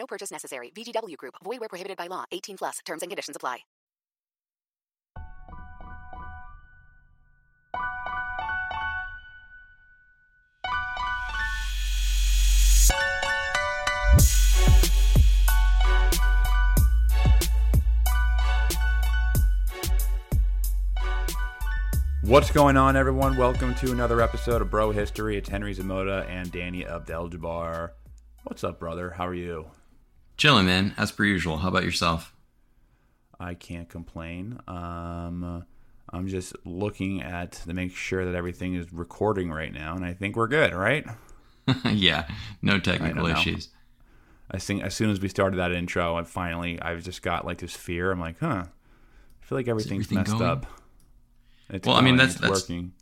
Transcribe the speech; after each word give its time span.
No 0.00 0.06
purchase 0.06 0.30
necessary. 0.30 0.72
VGW 0.74 1.16
Group. 1.18 1.34
Void 1.44 1.60
where 1.60 1.68
prohibited 1.68 1.98
by 1.98 2.06
law. 2.06 2.24
18 2.32 2.56
plus. 2.56 2.78
Terms 2.86 3.02
and 3.02 3.10
conditions 3.10 3.36
apply. 3.36 3.58
What's 22.22 22.50
going 22.52 22.76
on, 22.76 22.96
everyone? 22.96 23.36
Welcome 23.36 23.74
to 23.74 23.92
another 23.92 24.22
episode 24.22 24.62
of 24.62 24.70
Bro 24.70 24.92
History. 24.92 25.36
It's 25.36 25.48
Henry 25.48 25.74
Zamota 25.74 26.26
and 26.30 26.50
Danny 26.50 26.86
Abdel 26.86 27.28
Jabbar. 27.28 27.90
What's 28.44 28.64
up, 28.64 28.78
brother? 28.78 29.10
How 29.10 29.26
are 29.26 29.34
you? 29.34 29.66
Chilling, 30.40 30.64
man. 30.64 30.94
As 30.96 31.12
per 31.12 31.24
usual. 31.24 31.58
How 31.58 31.68
about 31.68 31.84
yourself? 31.84 32.34
I 33.38 33.52
can't 33.52 33.90
complain. 33.90 34.58
Um, 34.66 35.66
I'm 36.10 36.28
just 36.28 36.56
looking 36.64 37.20
at 37.20 37.52
to 37.52 37.74
make 37.74 37.94
sure 37.94 38.24
that 38.24 38.34
everything 38.34 38.74
is 38.74 38.90
recording 38.90 39.52
right 39.52 39.70
now, 39.70 39.94
and 39.94 40.02
I 40.02 40.14
think 40.14 40.36
we're 40.36 40.48
good, 40.48 40.72
right? 40.72 41.04
yeah, 41.84 42.26
no 42.62 42.78
technical 42.80 43.24
know. 43.28 43.34
issues. 43.38 43.68
I 44.50 44.56
think 44.56 44.82
as 44.82 44.94
soon 44.94 45.10
as 45.10 45.20
we 45.20 45.28
started 45.28 45.58
that 45.58 45.72
intro, 45.72 46.16
I 46.16 46.24
finally, 46.24 46.80
I've 46.80 47.04
just 47.04 47.20
got 47.20 47.44
like 47.44 47.58
this 47.58 47.76
fear. 47.76 48.10
I'm 48.10 48.18
like, 48.18 48.40
huh, 48.40 48.64
I 48.64 49.44
feel 49.44 49.58
like 49.58 49.68
everything's 49.68 50.06
everything 50.06 50.18
messed 50.20 50.38
going? 50.38 50.50
up. 50.50 50.66
It's 51.68 51.86
Well, 51.86 51.96
I 51.96 52.00
mean, 52.00 52.16
that's- 52.16 52.36
that's- 52.40 52.62
working. 52.62 52.92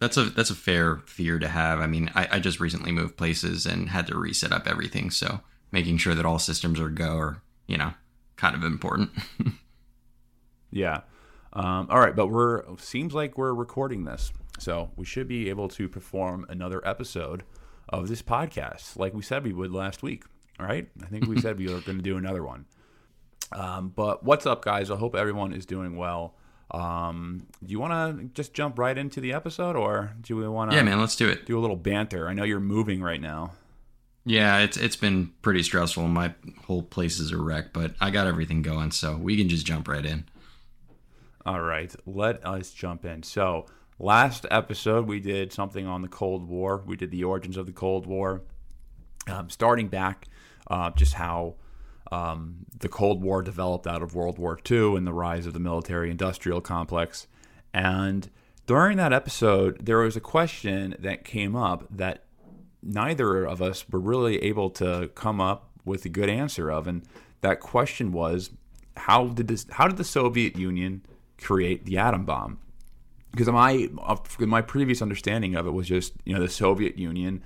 That's 0.00 0.18
a 0.18 0.24
that's 0.24 0.50
a 0.50 0.54
fair 0.54 0.96
fear 1.06 1.38
to 1.38 1.48
have. 1.48 1.80
I 1.80 1.86
mean, 1.86 2.10
I, 2.14 2.28
I 2.32 2.38
just 2.40 2.60
recently 2.60 2.92
moved 2.92 3.16
places 3.16 3.64
and 3.64 3.88
had 3.88 4.06
to 4.08 4.18
reset 4.18 4.52
up 4.52 4.66
everything, 4.66 5.10
so 5.10 5.40
making 5.74 5.98
sure 5.98 6.14
that 6.14 6.24
all 6.24 6.38
systems 6.38 6.80
are 6.80 6.88
go 6.88 7.18
are 7.18 7.42
you 7.66 7.76
know 7.76 7.92
kind 8.36 8.54
of 8.56 8.64
important. 8.64 9.10
Yeah. 10.74 11.02
Um, 11.52 11.86
all 11.88 12.00
right, 12.00 12.16
but 12.16 12.26
we're 12.26 12.64
seems 12.78 13.14
like 13.14 13.38
we're 13.38 13.54
recording 13.54 14.04
this, 14.04 14.32
so 14.58 14.90
we 14.96 15.04
should 15.04 15.28
be 15.28 15.48
able 15.48 15.68
to 15.68 15.88
perform 15.88 16.46
another 16.48 16.86
episode 16.86 17.44
of 17.88 18.08
this 18.08 18.22
podcast, 18.22 18.96
like 18.98 19.14
we 19.14 19.22
said 19.22 19.44
we 19.44 19.52
would 19.52 19.70
last 19.70 20.02
week. 20.02 20.24
All 20.58 20.66
right, 20.66 20.88
I 21.00 21.06
think 21.06 21.26
we 21.28 21.40
said 21.44 21.58
we 21.58 21.66
were 21.72 21.80
going 21.80 21.98
to 21.98 22.02
do 22.02 22.16
another 22.16 22.42
one. 22.42 22.64
Um, 23.52 23.92
but 23.94 24.24
what's 24.24 24.46
up, 24.46 24.64
guys? 24.64 24.90
I 24.90 24.96
hope 24.96 25.14
everyone 25.14 25.52
is 25.52 25.64
doing 25.64 25.96
well. 25.96 26.34
Um, 26.72 27.46
do 27.64 27.70
you 27.70 27.78
want 27.78 28.18
to 28.18 28.24
just 28.34 28.52
jump 28.52 28.76
right 28.76 28.98
into 28.98 29.20
the 29.20 29.32
episode, 29.32 29.76
or 29.76 30.12
do 30.22 30.34
we 30.34 30.48
want 30.48 30.72
to? 30.72 30.76
yeah, 30.76 30.82
man. 30.82 30.98
Let's 30.98 31.14
do 31.14 31.28
it. 31.28 31.46
Do 31.46 31.56
a 31.56 31.60
little 31.60 31.76
banter. 31.76 32.26
I 32.26 32.32
know 32.32 32.42
you're 32.42 32.58
moving 32.58 33.00
right 33.00 33.20
now. 33.20 33.52
Yeah, 34.24 34.58
it's 34.60 34.76
it's 34.76 34.96
been 34.96 35.32
pretty 35.42 35.62
stressful. 35.62 36.08
My 36.08 36.34
whole 36.66 36.82
place 36.82 37.18
is 37.18 37.30
a 37.30 37.36
wreck, 37.36 37.72
but 37.72 37.94
I 38.00 38.10
got 38.10 38.26
everything 38.26 38.62
going, 38.62 38.90
so 38.90 39.16
we 39.16 39.36
can 39.36 39.48
just 39.48 39.66
jump 39.66 39.86
right 39.86 40.04
in. 40.04 40.24
All 41.44 41.60
right, 41.60 41.94
let 42.06 42.44
us 42.44 42.72
jump 42.72 43.04
in. 43.04 43.22
So, 43.22 43.66
last 43.98 44.46
episode 44.50 45.06
we 45.06 45.20
did 45.20 45.52
something 45.52 45.86
on 45.86 46.00
the 46.00 46.08
Cold 46.08 46.48
War. 46.48 46.82
We 46.86 46.96
did 46.96 47.10
the 47.10 47.24
origins 47.24 47.58
of 47.58 47.66
the 47.66 47.72
Cold 47.72 48.06
War, 48.06 48.40
um, 49.28 49.50
starting 49.50 49.88
back, 49.88 50.26
uh, 50.68 50.90
just 50.92 51.14
how 51.14 51.56
um, 52.10 52.64
the 52.78 52.88
Cold 52.88 53.22
War 53.22 53.42
developed 53.42 53.86
out 53.86 54.02
of 54.02 54.14
World 54.14 54.38
War 54.38 54.58
II 54.70 54.96
and 54.96 55.06
the 55.06 55.12
rise 55.12 55.44
of 55.44 55.52
the 55.52 55.60
military-industrial 55.60 56.62
complex. 56.62 57.26
And 57.74 58.30
during 58.66 58.96
that 58.96 59.12
episode, 59.12 59.84
there 59.84 59.98
was 59.98 60.16
a 60.16 60.20
question 60.20 60.96
that 60.98 61.24
came 61.24 61.54
up 61.54 61.86
that 61.90 62.23
neither 62.84 63.44
of 63.44 63.62
us 63.62 63.88
were 63.88 64.00
really 64.00 64.42
able 64.42 64.70
to 64.70 65.10
come 65.14 65.40
up 65.40 65.70
with 65.84 66.04
a 66.04 66.08
good 66.08 66.28
answer 66.28 66.70
of, 66.70 66.86
and 66.86 67.02
that 67.40 67.60
question 67.60 68.12
was, 68.12 68.50
how 68.96 69.28
did 69.28 69.48
this? 69.48 69.66
How 69.70 69.88
did 69.88 69.96
the 69.96 70.04
Soviet 70.04 70.56
Union 70.56 71.04
create 71.40 71.84
the 71.84 71.98
atom 71.98 72.24
bomb? 72.24 72.58
Because 73.32 73.48
my 73.48 73.88
uh, 74.02 74.16
my 74.40 74.62
previous 74.62 75.02
understanding 75.02 75.56
of 75.56 75.66
it 75.66 75.72
was 75.72 75.88
just 75.88 76.12
you 76.24 76.34
know 76.34 76.40
the 76.40 76.48
Soviet 76.48 76.96
Union, 76.96 77.42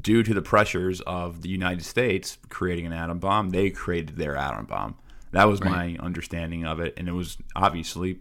due 0.00 0.22
to 0.22 0.34
the 0.34 0.42
pressures 0.42 1.00
of 1.02 1.42
the 1.42 1.48
United 1.48 1.84
States 1.84 2.38
creating 2.48 2.86
an 2.86 2.92
atom 2.92 3.18
bomb, 3.18 3.50
they 3.50 3.70
created 3.70 4.16
their 4.16 4.36
atom 4.36 4.66
bomb. 4.66 4.96
That 5.32 5.48
was 5.48 5.62
my 5.62 5.96
understanding 6.00 6.66
of 6.66 6.80
it, 6.80 6.94
and 6.96 7.08
it 7.08 7.12
was 7.12 7.38
obviously 7.54 8.18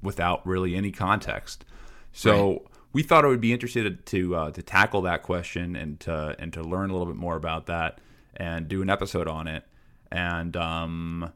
without 0.00 0.46
really 0.46 0.74
any 0.74 0.92
context. 0.92 1.64
So 2.12 2.68
we 2.92 3.02
thought 3.02 3.24
it 3.24 3.28
would 3.28 3.40
be 3.40 3.52
interested 3.52 4.04
to 4.06 4.34
uh, 4.34 4.50
to 4.50 4.62
tackle 4.62 5.02
that 5.02 5.22
question 5.22 5.76
and 5.76 5.98
to 6.00 6.36
and 6.38 6.52
to 6.52 6.62
learn 6.62 6.90
a 6.90 6.92
little 6.92 7.06
bit 7.06 7.16
more 7.16 7.36
about 7.36 7.66
that 7.66 7.98
and 8.36 8.68
do 8.68 8.82
an 8.82 8.90
episode 8.90 9.28
on 9.28 9.48
it. 9.48 9.64
And 10.10 10.56
um, 10.56 11.32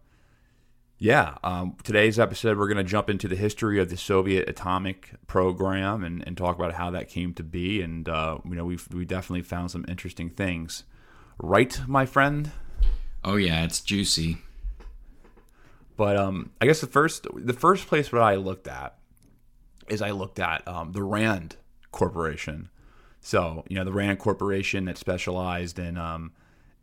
yeah, 0.99 1.37
um, 1.43 1.77
today's 1.83 2.19
episode 2.19 2.59
we're 2.59 2.69
going 2.69 2.77
to 2.79 2.85
jump 2.85 3.09
into 3.09 3.29
the 3.29 3.37
history 3.37 3.81
of 3.81 3.91
the 3.91 3.97
Soviet 3.97 4.49
atomic 4.49 5.11
program 5.27 6.05
and, 6.05 6.23
and 6.27 6.37
talk 6.37 6.57
about 6.57 6.75
how 6.75 6.91
that 6.91 7.09
came 7.09 7.33
to 7.35 7.43
be. 7.43 7.81
And 7.81 8.09
uh, 8.09 8.39
you 8.45 8.55
know 8.55 8.65
we 8.65 8.79
we 8.93 9.05
definitely 9.05 9.43
found 9.43 9.71
some 9.71 9.85
interesting 9.89 10.31
things, 10.31 10.85
right, 11.39 11.81
my 11.87 12.07
friend? 12.07 12.51
Oh 13.25 13.37
yeah, 13.37 13.65
it's 13.65 13.81
juicy. 13.81 14.39
But 15.97 16.19
um, 16.19 16.51
I 16.61 16.67
guess 16.67 16.83
the 16.83 16.87
first 16.87 17.27
the 17.35 17.55
first 17.55 17.87
place 17.87 18.13
what 18.13 18.21
I 18.21 18.35
looked 18.35 18.69
at 18.69 18.99
is 19.89 20.03
I 20.03 20.11
looked 20.11 20.39
at 20.39 20.67
um, 20.67 20.93
the 20.93 21.03
Rand 21.03 21.57
Corporation. 21.93 22.71
So 23.21 23.65
you 23.69 23.77
know 23.77 23.85
the 23.85 23.93
Rand 23.93 24.19
Corporation 24.19 24.85
that 24.85 24.99
specialized 24.99 25.79
in 25.79 25.97
um, 25.99 26.33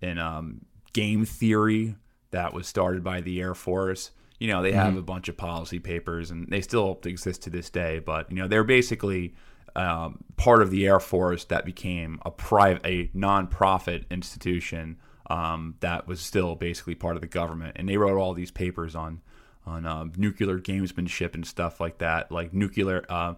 in 0.01 0.17
um, 0.19 0.65
game 0.93 1.25
theory 1.25 1.95
that 2.31 2.53
was 2.53 2.67
started 2.67 3.03
by 3.03 3.21
the 3.21 3.39
Air 3.39 3.55
Force. 3.55 4.11
You 4.39 4.47
know 4.47 4.61
they 4.61 4.73
have 4.73 4.97
a 4.97 5.01
bunch 5.01 5.29
of 5.29 5.37
policy 5.37 5.79
papers 5.79 6.31
and 6.31 6.49
they 6.49 6.61
still 6.61 6.99
exist 7.05 7.43
to 7.43 7.49
this 7.49 7.69
day. 7.69 7.99
But 7.99 8.29
you 8.29 8.37
know 8.37 8.47
they're 8.47 8.63
basically 8.63 9.35
um, 9.75 10.23
part 10.35 10.61
of 10.61 10.69
the 10.71 10.85
Air 10.85 10.99
Force 10.99 11.45
that 11.45 11.65
became 11.65 12.19
a 12.25 12.31
private, 12.31 12.85
a 12.85 13.09
non-profit 13.13 14.05
institution 14.11 14.97
um, 15.27 15.75
that 15.79 16.07
was 16.07 16.19
still 16.19 16.55
basically 16.55 16.95
part 16.95 17.15
of 17.15 17.21
the 17.21 17.27
government, 17.27 17.77
and 17.77 17.87
they 17.87 17.97
wrote 17.97 18.19
all 18.19 18.33
these 18.33 18.51
papers 18.51 18.95
on 18.95 19.21
on 19.65 19.85
um, 19.85 20.11
nuclear 20.17 20.59
gamesmanship 20.59 21.33
and 21.35 21.45
stuff 21.45 21.79
like 21.79 21.99
that, 21.99 22.31
like 22.31 22.53
nuclear 22.53 23.05
uh, 23.09 23.35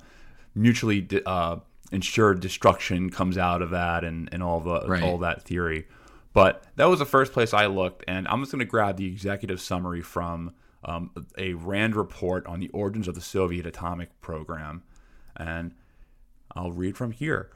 mutually 0.55 1.01
de- 1.01 1.27
uh, 1.27 1.59
insured 1.91 2.39
destruction 2.39 3.09
comes 3.09 3.37
out 3.37 3.61
of 3.61 3.69
that, 3.71 4.03
and 4.03 4.29
and 4.31 4.41
all 4.41 4.59
the 4.59 4.87
Right. 4.87 5.03
all 5.03 5.17
that 5.19 5.43
theory. 5.43 5.87
But 6.33 6.65
that 6.75 6.85
was 6.89 6.99
the 6.99 7.05
first 7.05 7.31
place 7.31 7.53
I 7.53 7.67
looked, 7.67 8.03
and 8.07 8.27
I'm 8.27 8.41
just 8.41 8.51
going 8.51 8.59
to 8.59 8.65
grab 8.65 8.97
the 8.97 9.07
executive 9.07 9.61
summary 9.61 10.01
from 10.01 10.53
um, 10.83 11.11
a 11.37 11.53
Rand 11.53 11.95
report 11.95 12.45
on 12.45 12.59
the 12.59 12.67
origins 12.69 13.07
of 13.07 13.15
the 13.15 13.21
Soviet 13.21 13.65
atomic 13.65 14.19
program, 14.21 14.83
and 15.37 15.73
I'll 16.55 16.71
read 16.71 16.97
from 16.97 17.11
here. 17.11 17.51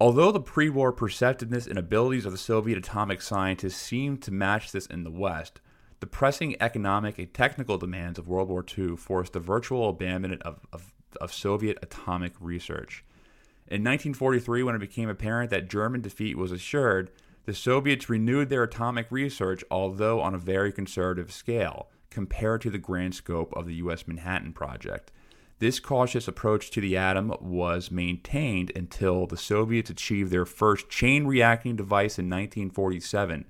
Although 0.00 0.30
the 0.30 0.40
pre 0.40 0.68
war 0.68 0.92
perceptiveness 0.92 1.66
and 1.66 1.76
abilities 1.78 2.24
of 2.24 2.30
the 2.32 2.38
Soviet 2.38 2.78
atomic 2.78 3.20
scientists 3.20 3.76
seemed 3.76 4.22
to 4.22 4.30
match 4.32 4.70
this 4.70 4.86
in 4.86 5.02
the 5.02 5.10
West, 5.10 5.60
the 6.00 6.06
pressing 6.06 6.56
economic 6.60 7.18
and 7.18 7.32
technical 7.34 7.78
demands 7.78 8.18
of 8.18 8.28
World 8.28 8.48
War 8.48 8.64
II 8.76 8.96
forced 8.96 9.32
the 9.32 9.40
virtual 9.40 9.88
abandonment 9.88 10.42
of, 10.42 10.66
of, 10.72 10.92
of 11.20 11.32
Soviet 11.32 11.78
atomic 11.82 12.34
research. 12.40 13.04
In 13.66 13.82
1943, 13.84 14.62
when 14.62 14.74
it 14.74 14.78
became 14.78 15.08
apparent 15.08 15.50
that 15.50 15.68
German 15.68 16.00
defeat 16.00 16.38
was 16.38 16.52
assured, 16.52 17.10
the 17.44 17.54
Soviets 17.54 18.08
renewed 18.08 18.48
their 18.48 18.62
atomic 18.62 19.10
research, 19.10 19.64
although 19.70 20.20
on 20.20 20.34
a 20.34 20.38
very 20.38 20.72
conservative 20.72 21.32
scale, 21.32 21.88
compared 22.10 22.60
to 22.62 22.70
the 22.70 22.78
grand 22.78 23.14
scope 23.14 23.52
of 23.54 23.66
the 23.66 23.74
U.S. 23.76 24.06
Manhattan 24.06 24.52
Project. 24.52 25.10
This 25.58 25.80
cautious 25.80 26.28
approach 26.28 26.70
to 26.70 26.80
the 26.80 26.96
atom 26.96 27.34
was 27.40 27.90
maintained 27.90 28.70
until 28.76 29.26
the 29.26 29.36
Soviets 29.36 29.90
achieved 29.90 30.30
their 30.30 30.46
first 30.46 30.88
chain 30.88 31.26
reacting 31.26 31.74
device 31.74 32.18
in 32.18 32.26
1947. 32.26 33.44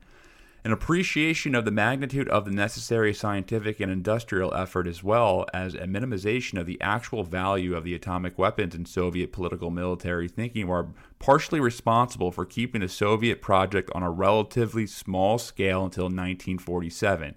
An 0.64 0.72
appreciation 0.72 1.54
of 1.54 1.64
the 1.64 1.70
magnitude 1.70 2.28
of 2.28 2.44
the 2.44 2.50
necessary 2.50 3.14
scientific 3.14 3.78
and 3.78 3.92
industrial 3.92 4.52
effort, 4.54 4.88
as 4.88 5.04
well 5.04 5.46
as 5.54 5.74
a 5.74 5.86
minimization 5.86 6.58
of 6.58 6.66
the 6.66 6.80
actual 6.80 7.22
value 7.22 7.76
of 7.76 7.84
the 7.84 7.94
atomic 7.94 8.36
weapons 8.36 8.74
in 8.74 8.84
Soviet 8.84 9.32
political 9.32 9.70
military 9.70 10.26
thinking, 10.26 10.66
were 10.66 10.88
partially 11.20 11.60
responsible 11.60 12.32
for 12.32 12.44
keeping 12.44 12.80
the 12.80 12.88
Soviet 12.88 13.40
project 13.40 13.88
on 13.94 14.02
a 14.02 14.10
relatively 14.10 14.86
small 14.86 15.38
scale 15.38 15.84
until 15.84 16.04
1947. 16.04 17.36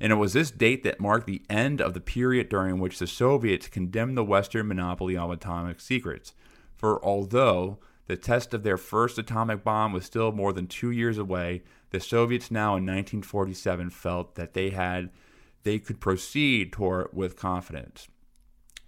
And 0.00 0.12
it 0.12 0.16
was 0.16 0.32
this 0.32 0.52
date 0.52 0.84
that 0.84 1.00
marked 1.00 1.26
the 1.26 1.42
end 1.50 1.80
of 1.80 1.94
the 1.94 2.00
period 2.00 2.48
during 2.48 2.78
which 2.78 3.00
the 3.00 3.06
Soviets 3.08 3.68
condemned 3.68 4.16
the 4.16 4.24
Western 4.24 4.68
monopoly 4.68 5.16
on 5.16 5.30
atomic 5.32 5.80
secrets. 5.80 6.32
For 6.76 7.04
although 7.04 7.78
the 8.06 8.16
test 8.16 8.54
of 8.54 8.62
their 8.62 8.76
first 8.76 9.18
atomic 9.18 9.64
bomb 9.64 9.92
was 9.92 10.04
still 10.04 10.32
more 10.32 10.52
than 10.52 10.66
two 10.66 10.90
years 10.90 11.18
away, 11.18 11.62
the 11.92 12.00
Soviets 12.00 12.50
now 12.50 12.70
in 12.70 12.84
1947 12.84 13.90
felt 13.90 14.34
that 14.34 14.54
they 14.54 14.70
had 14.70 15.10
they 15.62 15.78
could 15.78 16.00
proceed 16.00 16.72
toward 16.72 17.10
with 17.12 17.36
confidence. 17.36 18.08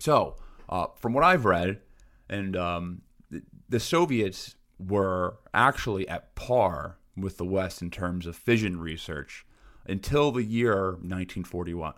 So, 0.01 0.37
uh, 0.69 0.87
from 0.97 1.13
what 1.13 1.23
I've 1.23 1.45
read, 1.45 1.81
and 2.29 2.57
um, 2.57 3.03
the, 3.31 3.43
the 3.69 3.79
Soviets 3.79 4.57
were 4.79 5.37
actually 5.53 6.09
at 6.09 6.35
par 6.35 6.99
with 7.17 7.37
the 7.37 7.45
West 7.45 7.81
in 7.81 7.91
terms 7.91 8.27
of 8.27 8.35
fission 8.35 8.81
research 8.81 9.47
until 9.87 10.33
the 10.33 10.43
year 10.43 10.93
1941. 10.93 11.93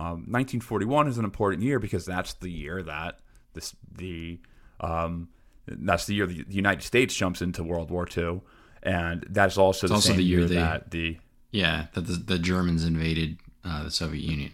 Um, 0.00 0.24
1941 0.28 1.08
is 1.08 1.18
an 1.18 1.24
important 1.24 1.62
year 1.62 1.78
because 1.78 2.06
that's 2.06 2.34
the 2.34 2.50
year 2.50 2.82
that 2.84 3.18
this, 3.54 3.74
the 3.90 4.40
um, 4.80 5.28
that's 5.66 6.06
the 6.06 6.14
year 6.14 6.26
the 6.26 6.44
United 6.48 6.82
States 6.82 7.14
jumps 7.14 7.42
into 7.42 7.64
World 7.64 7.90
War 7.90 8.06
II, 8.16 8.40
and 8.82 9.26
that's 9.30 9.58
also 9.58 9.86
It's 9.86 9.90
the 9.90 9.94
also 9.94 10.08
same 10.08 10.16
the 10.18 10.22
year 10.22 10.38
year 10.40 10.48
they- 10.48 10.54
that 10.56 10.90
the 10.90 11.18
Yeah, 11.50 11.86
that 11.94 12.02
the, 12.06 12.12
the 12.14 12.38
Germans 12.38 12.84
invaded 12.84 13.38
uh, 13.64 13.84
the 13.84 13.90
Soviet 13.90 14.22
Union. 14.22 14.50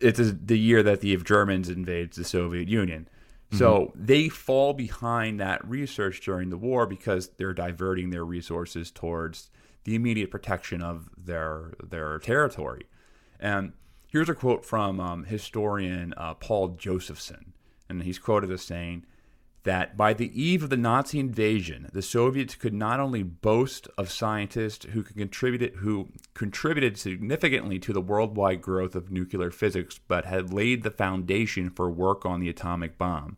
it's 0.00 0.18
the 0.44 0.58
year 0.58 0.82
that 0.82 1.00
the 1.00 1.16
Germans 1.16 1.68
invades 1.68 2.16
the 2.16 2.24
Soviet 2.24 2.68
Union. 2.68 3.08
So 3.52 3.90
they 3.96 4.28
fall 4.28 4.74
behind 4.74 5.40
that 5.40 5.68
research 5.68 6.20
during 6.20 6.50
the 6.50 6.56
war 6.56 6.86
because 6.86 7.30
they're 7.36 7.52
diverting 7.52 8.10
their 8.10 8.24
resources 8.24 8.92
towards 8.92 9.50
the 9.82 9.96
immediate 9.96 10.30
protection 10.30 10.80
of 10.82 11.10
their 11.16 11.72
their 11.82 12.20
territory. 12.20 12.84
And 13.40 13.72
here's 14.06 14.28
a 14.28 14.34
quote 14.36 14.64
from 14.64 15.00
um, 15.00 15.24
historian 15.24 16.14
uh, 16.16 16.34
Paul 16.34 16.76
Josephson, 16.78 17.52
and 17.88 18.04
he's 18.04 18.20
quoted 18.20 18.52
as 18.52 18.62
saying 18.62 19.04
that 19.64 19.96
by 19.96 20.14
the 20.14 20.40
eve 20.42 20.62
of 20.62 20.70
the 20.70 20.76
Nazi 20.76 21.18
invasion, 21.18 21.88
the 21.92 22.00
Soviets 22.02 22.54
could 22.54 22.72
not 22.72 22.98
only 22.98 23.22
boast 23.22 23.88
of 23.98 24.10
scientists 24.10 24.86
who 24.92 25.02
could 25.02 25.16
contribute 25.16 25.74
who 25.76 26.08
contributed 26.34 26.96
significantly 26.96 27.78
to 27.80 27.92
the 27.92 28.00
worldwide 28.00 28.62
growth 28.62 28.94
of 28.94 29.10
nuclear 29.10 29.50
physics, 29.50 30.00
but 30.08 30.24
had 30.24 30.52
laid 30.52 30.82
the 30.82 30.90
foundation 30.90 31.68
for 31.68 31.90
work 31.90 32.24
on 32.24 32.40
the 32.40 32.48
atomic 32.48 32.96
bomb. 32.96 33.36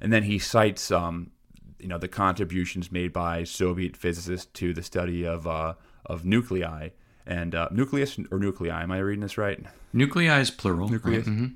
And 0.00 0.12
then 0.12 0.22
he 0.24 0.38
cites, 0.38 0.90
um, 0.90 1.30
you 1.78 1.88
know, 1.88 1.98
the 1.98 2.08
contributions 2.08 2.92
made 2.92 3.12
by 3.12 3.42
Soviet 3.44 3.96
physicists 3.96 4.46
to 4.54 4.72
the 4.72 4.82
study 4.82 5.24
of 5.26 5.46
uh, 5.46 5.74
of 6.06 6.24
nuclei 6.24 6.90
and 7.26 7.54
uh, 7.54 7.68
nucleus 7.72 8.16
or 8.30 8.38
nuclei. 8.38 8.82
Am 8.82 8.92
I 8.92 8.98
reading 8.98 9.22
this 9.22 9.38
right? 9.38 9.64
Nuclei 9.92 10.38
is 10.38 10.50
plural. 10.50 10.88
Nucleus? 10.88 11.26
right? 11.26 11.36
Mhm. 11.36 11.54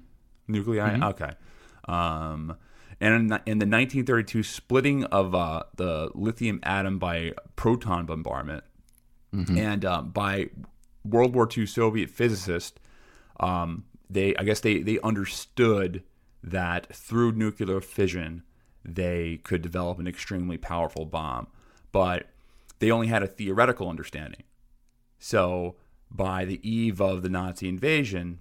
Nuclei. 0.49 0.99
Okay. 1.11 1.31
Um, 1.89 2.57
and 3.01 3.15
in, 3.15 3.23
in 3.47 3.59
the 3.59 3.67
1932 3.67 4.43
splitting 4.43 5.05
of 5.05 5.35
uh, 5.35 5.65
the 5.77 6.11
lithium 6.15 6.61
atom 6.63 6.99
by 6.99 7.33
proton 7.55 8.07
bombardment, 8.07 8.65
and 9.59 9.85
uh, 9.85 10.03
by 10.03 10.49
World 11.05 11.35
War 11.35 11.49
II 11.55 11.67
Soviet 11.67 12.09
physicists, 12.11 12.79
um, 13.41 13.85
they 14.09 14.35
I 14.37 14.45
guess 14.45 14.61
they 14.61 14.79
they 14.81 14.99
understood 15.01 16.03
that 16.43 16.95
through 16.95 17.33
nuclear 17.33 17.81
fission 17.81 18.43
they 18.85 19.41
could 19.43 19.63
develop 19.63 19.99
an 19.99 20.07
extremely 20.07 20.57
powerful 20.57 21.05
bomb, 21.05 21.49
but 21.93 22.29
they 22.79 22.91
only 22.91 23.09
had 23.09 23.23
a 23.23 23.27
theoretical 23.27 23.89
understanding. 23.89 24.45
So 25.19 25.77
by 26.11 26.45
the 26.45 26.61
eve 26.69 27.01
of 27.01 27.23
the 27.23 27.29
Nazi 27.29 27.69
invasion, 27.69 28.41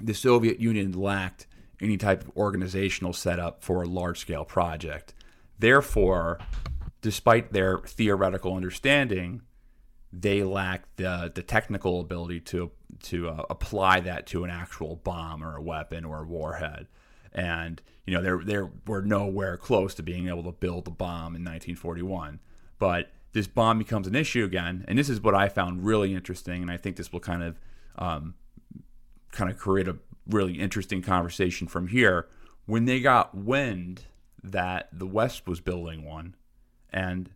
the 0.00 0.14
Soviet 0.14 0.60
Union 0.60 0.92
lacked 0.92 1.46
any 1.80 1.96
type 1.96 2.22
of 2.22 2.36
organizational 2.36 3.12
setup 3.12 3.62
for 3.62 3.82
a 3.82 3.86
large 3.86 4.18
scale 4.18 4.44
project. 4.44 5.14
Therefore, 5.58 6.38
despite 7.00 7.52
their 7.52 7.78
theoretical 7.78 8.54
understanding, 8.54 9.42
they 10.12 10.42
lacked 10.42 10.96
the, 10.96 11.30
the 11.34 11.42
technical 11.42 12.00
ability 12.00 12.40
to 12.40 12.70
to 13.02 13.28
uh, 13.28 13.44
apply 13.50 14.00
that 14.00 14.26
to 14.26 14.44
an 14.44 14.50
actual 14.50 14.96
bomb 14.96 15.42
or 15.42 15.56
a 15.56 15.62
weapon 15.62 16.04
or 16.04 16.22
a 16.22 16.26
warhead. 16.26 16.86
And 17.32 17.82
you 18.06 18.14
know, 18.14 18.22
they 18.22 18.44
they 18.44 18.68
were 18.86 19.02
nowhere 19.02 19.56
close 19.56 19.94
to 19.96 20.02
being 20.02 20.28
able 20.28 20.44
to 20.44 20.52
build 20.52 20.88
a 20.88 20.90
bomb 20.90 21.34
in 21.36 21.42
1941. 21.44 22.40
But 22.78 23.10
this 23.32 23.46
bomb 23.46 23.78
becomes 23.78 24.06
an 24.06 24.14
issue 24.14 24.44
again, 24.44 24.84
and 24.88 24.98
this 24.98 25.10
is 25.10 25.20
what 25.20 25.34
I 25.34 25.48
found 25.48 25.84
really 25.84 26.14
interesting, 26.14 26.62
and 26.62 26.70
I 26.70 26.78
think 26.78 26.96
this 26.96 27.12
will 27.12 27.20
kind 27.20 27.42
of 27.42 27.60
um, 27.96 28.34
kind 29.32 29.50
of 29.50 29.58
create 29.58 29.88
a 29.88 29.96
really 30.28 30.54
interesting 30.54 31.02
conversation 31.02 31.66
from 31.66 31.88
here. 31.88 32.28
When 32.66 32.84
they 32.84 33.00
got 33.00 33.34
wind 33.34 34.02
that 34.42 34.88
the 34.92 35.06
West 35.06 35.46
was 35.46 35.60
building 35.60 36.04
one, 36.04 36.34
and 36.92 37.30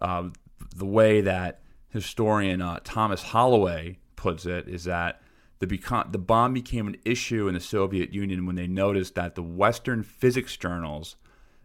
uh, 0.00 0.30
the 0.74 0.84
way 0.84 1.20
that 1.20 1.60
historian 1.88 2.60
uh, 2.60 2.80
Thomas 2.84 3.22
Holloway 3.22 3.98
puts 4.16 4.46
it 4.46 4.68
is 4.68 4.84
that 4.84 5.22
the, 5.60 6.06
the 6.10 6.18
bomb 6.18 6.52
became 6.52 6.86
an 6.88 6.96
issue 7.04 7.48
in 7.48 7.54
the 7.54 7.60
Soviet 7.60 8.12
Union 8.12 8.46
when 8.46 8.56
they 8.56 8.66
noticed 8.66 9.14
that 9.14 9.34
the 9.34 9.42
Western 9.42 10.02
physics 10.02 10.56
journals 10.56 11.16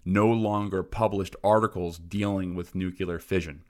no 0.06 0.28
longer 0.28 0.84
published 0.84 1.36
articles 1.44 1.98
dealing 1.98 2.56
with 2.56 2.76
nuclear 2.76 3.20
fission. 3.20 3.64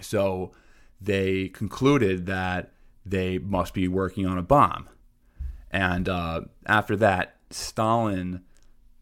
So 0.00 0.52
they 1.00 1.48
concluded 1.48 2.26
that 2.26 2.72
they 3.04 3.38
must 3.38 3.74
be 3.74 3.88
working 3.88 4.26
on 4.26 4.38
a 4.38 4.42
bomb. 4.42 4.88
And 5.72 6.08
uh, 6.08 6.42
after 6.66 6.96
that, 6.96 7.36
Stalin 7.50 8.42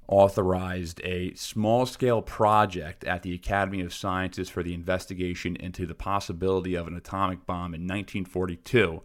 authorized 0.06 1.00
a 1.04 1.32
small 1.34 1.86
scale 1.86 2.20
project 2.20 3.04
at 3.04 3.22
the 3.22 3.32
Academy 3.32 3.80
of 3.80 3.94
Sciences 3.94 4.48
for 4.48 4.62
the 4.62 4.74
investigation 4.74 5.56
into 5.56 5.86
the 5.86 5.94
possibility 5.94 6.74
of 6.74 6.88
an 6.88 6.96
atomic 6.96 7.46
bomb 7.46 7.74
in 7.74 7.82
1942. 7.82 9.02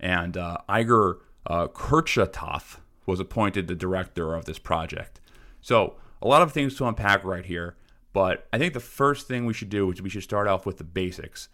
And 0.00 0.36
uh, 0.36 0.58
Igor 0.74 1.18
uh, 1.46 1.68
Kurchatov 1.68 2.78
was 3.04 3.20
appointed 3.20 3.68
the 3.68 3.74
director 3.74 4.34
of 4.34 4.46
this 4.46 4.58
project. 4.58 5.20
So, 5.60 5.96
a 6.20 6.28
lot 6.28 6.42
of 6.42 6.52
things 6.52 6.76
to 6.76 6.86
unpack 6.86 7.24
right 7.24 7.44
here, 7.44 7.76
but 8.12 8.48
I 8.52 8.58
think 8.58 8.74
the 8.74 8.80
first 8.80 9.28
thing 9.28 9.46
we 9.46 9.54
should 9.54 9.68
do 9.68 9.90
is 9.90 10.02
we 10.02 10.10
should 10.10 10.22
start 10.22 10.48
off 10.48 10.66
with 10.66 10.78
the 10.78 10.84
basics. 10.84 11.48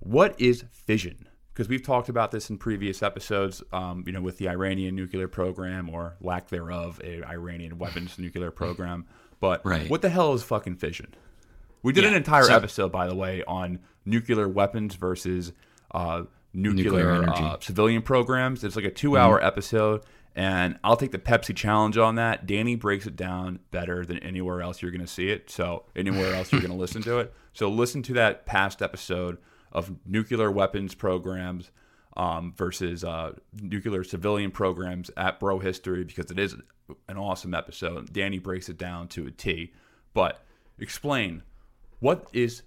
What 0.00 0.38
is 0.40 0.64
fission? 0.72 1.28
Because 1.52 1.68
we've 1.68 1.82
talked 1.82 2.08
about 2.08 2.30
this 2.30 2.48
in 2.48 2.58
previous 2.58 3.02
episodes, 3.02 3.62
um, 3.72 4.04
you 4.06 4.12
know, 4.12 4.20
with 4.22 4.38
the 4.38 4.48
Iranian 4.48 4.94
nuclear 4.96 5.28
program 5.28 5.90
or 5.90 6.14
lack 6.20 6.48
thereof, 6.48 7.00
a 7.04 7.22
Iranian 7.24 7.78
weapons 7.78 8.18
nuclear 8.18 8.50
program. 8.50 9.04
But 9.40 9.64
Right. 9.64 9.90
what 9.90 10.00
the 10.02 10.08
hell 10.10 10.32
is 10.34 10.42
fucking 10.42 10.76
fission? 10.76 11.14
We 11.82 11.92
did 11.92 12.04
Yeah, 12.04 12.10
an 12.10 12.14
entire 12.16 12.44
so- 12.44 12.54
episode, 12.54 12.92
by 12.92 13.08
the 13.08 13.14
way, 13.14 13.42
on 13.46 13.80
nuclear 14.04 14.48
weapons 14.48 14.94
versus 14.94 15.52
uh, 15.92 16.22
nuclear, 16.54 17.14
Nuclear 17.22 17.30
uh, 17.30 17.56
civilian 17.60 18.02
programs. 18.02 18.62
It's 18.64 18.76
like 18.76 18.84
a 18.84 18.90
two-hour 18.90 19.42
episode, 19.44 20.02
and 20.36 20.78
I'll 20.84 20.96
take 20.96 21.10
the 21.10 21.18
Pepsi 21.18 21.54
challenge 21.56 21.96
on 21.98 22.14
that. 22.14 22.46
Danny 22.46 22.76
breaks 22.76 23.06
it 23.06 23.16
down 23.16 23.58
better 23.70 24.04
than 24.04 24.18
anywhere 24.18 24.62
else 24.62 24.82
you're 24.82 24.90
going 24.92 25.00
to 25.00 25.06
see 25.06 25.30
it. 25.30 25.50
So 25.50 25.84
anywhere 25.96 26.34
else 26.34 26.52
you're 26.52 26.60
going 26.60 26.70
to 26.72 26.76
listen 26.76 27.02
to 27.02 27.18
it. 27.18 27.32
So 27.52 27.68
listen 27.68 28.02
to 28.04 28.12
that 28.14 28.46
past 28.46 28.82
episode 28.82 29.38
of 29.72 29.92
nuclear 30.06 30.50
weapons 30.50 30.94
programs 30.94 31.70
um, 32.16 32.52
versus 32.56 33.04
uh, 33.04 33.32
nuclear 33.60 34.02
civilian 34.04 34.50
programs 34.50 35.10
at 35.16 35.38
Bro 35.40 35.60
History 35.60 36.04
because 36.04 36.30
it 36.30 36.38
is 36.38 36.56
an 37.08 37.16
awesome 37.16 37.54
episode. 37.54 38.12
Danny 38.12 38.38
breaks 38.38 38.68
it 38.68 38.76
down 38.78 39.08
to 39.08 39.26
a 39.26 39.30
T. 39.30 39.72
But 40.12 40.42
explain 40.78 41.42
what 42.00 42.26
is 42.32 42.62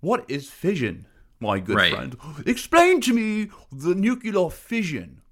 what 0.00 0.24
is 0.28 0.48
fission, 0.48 1.06
my 1.40 1.58
good 1.58 1.74
Right. 1.76 1.92
friend? 1.92 2.16
Explain 2.46 3.00
to 3.02 3.12
me 3.12 3.50
the 3.72 3.94
nuclear 3.96 4.48
fission, 4.50 5.22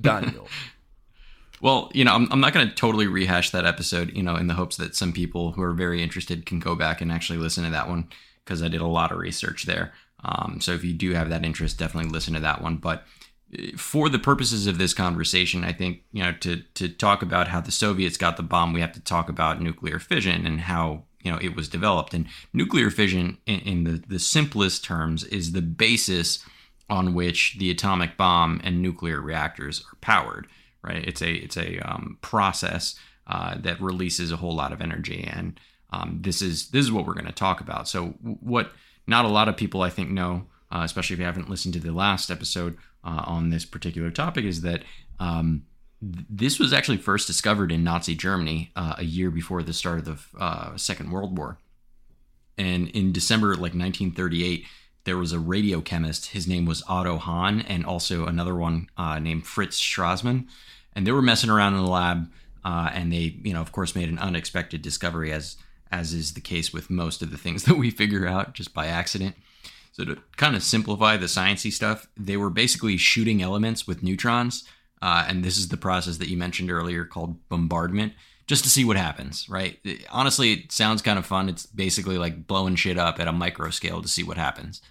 Daniel. 0.00 0.48
Well, 1.62 1.90
you 1.94 2.04
know, 2.04 2.12
I'm, 2.12 2.30
I'm 2.30 2.40
not 2.40 2.52
going 2.52 2.68
to 2.68 2.74
totally 2.74 3.06
rehash 3.06 3.48
that 3.52 3.64
episode, 3.64 4.14
you 4.14 4.22
know, 4.22 4.36
in 4.36 4.46
the 4.46 4.52
hopes 4.54 4.76
that 4.76 4.94
some 4.94 5.12
people 5.14 5.52
who 5.52 5.62
are 5.62 5.72
very 5.72 6.02
interested 6.02 6.44
can 6.44 6.60
go 6.60 6.74
back 6.74 7.00
and 7.00 7.10
actually 7.10 7.38
listen 7.38 7.64
to 7.64 7.70
that 7.70 7.88
one 7.88 8.08
because 8.44 8.62
I 8.62 8.68
did 8.68 8.82
a 8.82 8.86
lot 8.86 9.10
of 9.10 9.16
research 9.18 9.64
there. 9.64 9.94
Um, 10.24 10.58
so 10.60 10.72
if 10.72 10.82
you 10.84 10.92
do 10.92 11.12
have 11.12 11.28
that 11.30 11.44
interest, 11.44 11.78
definitely 11.78 12.10
listen 12.10 12.34
to 12.34 12.40
that 12.40 12.62
one. 12.62 12.76
But 12.76 13.04
for 13.76 14.08
the 14.08 14.18
purposes 14.18 14.66
of 14.66 14.78
this 14.78 14.92
conversation, 14.92 15.64
I 15.64 15.72
think 15.72 16.02
you 16.12 16.22
know 16.22 16.32
to 16.40 16.62
to 16.74 16.88
talk 16.88 17.22
about 17.22 17.48
how 17.48 17.60
the 17.60 17.72
Soviets 17.72 18.16
got 18.16 18.36
the 18.36 18.42
bomb, 18.42 18.72
we 18.72 18.80
have 18.80 18.92
to 18.92 19.00
talk 19.00 19.28
about 19.28 19.62
nuclear 19.62 19.98
fission 19.98 20.46
and 20.46 20.60
how 20.60 21.04
you 21.22 21.30
know 21.30 21.38
it 21.40 21.54
was 21.54 21.68
developed. 21.68 22.12
And 22.12 22.26
nuclear 22.52 22.90
fission, 22.90 23.38
in, 23.46 23.60
in 23.60 23.84
the 23.84 24.02
the 24.08 24.18
simplest 24.18 24.84
terms, 24.84 25.24
is 25.24 25.52
the 25.52 25.62
basis 25.62 26.44
on 26.88 27.14
which 27.14 27.56
the 27.58 27.70
atomic 27.70 28.16
bomb 28.16 28.60
and 28.62 28.80
nuclear 28.80 29.20
reactors 29.20 29.80
are 29.92 29.96
powered. 30.00 30.46
Right? 30.82 31.06
It's 31.06 31.22
a 31.22 31.32
it's 31.32 31.56
a 31.56 31.78
um, 31.80 32.18
process 32.20 32.98
uh, 33.26 33.56
that 33.58 33.80
releases 33.80 34.32
a 34.32 34.36
whole 34.36 34.54
lot 34.54 34.72
of 34.72 34.80
energy, 34.80 35.22
and 35.22 35.58
um, 35.90 36.18
this 36.20 36.42
is 36.42 36.70
this 36.70 36.84
is 36.84 36.92
what 36.92 37.06
we're 37.06 37.14
going 37.14 37.26
to 37.26 37.32
talk 37.32 37.60
about. 37.60 37.88
So 37.88 38.08
what 38.22 38.72
not 39.06 39.24
a 39.24 39.28
lot 39.28 39.48
of 39.48 39.56
people 39.56 39.82
I 39.82 39.90
think 39.90 40.10
know, 40.10 40.46
uh, 40.70 40.82
especially 40.84 41.14
if 41.14 41.20
you 41.20 41.26
haven't 41.26 41.50
listened 41.50 41.74
to 41.74 41.80
the 41.80 41.92
last 41.92 42.30
episode 42.30 42.76
uh, 43.04 43.22
on 43.26 43.50
this 43.50 43.64
particular 43.64 44.10
topic, 44.10 44.44
is 44.44 44.62
that 44.62 44.82
um, 45.18 45.64
th- 46.00 46.26
this 46.28 46.58
was 46.58 46.72
actually 46.72 46.98
first 46.98 47.26
discovered 47.26 47.70
in 47.70 47.84
Nazi 47.84 48.14
Germany 48.14 48.72
uh, 48.76 48.94
a 48.98 49.04
year 49.04 49.30
before 49.30 49.62
the 49.62 49.72
start 49.72 49.98
of 49.98 50.04
the 50.04 50.18
uh, 50.38 50.76
Second 50.76 51.10
World 51.10 51.36
War, 51.36 51.58
and 52.58 52.88
in 52.88 53.12
December 53.12 53.48
like 53.48 53.74
1938 53.74 54.64
there 55.06 55.16
was 55.16 55.32
a 55.32 55.38
radio 55.38 55.80
chemist. 55.80 56.26
His 56.26 56.46
name 56.46 56.66
was 56.66 56.82
Otto 56.88 57.16
Hahn, 57.16 57.60
and 57.62 57.86
also 57.86 58.26
another 58.26 58.54
one 58.54 58.90
uh, 58.98 59.18
named 59.20 59.46
Fritz 59.46 59.80
Strassmann. 59.80 60.48
And 60.94 61.06
they 61.06 61.12
were 61.12 61.22
messing 61.22 61.48
around 61.48 61.74
in 61.74 61.84
the 61.84 61.90
lab, 61.90 62.30
uh, 62.64 62.90
and 62.92 63.12
they, 63.12 63.36
you 63.42 63.54
know, 63.54 63.60
of 63.60 63.70
course, 63.70 63.94
made 63.94 64.08
an 64.08 64.18
unexpected 64.18 64.82
discovery, 64.82 65.32
as 65.32 65.56
as 65.90 66.12
is 66.12 66.34
the 66.34 66.40
case 66.40 66.72
with 66.72 66.90
most 66.90 67.22
of 67.22 67.30
the 67.30 67.38
things 67.38 67.62
that 67.64 67.76
we 67.76 67.90
figure 67.90 68.26
out 68.26 68.54
just 68.54 68.74
by 68.74 68.86
accident. 68.86 69.36
So 69.92 70.04
to 70.04 70.18
kind 70.36 70.54
of 70.54 70.62
simplify 70.62 71.16
the 71.16 71.26
sciencey 71.26 71.72
stuff, 71.72 72.06
they 72.16 72.36
were 72.36 72.50
basically 72.50 72.98
shooting 72.98 73.42
elements 73.42 73.86
with 73.86 74.02
neutrons, 74.02 74.64
uh, 75.00 75.24
and 75.26 75.42
this 75.42 75.56
is 75.56 75.68
the 75.68 75.78
process 75.78 76.18
that 76.18 76.28
you 76.28 76.36
mentioned 76.36 76.70
earlier 76.70 77.04
called 77.04 77.48
bombardment, 77.48 78.12
just 78.46 78.62
to 78.64 78.70
see 78.70 78.84
what 78.84 78.98
happens. 78.98 79.48
Right? 79.48 79.78
Honestly, 80.10 80.52
it 80.52 80.72
sounds 80.72 81.00
kind 81.00 81.18
of 81.18 81.24
fun. 81.24 81.48
It's 81.48 81.64
basically 81.64 82.18
like 82.18 82.46
blowing 82.46 82.76
shit 82.76 82.98
up 82.98 83.18
at 83.18 83.28
a 83.28 83.32
micro 83.32 83.70
scale 83.70 84.02
to 84.02 84.08
see 84.08 84.22
what 84.22 84.36
happens. 84.36 84.82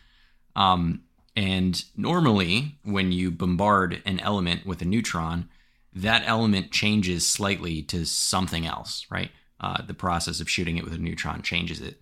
Um, 0.56 1.04
and 1.36 1.84
normally, 1.96 2.78
when 2.84 3.12
you 3.12 3.30
bombard 3.30 4.02
an 4.06 4.20
element 4.22 4.66
with 4.66 4.82
a 4.82 4.86
neutron, 4.86 5.50
that 5.94 6.24
element 6.26 6.72
changes 6.72 7.28
slightly 7.28 7.82
to 7.84 8.06
something 8.06 8.66
else, 8.66 9.06
right? 9.10 9.32
Uh, 9.60 9.82
the 9.82 9.94
process 9.94 10.40
of 10.40 10.50
shooting 10.50 10.78
it 10.78 10.84
with 10.84 10.94
a 10.94 10.98
neutron 10.98 11.42
changes 11.42 11.80
it. 11.82 12.02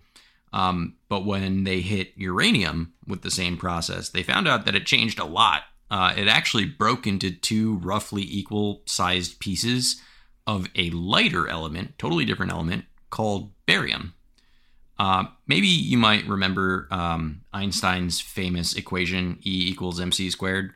Um, 0.52 0.96
but 1.08 1.24
when 1.24 1.64
they 1.64 1.80
hit 1.80 2.12
uranium 2.16 2.92
with 3.06 3.22
the 3.22 3.30
same 3.30 3.56
process, 3.56 4.08
they 4.08 4.22
found 4.22 4.46
out 4.46 4.64
that 4.64 4.74
it 4.74 4.86
changed 4.86 5.18
a 5.18 5.24
lot. 5.24 5.62
Uh, 5.90 6.12
it 6.16 6.28
actually 6.28 6.64
broke 6.64 7.06
into 7.06 7.30
two 7.30 7.76
roughly 7.76 8.22
equal 8.22 8.82
sized 8.86 9.38
pieces 9.38 10.00
of 10.46 10.68
a 10.74 10.90
lighter 10.90 11.48
element, 11.48 11.98
totally 11.98 12.24
different 12.24 12.52
element 12.52 12.84
called 13.10 13.52
barium. 13.66 14.14
Uh, 14.98 15.24
maybe 15.46 15.66
you 15.66 15.98
might 15.98 16.26
remember 16.26 16.86
um, 16.90 17.42
Einstein's 17.52 18.20
famous 18.20 18.74
equation 18.74 19.38
E 19.44 19.68
equals 19.70 20.00
mc 20.00 20.30
squared. 20.30 20.72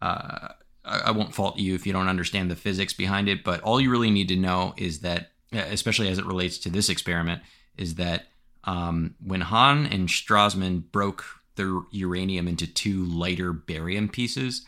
Uh, 0.00 0.48
I, 0.84 0.98
I 1.06 1.10
won't 1.10 1.34
fault 1.34 1.58
you 1.58 1.74
if 1.74 1.86
you 1.86 1.92
don't 1.92 2.08
understand 2.08 2.50
the 2.50 2.56
physics 2.56 2.92
behind 2.92 3.28
it, 3.28 3.44
but 3.44 3.60
all 3.60 3.80
you 3.80 3.90
really 3.90 4.10
need 4.10 4.28
to 4.28 4.36
know 4.36 4.74
is 4.76 5.00
that, 5.00 5.31
especially 5.52 6.08
as 6.08 6.18
it 6.18 6.26
relates 6.26 6.58
to 6.58 6.70
this 6.70 6.88
experiment, 6.88 7.42
is 7.76 7.96
that 7.96 8.26
um, 8.64 9.14
when 9.24 9.42
Hahn 9.42 9.86
and 9.86 10.08
Strassmann 10.08 10.90
broke 10.90 11.24
the 11.56 11.84
uranium 11.90 12.48
into 12.48 12.66
two 12.66 13.04
lighter 13.04 13.52
barium 13.52 14.08
pieces, 14.08 14.64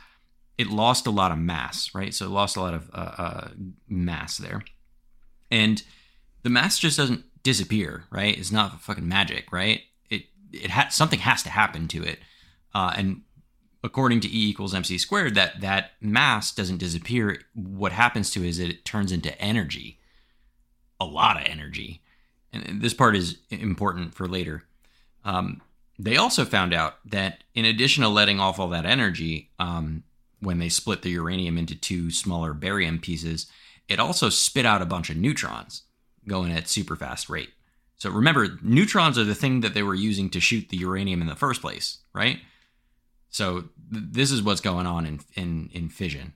it 0.59 0.69
lost 0.69 1.07
a 1.07 1.11
lot 1.11 1.33
of 1.33 1.38
mass, 1.38 1.91
right? 1.95 2.14
So 2.14 2.26
it 2.26 2.31
lost 2.31 2.57
a 2.57 2.61
lot 2.61 2.75
of 2.75 2.91
uh, 2.93 3.14
uh, 3.19 3.49
mass 3.88 4.37
there. 4.38 4.62
And 5.50 5.83
the 6.43 6.50
mass 6.50 6.79
just 6.79 6.97
doesn't 6.97 7.25
disappear, 7.43 8.05
right? 8.11 8.37
It's 8.37 8.53
not 8.53 8.81
fucking 8.81 9.09
magic, 9.09 9.53
right? 9.53 9.83
It 10.11 10.25
it 10.53 10.71
ha- 10.71 10.88
something 10.91 11.21
has 11.21 11.43
to 11.45 11.50
happen 11.50 11.88
to 11.88 12.03
it, 12.03 12.19
uh, 12.75 12.93
and 12.97 13.23
according 13.83 14.21
to 14.21 14.29
E 14.29 14.49
equals 14.49 14.75
mc 14.75 14.99
squared, 14.99 15.35
that 15.35 15.61
that 15.61 15.93
mass 16.00 16.53
doesn't 16.53 16.79
disappear. 16.79 17.41
What 17.55 17.93
happens 17.93 18.31
to 18.33 18.43
it 18.43 18.49
is 18.49 18.59
that 18.59 18.71
it 18.71 18.85
turns 18.85 19.12
into 19.12 19.38
energy, 19.41 19.99
a 21.00 21.04
lot 21.04 21.40
of 21.40 21.46
energy, 21.46 22.02
and 22.52 22.80
this 22.80 22.94
part 22.94 23.16
is 23.16 23.38
important 23.50 24.14
for 24.14 24.28
later. 24.28 24.64
Um, 25.24 25.60
they 25.98 26.16
also 26.16 26.44
found 26.44 26.74
out 26.74 26.96
that 27.04 27.44
in 27.54 27.64
addition 27.64 28.02
to 28.02 28.08
letting 28.08 28.40
off 28.40 28.58
all 28.58 28.68
that 28.68 28.86
energy, 28.86 29.50
um, 29.58 30.02
when 30.40 30.58
they 30.58 30.68
split 30.68 31.02
the 31.02 31.10
uranium 31.10 31.56
into 31.56 31.74
two 31.74 32.10
smaller 32.10 32.52
barium 32.52 32.98
pieces, 32.98 33.46
it 33.88 34.00
also 34.00 34.28
spit 34.28 34.66
out 34.66 34.82
a 34.82 34.86
bunch 34.86 35.10
of 35.10 35.16
neutrons 35.16 35.82
going 36.26 36.52
at 36.52 36.68
super 36.68 36.96
fast 36.96 37.28
rate. 37.28 37.50
So 37.96 38.10
remember, 38.10 38.58
neutrons 38.62 39.18
are 39.18 39.24
the 39.24 39.34
thing 39.34 39.60
that 39.60 39.74
they 39.74 39.82
were 39.82 39.94
using 39.94 40.28
to 40.30 40.40
shoot 40.40 40.68
the 40.68 40.76
uranium 40.76 41.20
in 41.20 41.28
the 41.28 41.36
first 41.36 41.60
place, 41.60 41.98
right? 42.12 42.40
So 43.30 43.64
th- 43.92 44.04
this 44.10 44.30
is 44.30 44.42
what's 44.42 44.60
going 44.60 44.86
on 44.86 45.06
in 45.06 45.20
in 45.34 45.70
in 45.72 45.88
fission. 45.88 46.34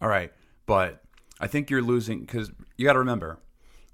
All 0.00 0.08
right, 0.08 0.32
but 0.66 1.02
I 1.40 1.46
think 1.46 1.70
you're 1.70 1.82
losing 1.82 2.20
because 2.20 2.50
you 2.76 2.84
got 2.86 2.94
to 2.94 2.98
remember, 2.98 3.38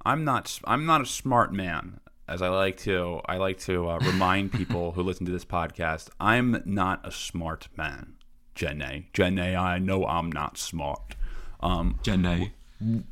I'm 0.05 0.25
not 0.25 0.59
I'm 0.65 0.87
not 0.87 1.01
a 1.01 1.07
smart 1.07 1.53
man. 1.53 2.01
As 2.29 2.43
I 2.43 2.49
like 2.49 2.77
to 2.79 3.21
I 3.27 3.37
like 3.37 3.59
to 3.61 3.89
uh, 3.89 3.99
remind 4.03 4.53
people 4.53 4.93
who 4.93 5.03
listen 5.03 5.27
to 5.27 5.33
this 5.33 5.45
podcast, 5.45 6.09
I'm 6.21 6.63
not 6.65 7.07
a 7.07 7.13
smart 7.13 7.69
man. 7.77 8.15
Jenny, 8.55 9.09
Jenny, 9.13 9.57
I 9.57 9.79
know 9.79 10.07
I'm 10.07 10.31
not 10.31 10.59
smart. 10.59 11.17
Um, 11.61 11.99
Jenny 12.03 12.53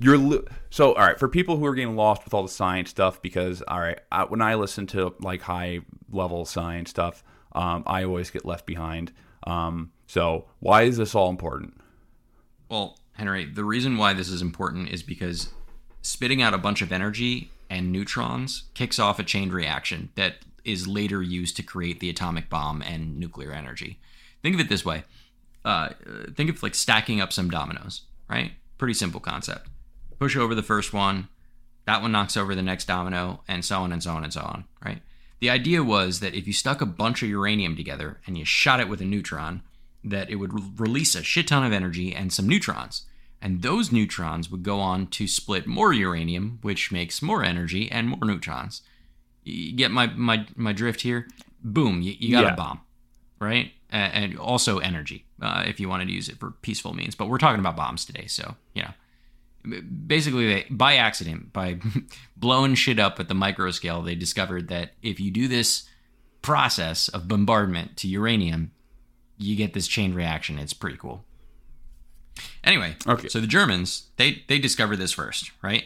you're 0.01 0.17
li- 0.17 0.45
so 0.71 0.95
all 0.95 1.07
right 1.07 1.19
for 1.19 1.29
people 1.29 1.57
who 1.57 1.67
are 1.67 1.75
getting 1.75 1.95
lost 1.95 2.25
with 2.25 2.33
all 2.33 2.43
the 2.43 2.49
science 2.49 2.89
stuff 2.89 3.21
because 3.21 3.63
all 3.63 3.81
right 3.81 4.01
I, 4.11 4.25
when 4.25 4.41
i 4.41 4.55
listen 4.55 4.87
to 4.89 5.15
like 5.21 5.43
high 5.43 5.81
level 6.11 6.45
science 6.47 6.91
stuff 6.91 7.23
um, 7.53 7.83
i 7.87 8.05
always 8.05 8.31
get 8.31 8.45
left 8.45 8.67
behind 8.67 9.13
um, 9.47 9.93
so 10.07 10.47
why 10.61 10.83
is 10.83 10.97
this 10.97 11.15
all 11.15 11.29
important 11.29 11.79
well 12.71 12.98
henry 13.19 13.45
the 13.45 13.65
reason 13.65 13.97
why 13.97 14.13
this 14.13 14.29
is 14.29 14.43
important 14.43 14.89
is 14.89 15.03
because 15.03 15.51
spitting 16.03 16.43
out 16.43 16.55
a 16.55 16.59
bunch 16.59 16.83
of 16.83 16.93
energy 16.93 17.51
and 17.69 17.93
neutrons 17.93 18.65
kicks 18.75 18.99
off 18.99 19.19
a 19.19 19.25
chain 19.25 19.51
reaction 19.51 20.11
that 20.15 20.37
is 20.65 20.89
later 20.89 21.23
used 21.23 21.57
to 21.57 21.63
create 21.63 22.01
the 22.01 22.11
atomic 22.11 22.49
bomb 22.49 22.83
and 22.83 23.19
nuclear 23.19 23.53
energy 23.53 23.99
think 24.43 24.55
of 24.55 24.61
it 24.61 24.69
this 24.69 24.85
way 24.85 25.05
uh, 25.65 25.91
think 26.35 26.49
of 26.49 26.63
like 26.63 26.75
stacking 26.75 27.21
up 27.21 27.33
some 27.33 27.51
dominoes 27.51 28.03
right 28.31 28.53
Pretty 28.79 28.95
simple 28.95 29.21
concept. 29.21 29.69
Push 30.21 30.37
over 30.37 30.55
the 30.55 30.63
first 30.63 30.93
one, 30.93 31.29
that 31.85 32.01
one 32.01 32.13
knocks 32.13 32.37
over 32.37 32.55
the 32.55 32.63
next 32.63 32.87
domino, 32.87 33.41
and 33.49 33.65
so 33.65 33.81
on 33.81 33.93
and 33.93 34.03
so 34.03 34.13
on 34.13 34.23
and 34.23 34.33
so 34.33 34.41
on, 34.41 34.65
right? 34.85 35.03
The 35.41 35.51
idea 35.51 35.83
was 35.83 36.21
that 36.21 36.35
if 36.35 36.47
you 36.47 36.53
stuck 36.53 36.81
a 36.81 36.87
bunch 36.87 37.23
of 37.23 37.29
uranium 37.29 37.77
together 37.77 38.21
and 38.27 38.39
you 38.39 38.45
shot 38.45 38.81
it 38.81 38.89
with 38.89 39.01
a 39.01 39.05
neutron, 39.05 39.63
that 40.11 40.31
it 40.31 40.37
would 40.37 40.53
re- 40.55 40.62
release 40.77 41.15
a 41.15 41.23
shit 41.23 41.49
ton 41.49 41.65
of 41.65 41.73
energy 41.73 42.15
and 42.15 42.33
some 42.33 42.49
neutrons. 42.49 43.05
And 43.41 43.62
those 43.62 43.93
neutrons 43.93 44.50
would 44.50 44.62
go 44.65 44.81
on 44.81 45.07
to 45.09 45.29
split 45.29 45.67
more 45.67 45.93
uranium, 45.93 46.59
which 46.62 46.91
makes 46.91 47.23
more 47.23 47.45
energy 47.45 47.91
and 47.91 48.09
more 48.09 48.25
neutrons. 48.25 48.83
You 49.45 49.73
get 49.77 49.91
my 49.91 50.07
my, 50.09 50.47
my 50.57 50.73
drift 50.73 51.03
here? 51.03 51.29
Boom, 51.62 52.03
you, 52.03 52.15
you 52.19 52.33
got 52.33 52.45
Yeah. 52.45 52.53
a 52.55 52.57
bomb, 52.57 52.81
right? 53.41 53.73
And 53.91 54.37
also 54.38 54.79
energy, 54.81 55.25
uh, 55.41 55.65
if 55.67 55.81
you 55.81 55.88
wanted 55.88 56.09
to 56.09 56.12
use 56.12 56.29
it 56.29 56.38
for 56.38 56.50
peaceful 56.50 56.95
means. 56.95 57.15
But 57.15 57.29
we're 57.29 57.38
talking 57.38 57.61
about 57.61 57.77
bombs 57.77 58.05
today, 58.05 58.27
so 58.27 58.57
you 58.75 58.83
know. 58.83 58.91
Basically, 60.07 60.47
they, 60.47 60.67
by 60.71 60.97
accident, 60.97 61.53
by 61.53 61.79
blowing 62.37 62.75
shit 62.75 62.99
up 62.99 63.19
at 63.21 63.29
the 63.29 63.35
micro 63.35 63.71
scale, 63.71 64.03
they 64.03 64.15
discovered 64.15 64.69
that 64.69 64.93
if 65.03 65.21
you 65.21 65.31
do 65.31 65.47
this 65.49 65.88
process 66.43 67.09
of 67.09 67.29
bombardment 67.29 67.97
to 67.99 68.09
uranium, 68.09 68.71
you 69.38 69.57
get 69.57 69.73
this 69.73 69.87
chain 69.88 70.14
reaction. 70.14 70.59
It's 70.59 70.73
pretty 70.75 70.97
cool. 70.99 71.25
Anyway, 72.62 72.97
Okay. 73.07 73.28
so 73.28 73.40
the 73.40 73.47
Germans 73.47 74.09
they 74.16 74.42
they 74.49 74.59
discovered 74.59 74.97
this 74.97 75.12
first, 75.12 75.50
right? 75.62 75.85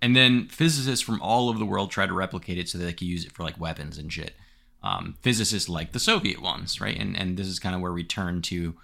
And 0.00 0.14
then 0.14 0.46
physicists 0.46 1.04
from 1.04 1.20
all 1.20 1.48
over 1.48 1.58
the 1.58 1.64
world 1.66 1.90
tried 1.90 2.06
to 2.08 2.14
replicate 2.14 2.58
it 2.58 2.68
so 2.68 2.78
that 2.78 2.84
they 2.84 2.92
could 2.92 3.08
use 3.08 3.24
it 3.24 3.32
for 3.32 3.42
like 3.42 3.58
weapons 3.58 3.98
and 3.98 4.12
shit. 4.12 4.34
Um, 4.82 5.16
physicists 5.22 5.68
like 5.68 5.90
the 5.92 5.98
Soviet 5.98 6.40
ones, 6.40 6.80
right? 6.80 6.96
And 6.96 7.16
and 7.18 7.36
this 7.36 7.48
is 7.48 7.58
kind 7.58 7.74
of 7.74 7.80
where 7.80 7.92
we 7.92 8.04
turn 8.04 8.42
to, 8.42 8.74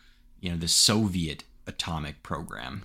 you 0.40 0.50
know, 0.50 0.56
the 0.56 0.68
Soviet 0.68 1.44
atomic 1.66 2.22
program. 2.22 2.82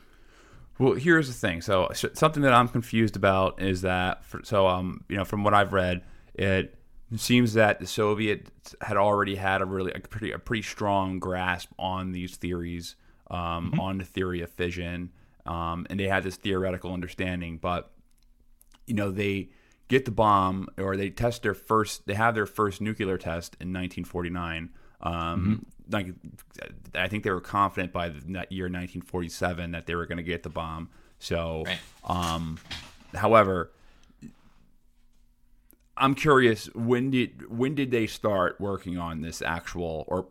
Well, 0.78 0.94
here's 0.94 1.28
the 1.28 1.34
thing. 1.34 1.62
So, 1.62 1.90
so 1.94 2.10
something 2.14 2.42
that 2.44 2.54
I'm 2.54 2.70
confused 2.70 3.18
about 3.18 3.62
is 3.62 3.82
that, 3.82 4.24
for, 4.24 4.40
so 4.46 4.66
um, 4.68 5.04
you 5.10 5.18
know, 5.18 5.26
from 5.26 5.44
what 5.44 5.54
I've 5.54 5.74
read, 5.74 6.04
it 6.36 6.79
seems 7.16 7.54
that 7.54 7.80
the 7.80 7.88
Soviets 7.88 8.76
had 8.82 8.98
already 8.98 9.36
had 9.36 9.62
a 9.62 9.66
really 9.66 9.92
a 9.94 10.00
pretty 10.00 10.32
a 10.32 10.40
pretty 10.40 10.62
strong 10.64 11.20
grasp 11.20 11.70
on 11.80 12.12
these 12.12 12.36
theories, 12.36 12.96
um, 13.32 13.80
on 13.80 13.98
the 13.98 14.06
theory 14.06 14.42
of 14.42 14.50
fission, 14.52 15.12
um, 15.46 15.88
and 15.90 16.00
they 16.00 16.08
had 16.08 16.24
this 16.24 16.36
theoretical 16.36 16.94
understanding. 16.94 17.58
But 17.58 17.92
you 18.86 18.94
know, 18.96 19.12
they 19.12 19.50
get 19.88 20.06
the 20.06 20.12
bomb 20.12 20.68
or 20.78 20.96
they 20.98 21.10
test 21.10 21.42
their 21.44 21.54
first, 21.56 22.06
they 22.06 22.14
have 22.14 22.36
their 22.36 22.46
first 22.46 22.80
nuclear 22.82 23.18
test 23.18 23.56
in 23.60 23.70
1949. 23.74 24.70
Um, 25.02 25.66
Like, 25.92 26.14
I 26.94 27.08
think 27.08 27.24
they 27.24 27.32
were 27.32 27.42
confident 27.42 27.92
by 27.92 28.10
the 28.10 28.22
net- 28.28 28.52
year 28.52 28.66
1947 28.66 29.72
that 29.72 29.88
they 29.88 29.96
were 29.96 30.06
going 30.06 30.18
to 30.18 30.24
get 30.24 30.44
the 30.44 30.50
bomb. 30.50 30.90
So, 31.18 31.64
Right. 31.66 31.80
um, 32.04 32.60
however, 33.16 33.72
I'm 36.00 36.16
curious 36.16 36.66
when 36.74 37.12
did 37.12 37.50
when 37.50 37.76
did 37.76 37.92
they 37.92 38.08
start 38.08 38.60
working 38.60 38.98
on 38.98 39.22
this 39.22 39.42
actual 39.42 40.06
or 40.08 40.28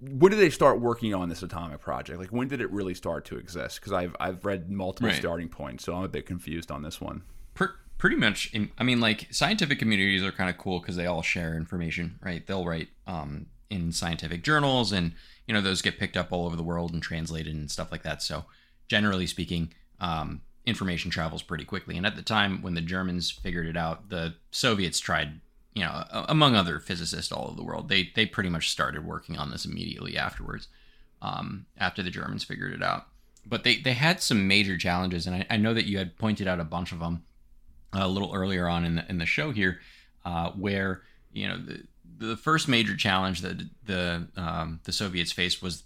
when 0.00 0.32
did 0.32 0.40
they 0.40 0.50
start 0.50 0.80
working 0.80 1.14
on 1.14 1.28
this 1.28 1.42
atomic 1.42 1.80
project? 1.80 2.18
Like 2.18 2.30
when 2.30 2.48
did 2.48 2.60
it 2.60 2.70
really 2.72 2.94
start 2.94 3.24
to 3.26 3.36
exist? 3.36 3.80
Because 3.80 3.92
I've 3.92 4.16
I've 4.18 4.44
read 4.44 4.70
multiple 4.70 5.08
Right. 5.10 5.18
starting 5.18 5.48
points, 5.48 5.84
so 5.84 5.94
I'm 5.94 6.02
a 6.04 6.08
bit 6.08 6.26
confused 6.26 6.70
on 6.70 6.82
this 6.82 7.00
one. 7.00 7.22
Per- 7.54 7.76
pretty 7.98 8.16
much 8.16 8.50
in, 8.52 8.68
i 8.78 8.82
mean 8.82 8.98
like 9.00 9.28
scientific 9.30 9.78
communities 9.78 10.24
are 10.24 10.32
kind 10.32 10.50
of 10.50 10.58
cool 10.58 10.80
because 10.80 10.96
they 10.96 11.06
all 11.06 11.22
share 11.22 11.54
information 11.54 12.18
right 12.24 12.48
they'll 12.48 12.64
write 12.64 12.88
um, 13.06 13.46
in 13.70 13.92
scientific 13.92 14.42
journals 14.42 14.90
and 14.90 15.12
you 15.46 15.54
know 15.54 15.60
those 15.60 15.80
get 15.82 16.00
picked 16.00 16.16
up 16.16 16.32
all 16.32 16.44
over 16.46 16.56
the 16.56 16.64
world 16.64 16.92
and 16.92 17.00
translated 17.00 17.54
and 17.54 17.70
stuff 17.70 17.92
like 17.92 18.02
that 18.02 18.20
so 18.20 18.44
generally 18.88 19.24
speaking 19.26 19.72
um, 20.00 20.40
information 20.66 21.10
travels 21.10 21.42
pretty 21.42 21.64
quickly. 21.64 21.96
And 21.96 22.06
at 22.06 22.16
the 22.16 22.22
time 22.22 22.62
when 22.62 22.74
the 22.74 22.80
germans 22.80 23.30
figured 23.30 23.66
it 23.66 23.76
out 23.76 24.08
the 24.08 24.34
soviets 24.50 25.00
tried 25.00 25.40
you 25.74 25.82
know 25.82 26.04
among 26.28 26.54
other 26.54 26.78
physicists 26.78 27.32
all 27.32 27.46
over 27.46 27.56
the 27.56 27.64
world 27.64 27.88
they 27.88 28.10
they 28.14 28.26
pretty 28.26 28.50
much 28.50 28.70
started 28.70 29.04
working 29.04 29.38
on 29.38 29.50
this 29.50 29.64
immediately 29.64 30.16
afterwards 30.16 30.68
um, 31.22 31.66
after 31.78 32.02
the 32.02 32.10
germans 32.10 32.44
figured 32.44 32.72
it 32.72 32.82
out. 32.82 33.06
But 33.44 33.64
they 33.64 33.76
they 33.76 33.94
had 33.94 34.22
some 34.22 34.46
major 34.46 34.76
challenges 34.76 35.26
and 35.26 35.36
I, 35.36 35.46
I 35.50 35.56
know 35.56 35.74
that 35.74 35.86
you 35.86 35.98
had 35.98 36.16
pointed 36.16 36.46
out 36.46 36.60
a 36.60 36.64
bunch 36.64 36.92
of 36.92 37.00
them 37.00 37.24
a 37.92 38.08
little 38.08 38.32
earlier 38.34 38.68
on 38.68 38.84
in 38.84 38.96
the 38.96 39.08
in 39.08 39.18
the 39.18 39.26
show 39.26 39.50
here, 39.50 39.80
uh, 40.24 40.50
where 40.52 41.02
you 41.32 41.48
know 41.48 41.58
the 41.58 41.82
the 42.18 42.36
first 42.36 42.68
major 42.68 42.96
challenge 42.96 43.40
that 43.40 43.62
the 43.84 44.28
um, 44.36 44.80
the 44.84 44.92
Soviets 44.92 45.32
faced 45.32 45.62
was 45.62 45.82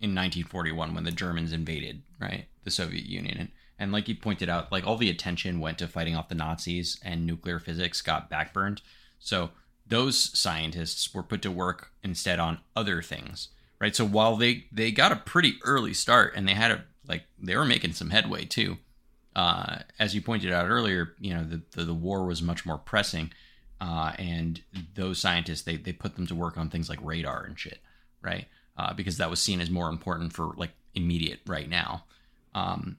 in 0.00 0.14
1941 0.14 0.94
when 0.94 1.04
the 1.04 1.10
Germans 1.10 1.52
invaded 1.52 2.02
right 2.18 2.46
the 2.64 2.70
Soviet 2.70 3.04
Union. 3.04 3.36
And 3.38 3.48
and 3.80 3.90
like 3.90 4.06
you 4.08 4.14
pointed 4.14 4.48
out 4.48 4.70
like 4.70 4.86
all 4.86 4.96
the 4.96 5.10
attention 5.10 5.58
went 5.58 5.78
to 5.78 5.88
fighting 5.88 6.14
off 6.14 6.28
the 6.28 6.34
Nazis 6.34 7.00
and 7.02 7.26
nuclear 7.26 7.58
physics 7.58 8.00
got 8.00 8.30
backburned 8.30 8.80
so 9.18 9.50
those 9.86 10.38
scientists 10.38 11.12
were 11.12 11.22
put 11.22 11.42
to 11.42 11.50
work 11.50 11.90
instead 12.04 12.38
on 12.38 12.58
other 12.76 13.02
things 13.02 13.48
right 13.80 13.96
so 13.96 14.04
while 14.04 14.36
they 14.36 14.66
they 14.70 14.92
got 14.92 15.10
a 15.10 15.16
pretty 15.16 15.54
early 15.64 15.92
start 15.92 16.34
and 16.36 16.46
they 16.46 16.54
had 16.54 16.70
a 16.70 16.84
like 17.08 17.24
they 17.38 17.56
were 17.56 17.64
making 17.64 17.92
some 17.92 18.10
headway 18.10 18.44
too 18.44 18.78
uh, 19.36 19.78
as 19.98 20.14
you 20.14 20.20
pointed 20.20 20.52
out 20.52 20.68
earlier, 20.68 21.14
you 21.20 21.32
know 21.32 21.44
the 21.44 21.62
the, 21.72 21.84
the 21.84 21.94
war 21.94 22.24
was 22.24 22.42
much 22.42 22.66
more 22.66 22.78
pressing, 22.78 23.30
uh, 23.80 24.12
and 24.18 24.62
those 24.94 25.18
scientists 25.18 25.62
they 25.62 25.76
they 25.76 25.92
put 25.92 26.16
them 26.16 26.26
to 26.26 26.34
work 26.34 26.58
on 26.58 26.68
things 26.68 26.88
like 26.88 26.98
radar 27.02 27.44
and 27.44 27.58
shit, 27.58 27.78
right? 28.22 28.46
Uh, 28.76 28.92
because 28.92 29.18
that 29.18 29.30
was 29.30 29.40
seen 29.40 29.60
as 29.60 29.70
more 29.70 29.88
important 29.88 30.32
for 30.32 30.52
like 30.56 30.72
immediate 30.94 31.40
right 31.46 31.68
now. 31.68 32.04
Um, 32.54 32.96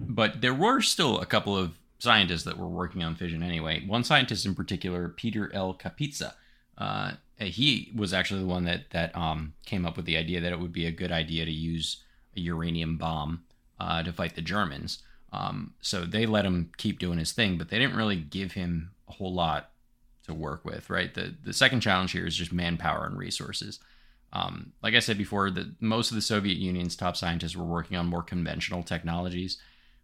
but 0.00 0.40
there 0.40 0.54
were 0.54 0.80
still 0.80 1.20
a 1.20 1.26
couple 1.26 1.56
of 1.56 1.78
scientists 1.98 2.42
that 2.44 2.58
were 2.58 2.68
working 2.68 3.02
on 3.02 3.14
fission 3.14 3.42
anyway. 3.42 3.84
One 3.86 4.04
scientist 4.04 4.44
in 4.44 4.54
particular, 4.54 5.08
Peter 5.08 5.50
L. 5.54 5.74
Kapitsa, 5.74 6.34
uh, 6.78 7.12
he 7.38 7.92
was 7.94 8.12
actually 8.12 8.40
the 8.40 8.46
one 8.46 8.64
that 8.64 8.90
that 8.90 9.16
um, 9.16 9.54
came 9.66 9.86
up 9.86 9.96
with 9.96 10.06
the 10.06 10.16
idea 10.16 10.40
that 10.40 10.52
it 10.52 10.60
would 10.60 10.72
be 10.72 10.86
a 10.86 10.92
good 10.92 11.12
idea 11.12 11.44
to 11.44 11.50
use 11.50 11.98
a 12.36 12.40
uranium 12.40 12.96
bomb 12.96 13.44
uh, 13.78 14.02
to 14.02 14.12
fight 14.12 14.34
the 14.34 14.42
Germans. 14.42 15.02
Um, 15.32 15.74
so 15.80 16.04
they 16.04 16.26
let 16.26 16.44
him 16.44 16.70
keep 16.76 16.98
doing 16.98 17.18
his 17.18 17.32
thing, 17.32 17.56
but 17.56 17.68
they 17.68 17.78
didn't 17.78 17.96
really 17.96 18.16
give 18.16 18.52
him 18.52 18.90
a 19.08 19.12
whole 19.12 19.32
lot 19.32 19.70
to 20.26 20.34
work 20.34 20.64
with, 20.64 20.90
right? 20.90 21.12
The 21.12 21.34
the 21.44 21.52
second 21.52 21.80
challenge 21.80 22.12
here 22.12 22.26
is 22.26 22.36
just 22.36 22.52
manpower 22.52 23.06
and 23.06 23.18
resources. 23.18 23.80
Um, 24.32 24.72
like 24.82 24.94
I 24.94 25.00
said 25.00 25.18
before, 25.18 25.50
the 25.50 25.74
most 25.80 26.10
of 26.10 26.14
the 26.14 26.22
Soviet 26.22 26.56
Union's 26.56 26.96
top 26.96 27.16
scientists 27.16 27.56
were 27.56 27.64
working 27.64 27.96
on 27.96 28.06
more 28.06 28.22
conventional 28.22 28.82
technologies, 28.82 29.58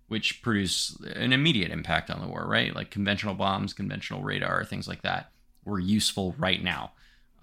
which 0.09 0.43
produce 0.43 0.99
an 1.15 1.33
immediate 1.33 1.71
impact 1.71 2.11
on 2.11 2.21
the 2.21 2.27
war, 2.27 2.47
right? 2.47 2.75
Like 2.75 2.91
conventional 2.91 3.35
bombs, 3.35 3.73
conventional 3.73 4.23
radar, 4.23 4.65
things 4.65 4.89
like 4.89 5.03
that 5.03 5.31
were 5.65 5.79
useful 5.79 6.35
right 6.39 6.63
now. 6.63 6.93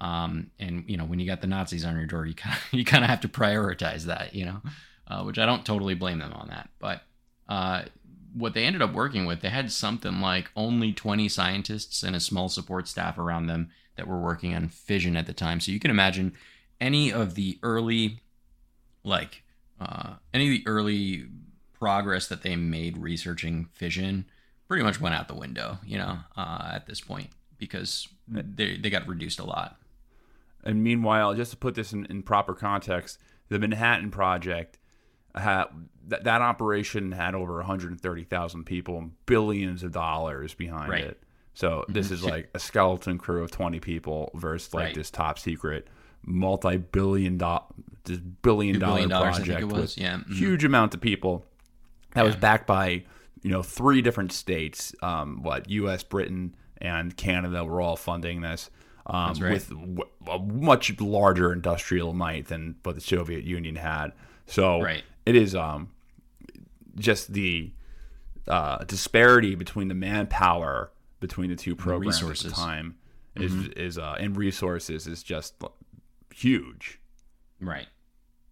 Um, 0.02 0.52
and 0.60 0.84
you 0.88 0.98
know, 0.98 1.06
when 1.06 1.20
you 1.20 1.26
got 1.26 1.42
the 1.42 1.48
Nazis 1.48 1.86
on 1.86 1.96
your 1.96 2.06
door, 2.06 2.26
you 2.26 2.34
kind 2.34 2.56
of 2.56 2.62
you 2.74 2.84
kind 2.84 3.04
of 3.04 3.10
have 3.10 3.22
to 3.22 3.28
prioritize 3.28 4.04
that, 4.04 4.36
you 4.36 4.46
know, 4.46 4.62
uh, 5.08 5.24
which 5.24 5.40
I 5.40 5.46
don't 5.46 5.66
totally 5.66 5.96
blame 5.96 6.20
them 6.20 6.34
on 6.34 6.50
that, 6.50 6.70
but 6.80 7.02
uh, 7.48 7.84
what 8.36 8.54
they 8.54 8.66
ended 8.66 8.82
up 8.82 8.94
working 8.94 9.26
with, 9.26 9.42
they 9.42 9.50
had 9.50 9.72
something 9.72 10.20
like 10.20 10.52
only 10.56 10.92
20 10.92 11.30
scientists 11.30 12.04
and 12.04 12.16
a 12.16 12.20
small 12.20 12.50
support 12.50 12.88
staff 12.88 13.18
around 13.18 13.48
them 13.48 13.70
that 13.96 14.08
were 14.08 14.20
working 14.20 14.54
on 14.54 14.68
fission 14.68 15.16
at 15.16 15.26
the 15.26 15.34
time. 15.34 15.62
So 15.62 15.72
you 15.72 15.80
can 15.80 15.90
imagine 15.90 16.34
any 16.82 17.14
of 17.14 17.36
the 17.36 17.58
early, 17.64 18.20
like, 19.04 19.44
uh, 19.80 20.16
any 20.34 20.48
of 20.48 20.52
the 20.52 20.68
early 20.68 21.28
progress 21.86 22.28
that 22.28 22.42
they 22.42 22.56
made 22.56 22.98
researching 22.98 23.68
fission 23.74 24.26
pretty 24.68 24.82
much 24.84 25.00
went 25.00 25.14
out 25.14 25.28
the 25.28 25.36
window, 25.36 25.78
you 25.86 26.00
know, 26.00 26.18
uh, 26.36 26.72
at 26.74 26.88
this 26.88 27.00
point 27.00 27.30
because 27.60 28.08
they, 28.28 28.76
they 28.78 28.90
got 28.90 29.08
reduced 29.08 29.40
a 29.40 29.44
lot. 29.44 29.78
And 30.64 30.84
meanwhile, 30.84 31.36
just 31.36 31.52
to 31.52 31.58
put 31.58 31.76
this 31.76 31.94
in, 31.94 32.06
in 32.08 32.24
proper 32.24 32.56
context, 32.56 33.20
the 33.50 33.60
Manhattan 33.60 34.10
Project 34.10 34.80
had 35.36 35.66
that, 36.08 36.24
that 36.24 36.42
operation 36.42 37.12
had 37.12 37.36
over 37.36 37.58
130,000 37.58 38.64
people 38.64 38.98
and 38.98 39.12
billions 39.28 39.84
of 39.84 39.92
dollars 39.92 40.56
behind 40.56 40.90
Right. 40.90 41.02
Mm-hmm. 41.02 41.12
it. 41.12 41.24
So 41.54 41.86
this 41.88 42.10
is 42.10 42.24
like 42.24 42.50
a 42.56 42.60
skeleton 42.60 43.20
crew 43.20 43.44
of 43.44 43.52
20 43.52 43.80
people 43.80 44.32
versus 44.34 44.74
like 44.74 44.86
Right. 44.86 44.96
this 44.96 45.12
top 45.12 45.38
secret 45.38 45.88
multi-billion 46.26 47.38
dollar 47.38 47.62
this 48.06 48.18
billion 48.20 48.80
dollar 48.80 48.94
billion 48.94 49.10
dollars, 49.10 49.36
think 49.38 49.48
project 49.48 49.62
it 49.62 49.66
was. 49.76 49.96
with 49.96 49.98
Yeah. 49.98 50.18
Mhm. 50.18 50.34
huge 50.36 50.64
amount 50.64 50.94
of 50.96 51.02
people 51.02 51.46
that 52.16 52.26
was 52.26 52.36
backed 52.36 52.66
by 52.68 53.04
you 53.44 53.52
know 53.52 53.62
three 53.62 54.02
different 54.02 54.32
states 54.32 54.96
um, 55.04 55.44
what 55.44 55.70
us 55.70 56.04
britain 56.04 56.56
and 56.80 57.16
canada 57.16 57.64
were 57.64 57.80
all 57.80 57.96
funding 57.96 58.42
this 58.42 58.70
um, 59.08 59.34
right. 59.36 59.54
with 59.54 59.70
w- 59.70 60.04
a 60.32 60.40
much 60.40 61.00
larger 61.00 61.54
industrial 61.54 62.12
might 62.14 62.48
than 62.48 62.76
what 62.84 62.96
the 62.96 63.02
soviet 63.02 63.44
union 63.44 63.76
had 63.76 64.10
so 64.48 64.82
Right. 64.82 65.04
it 65.28 65.36
is 65.36 65.54
um, 65.56 65.90
just 66.98 67.34
the 67.34 67.72
uh, 68.48 68.84
disparity 68.86 69.56
between 69.56 69.88
the 69.90 69.96
manpower 69.96 70.92
between 71.20 71.50
the 71.50 71.56
two 71.56 71.76
programs 71.76 72.22
at 72.24 72.38
the 72.38 72.50
time 72.52 72.96
is 73.36 73.52
Mm-hmm. 73.52 73.80
is 73.80 73.98
uh, 73.98 74.16
and 74.20 74.36
resources 74.38 75.08
is 75.08 75.22
just 75.24 75.56
huge 76.34 77.00
Right. 77.62 77.88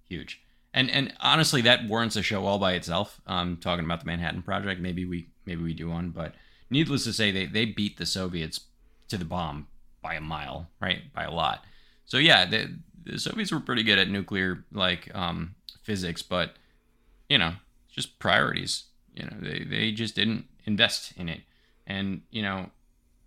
Huge. 0.07 0.41
And 0.73 0.89
and 0.89 1.13
honestly, 1.19 1.61
that 1.61 1.87
warrants 1.87 2.15
a 2.15 2.23
show 2.23 2.45
all 2.45 2.59
by 2.59 2.73
itself. 2.73 3.21
Um, 3.27 3.57
talking 3.57 3.85
about 3.85 3.99
the 3.99 4.07
Manhattan 4.07 4.41
Project, 4.41 4.81
maybe 4.81 5.05
we 5.05 5.27
maybe 5.45 5.61
we 5.61 5.73
do 5.73 5.89
one, 5.89 6.09
but 6.09 6.33
needless 6.69 7.03
to 7.03 7.13
say, 7.13 7.31
they 7.31 7.45
they 7.45 7.65
beat 7.65 7.97
the 7.97 8.05
Soviets 8.05 8.61
to 9.09 9.17
the 9.17 9.25
bomb 9.25 9.67
by 10.01 10.15
a 10.15 10.21
mile, 10.21 10.69
right? 10.81 11.13
By 11.13 11.23
a 11.23 11.31
lot. 11.31 11.63
So 12.05 12.17
yeah, 12.17 12.45
the, 12.45 12.75
the 13.03 13.19
Soviets 13.19 13.51
were 13.51 13.59
pretty 13.59 13.83
good 13.83 13.99
at 13.99 14.09
nuclear 14.09 14.65
like 14.71 15.13
um, 15.15 15.55
physics, 15.83 16.21
but 16.21 16.55
you 17.29 17.37
know, 17.37 17.53
just 17.91 18.19
priorities. 18.19 18.85
You 19.15 19.25
know, 19.25 19.37
they 19.39 19.63
they 19.63 19.91
just 19.91 20.15
didn't 20.15 20.45
invest 20.65 21.13
in 21.15 21.29
it, 21.29 21.41
and 21.85 22.21
you 22.31 22.41
know, 22.41 22.71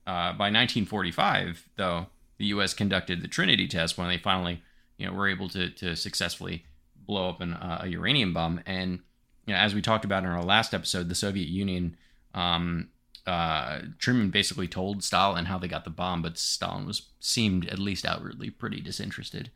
uh, 0.06 0.32
by 0.32 0.50
1945, 0.50 1.68
though, 1.76 2.06
the 2.38 2.46
U.S. 2.46 2.74
conducted 2.74 3.22
the 3.22 3.28
Trinity 3.28 3.68
test 3.68 3.96
when 3.96 4.08
they 4.08 4.18
finally, 4.18 4.62
you 4.98 5.06
know, 5.06 5.12
were 5.12 5.28
able 5.28 5.48
to 5.50 5.70
to 5.70 5.94
successfully 5.94 6.64
blow 7.06 7.28
up 7.28 7.40
an, 7.40 7.54
uh, 7.54 7.80
a 7.82 7.88
uranium 7.88 8.32
bomb. 8.34 8.60
And 8.66 9.00
you 9.46 9.54
know, 9.54 9.60
as 9.60 9.74
we 9.74 9.82
talked 9.82 10.04
about 10.04 10.24
in 10.24 10.30
our 10.30 10.44
last 10.44 10.74
episode, 10.74 11.08
the 11.08 11.14
Soviet 11.14 11.48
Union, 11.48 11.96
um, 12.34 12.88
uh, 13.26 13.80
Truman 13.98 14.30
basically 14.30 14.68
told 14.68 15.02
Stalin 15.02 15.46
how 15.46 15.58
they 15.58 15.68
got 15.68 15.84
the 15.84 15.90
bomb, 15.90 16.22
but 16.22 16.38
Stalin 16.38 16.86
was 16.86 17.08
seemed 17.18 17.68
at 17.68 17.78
least 17.78 18.04
outwardly 18.04 18.50
pretty 18.50 18.80
disinterested. 18.80 19.50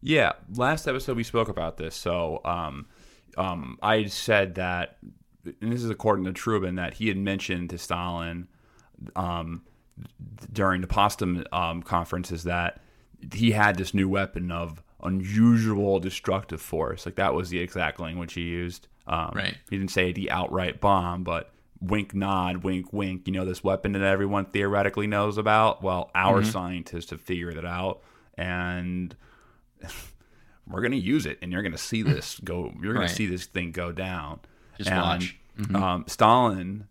Yeah, 0.00 0.32
last 0.54 0.86
episode 0.86 1.16
we 1.16 1.24
spoke 1.24 1.48
about 1.48 1.76
this. 1.76 1.94
So, 1.94 2.40
um, 2.44 2.86
um, 3.36 3.78
I 3.82 4.06
said 4.06 4.54
that, 4.54 4.98
and 5.44 5.72
this 5.72 5.82
is 5.82 5.90
according 5.90 6.24
to 6.26 6.32
Truman, 6.32 6.76
that 6.76 6.94
he 6.94 7.08
had 7.08 7.16
mentioned 7.16 7.70
to 7.70 7.78
Stalin 7.78 8.48
um, 9.14 9.62
during 10.52 10.80
the 10.80 10.86
Potsdam 10.86 11.44
um, 11.52 11.82
conferences 11.82 12.44
that 12.44 12.80
he 13.32 13.50
had 13.52 13.76
this 13.76 13.94
new 13.94 14.08
weapon 14.08 14.50
of 14.50 14.82
unusual 15.02 16.00
destructive 16.00 16.60
force. 16.60 17.06
Like 17.06 17.16
that 17.16 17.34
was 17.34 17.50
the 17.50 17.58
exact 17.58 18.00
language 18.00 18.32
he 18.34 18.42
used. 18.42 18.88
Um, 19.06 19.32
Right. 19.34 19.56
He 19.70 19.76
didn't 19.78 19.90
say 19.92 20.12
the 20.12 20.30
outright 20.30 20.80
bomb, 20.80 21.22
but 21.24 21.52
wink, 21.80 22.14
nod, 22.14 22.64
wink, 22.64 22.92
wink. 22.92 23.26
You 23.26 23.32
know 23.34 23.44
this 23.44 23.62
weapon 23.62 23.92
that 23.92 24.02
everyone 24.02 24.46
theoretically 24.46 25.06
knows 25.06 25.38
about. 25.38 25.82
Well, 25.82 26.10
our 26.14 26.42
scientists 26.42 27.10
have 27.10 27.20
figured 27.20 27.56
it 27.56 27.66
out, 27.66 28.00
and 28.36 29.14
we're 30.68 30.80
gonna 30.82 30.96
use 30.96 31.26
it, 31.26 31.38
and 31.42 31.52
you're 31.52 31.62
gonna 31.62 31.78
see 31.78 32.02
this 32.02 32.40
go. 32.42 32.72
You're 32.82 32.92
gonna 32.94 33.06
Right. 33.06 33.14
see 33.14 33.26
this 33.26 33.46
thing 33.46 33.70
go 33.72 33.92
down. 33.92 34.40
Just 34.78 34.90
And, 34.90 35.00
watch. 35.00 35.36
Um, 35.74 36.04
Stalin 36.06 36.86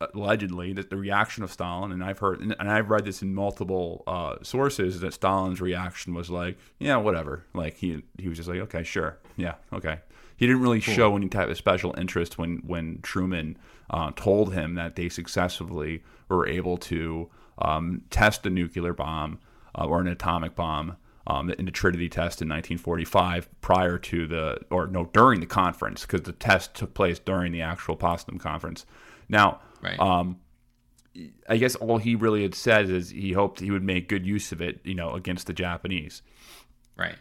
allegedly 0.00 0.72
that 0.72 0.90
the 0.90 0.96
reaction 0.96 1.42
of 1.44 1.52
Stalin, 1.52 1.92
and 1.92 2.02
I've 2.02 2.18
heard, 2.18 2.40
and 2.40 2.70
I've 2.70 2.90
read 2.90 3.04
this 3.04 3.22
in 3.22 3.34
multiple 3.34 4.02
uh, 4.06 4.36
sources, 4.42 5.00
that 5.00 5.14
Stalin's 5.14 5.60
reaction 5.60 6.14
was 6.14 6.30
like, 6.30 6.58
yeah, 6.78 6.96
whatever. 6.96 7.44
Like 7.54 7.76
he 7.76 8.02
he 8.18 8.28
was 8.28 8.38
just 8.38 8.48
like, 8.48 8.60
okay, 8.60 8.82
sure, 8.82 9.18
yeah, 9.36 9.54
okay. 9.72 10.00
He 10.36 10.46
didn't 10.46 10.62
really 10.62 10.80
cool. 10.80 10.94
show 10.94 11.16
any 11.16 11.28
type 11.28 11.48
of 11.48 11.56
special 11.56 11.94
interest 11.96 12.38
when 12.38 12.62
when 12.66 13.00
Truman 13.02 13.56
uh, 13.90 14.10
told 14.16 14.52
him 14.52 14.74
that 14.74 14.96
they 14.96 15.08
successfully 15.08 16.02
were 16.28 16.46
able 16.46 16.76
to 16.78 17.30
um, 17.58 18.02
test 18.10 18.44
a 18.46 18.50
nuclear 18.50 18.92
bomb 18.92 19.38
uh, 19.78 19.84
or 19.84 20.00
an 20.00 20.08
atomic 20.08 20.54
bomb 20.54 20.96
um, 21.26 21.50
in 21.50 21.64
the 21.64 21.70
Trinity 21.70 22.08
test 22.08 22.42
in 22.42 22.48
1945 22.48 23.48
prior 23.60 23.98
to 23.98 24.26
the, 24.26 24.58
or 24.70 24.86
no, 24.86 25.06
during 25.12 25.40
the 25.40 25.46
conference, 25.46 26.02
because 26.02 26.22
the 26.22 26.32
test 26.32 26.74
took 26.74 26.94
place 26.94 27.18
during 27.18 27.52
the 27.52 27.62
actual 27.62 27.96
Potsdam 27.96 28.38
conference. 28.38 28.84
Now, 29.28 29.60
right. 29.84 29.98
um, 29.98 30.38
I 31.48 31.58
guess 31.58 31.76
all 31.76 31.98
he 31.98 32.16
really 32.16 32.42
had 32.42 32.54
said 32.54 32.90
is 32.90 33.10
he 33.10 33.32
hoped 33.32 33.60
he 33.60 33.70
would 33.70 33.84
make 33.84 34.08
good 34.08 34.26
use 34.26 34.50
of 34.50 34.60
it, 34.60 34.80
you 34.82 34.94
know, 34.94 35.10
against 35.10 35.46
the 35.46 35.52
Japanese. 35.52 36.22
Right, 36.96 37.16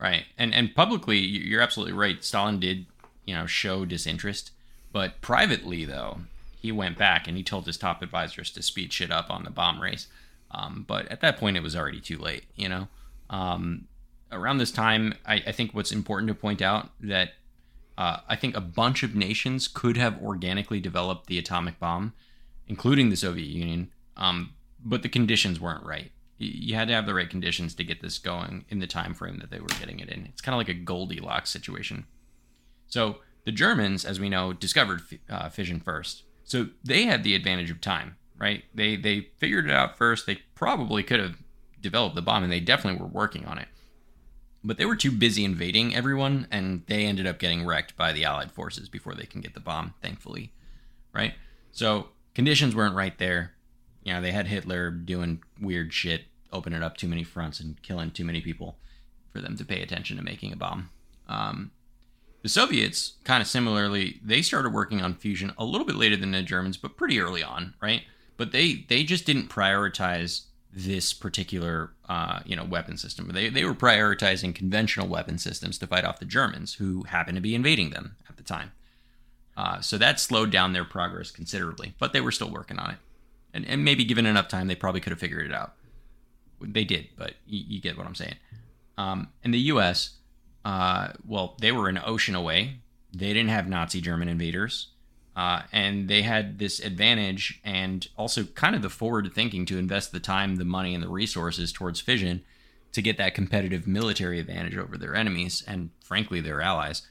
right, 0.00 0.24
and 0.36 0.54
and 0.54 0.74
publicly, 0.74 1.18
you're 1.18 1.62
absolutely 1.62 1.94
right. 1.94 2.22
Stalin 2.24 2.58
did, 2.58 2.86
you 3.24 3.34
know, 3.34 3.46
show 3.46 3.84
disinterest, 3.84 4.50
but 4.92 5.20
privately 5.20 5.84
though, 5.84 6.18
he 6.60 6.72
went 6.72 6.98
back 6.98 7.28
and 7.28 7.36
he 7.36 7.42
told 7.42 7.66
his 7.66 7.78
top 7.78 8.02
advisors 8.02 8.50
to 8.52 8.62
speed 8.62 8.92
shit 8.92 9.10
up 9.10 9.30
on 9.30 9.44
the 9.44 9.50
bomb 9.50 9.80
race. 9.80 10.08
Um, 10.50 10.84
but 10.88 11.06
at 11.08 11.20
that 11.20 11.36
point, 11.36 11.56
it 11.56 11.62
was 11.62 11.76
already 11.76 12.00
too 12.00 12.18
late. 12.18 12.44
You 12.56 12.68
know, 12.68 12.88
um, 13.30 13.86
around 14.32 14.58
this 14.58 14.72
time, 14.72 15.14
I, 15.26 15.42
I, 15.46 15.52
think 15.52 15.74
what's 15.74 15.92
important 15.92 16.28
to 16.28 16.34
point 16.34 16.62
out 16.62 16.90
that 17.00 17.32
uh, 17.98 18.20
I 18.28 18.36
think 18.36 18.56
a 18.56 18.60
bunch 18.60 19.02
of 19.02 19.16
nations 19.16 19.66
could 19.66 19.96
have 19.96 20.22
organically 20.22 20.78
developed 20.78 21.26
the 21.26 21.36
atomic 21.36 21.80
bomb, 21.80 22.12
including 22.68 23.10
the 23.10 23.16
Soviet 23.16 23.48
Union, 23.48 23.90
um, 24.16 24.54
but 24.82 25.02
the 25.02 25.08
conditions 25.08 25.58
weren't 25.58 25.84
right. 25.84 26.12
You 26.38 26.76
had 26.76 26.86
to 26.86 26.94
have 26.94 27.06
the 27.06 27.14
right 27.14 27.28
conditions 27.28 27.74
to 27.74 27.82
get 27.82 28.00
this 28.00 28.18
going 28.18 28.64
in 28.68 28.78
the 28.78 28.86
time 28.86 29.14
frame 29.14 29.38
that 29.38 29.50
they 29.50 29.58
were 29.58 29.66
getting 29.80 29.98
it 29.98 30.08
in. 30.08 30.26
It's 30.26 30.40
kind 30.40 30.54
of 30.54 30.58
like 30.58 30.68
a 30.68 30.74
Goldilocks 30.74 31.50
situation. 31.50 32.06
So 32.86 33.18
the 33.44 33.50
Germans, 33.50 34.04
as 34.04 34.20
we 34.20 34.28
know, 34.28 34.52
discovered 34.52 35.02
uh, 35.28 35.48
fission 35.48 35.80
first. 35.80 36.22
So 36.44 36.68
they 36.84 37.02
had 37.02 37.24
the 37.24 37.34
advantage 37.34 37.70
of 37.72 37.80
time, 37.80 38.16
right? 38.38 38.62
They 38.72 38.94
they 38.94 39.30
figured 39.38 39.66
it 39.66 39.72
out 39.72 39.98
first. 39.98 40.24
They 40.24 40.36
probably 40.54 41.02
could 41.02 41.18
have 41.18 41.38
developed 41.80 42.14
the 42.14 42.22
bomb, 42.22 42.44
and 42.44 42.52
they 42.52 42.60
definitely 42.60 43.00
were 43.00 43.08
working 43.08 43.44
on 43.44 43.58
it. 43.58 43.66
But 44.64 44.76
they 44.76 44.86
were 44.86 44.96
too 44.96 45.12
busy 45.12 45.44
invading 45.44 45.94
everyone, 45.94 46.48
and 46.50 46.82
they 46.86 47.04
ended 47.04 47.26
up 47.26 47.38
getting 47.38 47.64
wrecked 47.64 47.96
by 47.96 48.12
the 48.12 48.24
Allied 48.24 48.50
forces 48.50 48.88
before 48.88 49.14
they 49.14 49.24
can 49.24 49.40
get 49.40 49.54
the 49.54 49.60
bomb, 49.60 49.94
thankfully, 50.02 50.52
right? 51.12 51.34
So 51.70 52.08
conditions 52.34 52.74
weren't 52.74 52.96
right 52.96 53.16
there. 53.18 53.52
You 54.02 54.14
know, 54.14 54.20
they 54.20 54.32
had 54.32 54.48
Hitler 54.48 54.90
doing 54.90 55.42
weird 55.60 55.92
shit, 55.92 56.22
opening 56.52 56.82
up 56.82 56.96
too 56.96 57.08
many 57.08 57.22
fronts 57.22 57.60
and 57.60 57.80
killing 57.82 58.10
too 58.10 58.24
many 58.24 58.40
people 58.40 58.78
for 59.32 59.40
them 59.40 59.56
to 59.56 59.64
pay 59.64 59.82
attention 59.82 60.16
to 60.16 60.22
making 60.24 60.52
a 60.52 60.56
bomb. 60.56 60.90
Um, 61.28 61.70
the 62.42 62.48
Soviets, 62.48 63.14
kind 63.24 63.42
of 63.42 63.48
similarly, 63.48 64.20
they 64.24 64.42
started 64.42 64.72
working 64.72 65.02
on 65.02 65.14
fusion 65.14 65.52
a 65.58 65.64
little 65.64 65.86
bit 65.86 65.96
later 65.96 66.16
than 66.16 66.30
the 66.30 66.42
Germans, 66.42 66.76
but 66.76 66.96
pretty 66.96 67.20
early 67.20 67.42
on, 67.42 67.74
right? 67.80 68.02
But 68.36 68.52
they 68.52 68.86
they 68.88 69.02
just 69.02 69.26
didn't 69.26 69.50
prioritize 69.50 70.42
this 70.72 71.12
particular 71.12 71.92
uh, 72.08 72.40
you 72.44 72.54
know 72.54 72.64
weapon 72.64 72.96
system. 72.96 73.28
They 73.32 73.48
they 73.48 73.64
were 73.64 73.74
prioritizing 73.74 74.54
conventional 74.54 75.08
weapon 75.08 75.38
systems 75.38 75.78
to 75.78 75.86
fight 75.86 76.04
off 76.04 76.18
the 76.18 76.24
Germans, 76.24 76.74
who 76.74 77.04
happened 77.04 77.36
to 77.36 77.42
be 77.42 77.54
invading 77.54 77.90
them 77.90 78.16
at 78.28 78.36
the 78.36 78.42
time. 78.42 78.72
Uh, 79.56 79.80
so 79.80 79.98
that 79.98 80.20
slowed 80.20 80.52
down 80.52 80.72
their 80.72 80.84
progress 80.84 81.32
considerably, 81.32 81.92
but 81.98 82.12
they 82.12 82.20
were 82.20 82.30
still 82.30 82.50
working 82.50 82.78
on 82.78 82.92
it. 82.92 82.98
And, 83.52 83.66
and 83.66 83.84
maybe 83.84 84.04
given 84.04 84.24
enough 84.24 84.46
time, 84.46 84.68
they 84.68 84.76
probably 84.76 85.00
could 85.00 85.10
have 85.10 85.18
figured 85.18 85.46
it 85.46 85.52
out. 85.52 85.72
They 86.60 86.84
did, 86.84 87.08
but 87.16 87.34
you, 87.44 87.64
you 87.66 87.80
get 87.80 87.98
what 87.98 88.06
I'm 88.06 88.14
saying. 88.14 88.36
Um, 88.96 89.30
in 89.42 89.50
the 89.50 89.58
U.S., 89.58 90.10
uh, 90.64 91.08
well, 91.26 91.56
they 91.60 91.72
were 91.72 91.88
an 91.88 92.00
ocean 92.04 92.36
away. 92.36 92.80
They 93.12 93.32
didn't 93.32 93.48
have 93.48 93.68
Nazi 93.68 94.00
German 94.00 94.28
invaders. 94.28 94.88
Uh, 95.38 95.62
and 95.70 96.08
they 96.08 96.22
had 96.22 96.58
this 96.58 96.80
advantage 96.80 97.60
and 97.62 98.08
also 98.16 98.42
kind 98.42 98.74
of 98.74 98.82
the 98.82 98.90
forward 98.90 99.30
thinking 99.32 99.64
to 99.64 99.78
invest 99.78 100.10
the 100.10 100.18
time, 100.18 100.56
the 100.56 100.64
money, 100.64 100.92
and 100.92 101.04
the 101.04 101.08
resources 101.08 101.70
towards 101.70 102.00
fission 102.00 102.42
to 102.90 103.00
get 103.00 103.18
that 103.18 103.36
competitive 103.36 103.86
military 103.86 104.40
advantage 104.40 104.76
over 104.76 104.98
their 104.98 105.14
enemies 105.14 105.62
and, 105.64 105.90
frankly, 106.02 106.40
their 106.40 106.60
allies. 106.60 107.06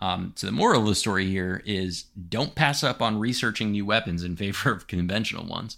Um, 0.00 0.32
so, 0.36 0.46
the 0.46 0.54
moral 0.54 0.80
of 0.80 0.86
the 0.86 0.94
story 0.94 1.26
here 1.26 1.62
is 1.66 2.04
don't 2.30 2.54
pass 2.54 2.82
up 2.82 3.02
on 3.02 3.18
researching 3.18 3.72
new 3.72 3.84
weapons 3.84 4.24
in 4.24 4.36
favor 4.36 4.70
of 4.72 4.86
conventional 4.86 5.44
ones. 5.44 5.76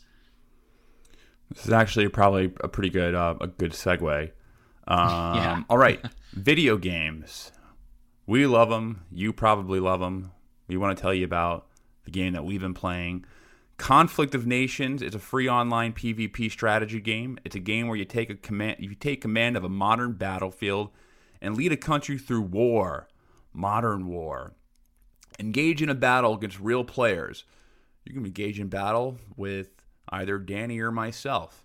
This 1.53 1.67
is 1.67 1.73
actually 1.73 2.09
probably 2.11 2.53
a 2.61 2.69
pretty 2.69 2.91
good 2.91 3.17
uh, 3.17 3.35
a 3.41 3.49
good 3.49 3.73
segue. 3.73 4.31
Um, 4.91 5.37
yeah. 5.37 5.63
all 5.69 5.77
right, 5.77 6.03
video 6.33 6.79
games. 6.79 7.53
We 8.25 8.47
love 8.47 8.71
them. 8.71 9.05
You 9.13 9.35
probably 9.35 9.81
love 9.81 10.01
them. 10.01 10.33
We 10.67 10.79
want 10.79 10.97
to 10.97 11.03
tell 11.03 11.13
you 11.13 11.27
about 11.27 11.68
the 12.09 12.21
game 12.21 12.33
that 12.33 12.45
we've 12.45 12.61
been 12.61 12.75
playing. 12.75 13.25
Conflict 13.77 14.35
of 14.35 14.47
Nations 14.47 15.03
is 15.03 15.15
a 15.15 15.19
free 15.19 15.49
online 15.49 15.93
PvP 15.93 16.51
strategy 16.51 17.01
game. 17.01 17.39
It's 17.45 17.55
a 17.55 17.61
game 17.61 17.87
where 17.87 17.99
you 17.99 18.07
take 18.07 18.31
a 18.31 18.35
command 18.35 18.79
you 18.81 18.95
take 18.95 19.21
command 19.21 19.57
of 19.57 19.63
a 19.63 19.69
modern 19.69 20.15
battlefield 20.15 20.91
and 21.41 21.57
lead 21.57 21.71
a 21.71 21.77
country 21.77 22.19
through 22.19 22.41
war, 22.41 23.09
modern 23.53 24.07
war. 24.07 24.55
Engage 25.39 25.83
in 25.83 25.91
a 25.91 25.95
battle 25.95 26.35
against 26.35 26.59
real 26.59 26.83
players. 26.83 27.45
You 28.05 28.15
can 28.15 28.25
engage 28.25 28.59
in 28.59 28.69
battle 28.69 29.19
with 29.37 29.69
either 30.09 30.39
Danny 30.39 30.81
or 30.81 30.91
myself. 30.91 31.65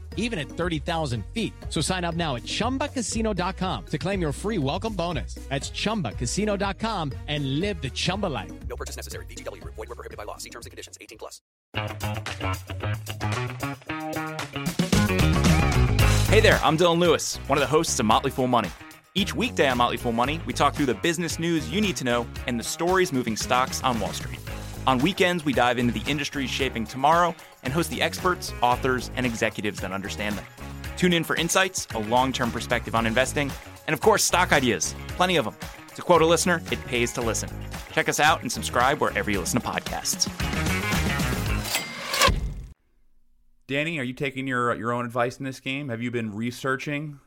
even 0.15 0.39
at 0.39 0.47
30,000 0.47 1.23
feet. 1.33 1.53
So 1.69 1.81
sign 1.81 2.03
up 2.03 2.15
now 2.15 2.35
at 2.35 2.43
chumbacasino.com 2.43 3.85
to 3.85 3.97
claim 3.99 4.21
your 4.21 4.31
free 4.31 4.57
welcome 4.57 4.93
bonus. 4.93 5.35
That's 5.49 5.69
chumbacasino.com 5.69 7.11
and 7.27 7.59
live 7.59 7.79
the 7.81 7.91
Chumba 7.91 8.27
life. 8.27 8.51
No 8.67 8.75
purchase 8.75 8.95
necessary. 8.95 9.25
VGW, 9.25 9.63
void, 9.63 9.77
were 9.77 9.85
prohibited 9.87 10.17
by 10.17 10.23
law. 10.23 10.37
See 10.37 10.49
terms 10.49 10.65
and 10.65 10.71
conditions 10.71 10.97
18 10.99 11.17
plus. 11.17 11.41
Hey 16.31 16.39
there, 16.39 16.59
I'm 16.63 16.77
Dylan 16.77 16.99
Lewis, 16.99 17.35
one 17.47 17.57
of 17.57 17.61
the 17.61 17.67
hosts 17.67 17.99
of 17.99 18.05
Motley 18.05 18.31
Fool 18.31 18.47
Money. 18.47 18.69
Each 19.15 19.35
weekday 19.35 19.67
on 19.67 19.77
Motley 19.77 19.97
Fool 19.97 20.13
Money, 20.13 20.39
we 20.45 20.53
talk 20.53 20.73
through 20.73 20.85
the 20.85 20.93
business 20.93 21.39
news 21.39 21.69
you 21.69 21.81
need 21.81 21.97
to 21.97 22.05
know 22.05 22.25
and 22.47 22.57
the 22.57 22.63
stories 22.63 23.11
moving 23.11 23.35
stocks 23.35 23.83
on 23.83 23.99
Wall 23.99 24.13
Street. 24.13 24.39
On 24.87 24.97
weekends, 24.97 25.45
we 25.45 25.53
dive 25.53 25.77
into 25.77 25.93
the 25.93 26.09
industries 26.09 26.49
shaping 26.49 26.85
tomorrow 26.85 27.35
and 27.61 27.71
host 27.71 27.91
the 27.91 28.01
experts, 28.01 28.51
authors, 28.63 29.11
and 29.15 29.27
executives 29.27 29.79
that 29.81 29.91
understand 29.91 30.35
them. 30.35 30.45
Tune 30.97 31.13
in 31.13 31.23
for 31.23 31.35
insights, 31.35 31.87
a 31.93 31.99
long 31.99 32.33
term 32.33 32.51
perspective 32.51 32.95
on 32.95 33.05
investing, 33.05 33.51
and 33.85 33.93
of 33.93 34.01
course, 34.01 34.23
stock 34.23 34.51
ideas. 34.51 34.95
Plenty 35.09 35.35
of 35.35 35.45
them. 35.45 35.55
To 35.95 36.01
quote 36.01 36.23
a 36.23 36.25
listener, 36.25 36.63
it 36.71 36.83
pays 36.85 37.13
to 37.13 37.21
listen. 37.21 37.49
Check 37.91 38.09
us 38.09 38.19
out 38.19 38.41
and 38.41 38.51
subscribe 38.51 38.99
wherever 38.99 39.29
you 39.29 39.39
listen 39.39 39.61
to 39.61 39.67
podcasts. 39.67 40.27
Danny, 43.67 43.99
are 43.99 44.03
you 44.03 44.13
taking 44.13 44.47
your 44.47 44.73
your 44.75 44.93
own 44.93 45.05
advice 45.05 45.37
in 45.37 45.45
this 45.45 45.59
game? 45.59 45.89
Have 45.89 46.01
you 46.01 46.09
been 46.09 46.33
researching? 46.33 47.19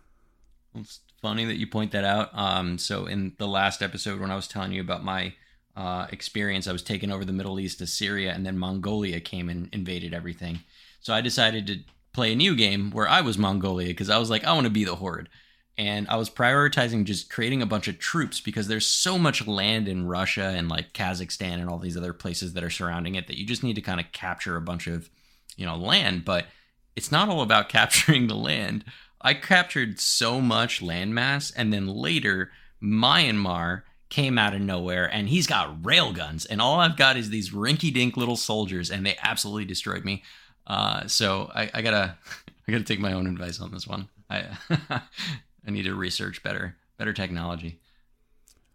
It's 0.74 1.00
funny 1.22 1.44
that 1.44 1.54
you 1.54 1.68
point 1.68 1.92
that 1.92 2.04
out. 2.04 2.30
Um, 2.36 2.78
so 2.78 3.06
in 3.06 3.34
the 3.38 3.46
last 3.46 3.80
episode, 3.80 4.20
when 4.20 4.32
I 4.32 4.34
was 4.34 4.48
telling 4.48 4.72
you 4.72 4.80
about 4.80 5.04
my 5.04 5.34
uh, 5.76 6.06
experience, 6.10 6.68
I 6.68 6.72
was 6.72 6.82
taking 6.82 7.10
over 7.10 7.24
the 7.24 7.32
Middle 7.32 7.58
East 7.58 7.78
to 7.78 7.86
Syria, 7.86 8.32
and 8.32 8.46
then 8.46 8.58
Mongolia 8.58 9.20
came 9.20 9.48
and 9.48 9.68
invaded 9.72 10.14
everything. 10.14 10.60
So 11.00 11.12
I 11.12 11.20
decided 11.20 11.66
to 11.66 11.80
play 12.12 12.32
a 12.32 12.36
new 12.36 12.54
game 12.54 12.90
where 12.92 13.08
I 13.08 13.20
was 13.20 13.36
Mongolia 13.36 13.88
because 13.88 14.08
I 14.08 14.18
was 14.18 14.30
like, 14.30 14.44
I 14.44 14.52
want 14.52 14.64
to 14.64 14.70
be 14.70 14.84
the 14.84 14.94
Horde. 14.94 15.28
And 15.76 16.06
I 16.08 16.16
was 16.16 16.30
prioritizing 16.30 17.04
just 17.04 17.28
creating 17.28 17.60
a 17.60 17.66
bunch 17.66 17.88
of 17.88 17.98
troops 17.98 18.40
because 18.40 18.68
there's 18.68 18.86
so 18.86 19.18
much 19.18 19.44
land 19.46 19.88
in 19.88 20.06
Russia 20.06 20.54
and 20.56 20.68
like 20.68 20.92
Kazakhstan 20.92 21.54
and 21.54 21.68
all 21.68 21.80
these 21.80 21.96
other 21.96 22.12
places 22.12 22.52
that 22.52 22.62
are 22.62 22.70
surrounding 22.70 23.16
it 23.16 23.26
that 23.26 23.38
you 23.38 23.44
just 23.44 23.64
need 23.64 23.74
to 23.74 23.80
kind 23.80 23.98
of 23.98 24.12
capture 24.12 24.56
a 24.56 24.62
bunch 24.62 24.86
of, 24.86 25.10
you 25.56 25.66
know, 25.66 25.76
land. 25.76 26.24
But 26.24 26.46
it's 26.94 27.10
not 27.10 27.28
all 27.28 27.42
about 27.42 27.68
capturing 27.68 28.28
the 28.28 28.36
land. 28.36 28.84
I 29.20 29.34
captured 29.34 29.98
so 29.98 30.40
much 30.40 30.80
landmass, 30.80 31.52
and 31.56 31.72
then 31.72 31.88
later 31.88 32.50
Myanmar 32.82 33.82
came 34.14 34.38
out 34.38 34.54
of 34.54 34.60
nowhere, 34.60 35.06
and 35.12 35.28
he's 35.28 35.48
got 35.48 35.82
railguns, 35.82 36.46
and 36.48 36.62
all 36.62 36.78
I've 36.78 36.96
got 36.96 37.16
is 37.16 37.30
these 37.30 37.50
rinky-dink 37.50 38.16
little 38.16 38.36
soldiers, 38.36 38.88
and 38.88 39.04
they 39.04 39.16
absolutely 39.20 39.64
destroyed 39.64 40.04
me. 40.04 40.22
Uh, 40.68 41.08
so 41.08 41.50
I, 41.52 41.68
I, 41.74 41.82
gotta, 41.82 42.16
I 42.68 42.72
gotta 42.72 42.84
take 42.84 43.00
my 43.00 43.12
own 43.12 43.26
advice 43.26 43.60
on 43.60 43.72
this 43.72 43.88
one. 43.88 44.08
I, 44.30 44.44
I 44.88 45.70
need 45.70 45.82
to 45.82 45.96
research 45.96 46.44
better, 46.44 46.76
better 46.96 47.12
technology. 47.12 47.80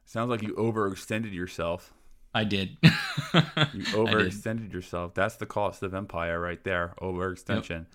Sounds 0.04 0.30
like 0.30 0.41
you 0.41 0.54
overextended 0.56 1.34
yourself. 1.34 1.93
I 2.34 2.43
did. 2.43 2.78
You 3.32 3.41
I 3.56 3.67
did. 3.71 3.86
overextended 3.93 4.73
yourself. 4.73 5.13
That's 5.13 5.36
the 5.36 5.45
cost 5.45 5.84
of 5.84 5.93
empire 5.93 6.39
right 6.39 6.62
there. 6.63 6.95
Overextension. 6.99 7.86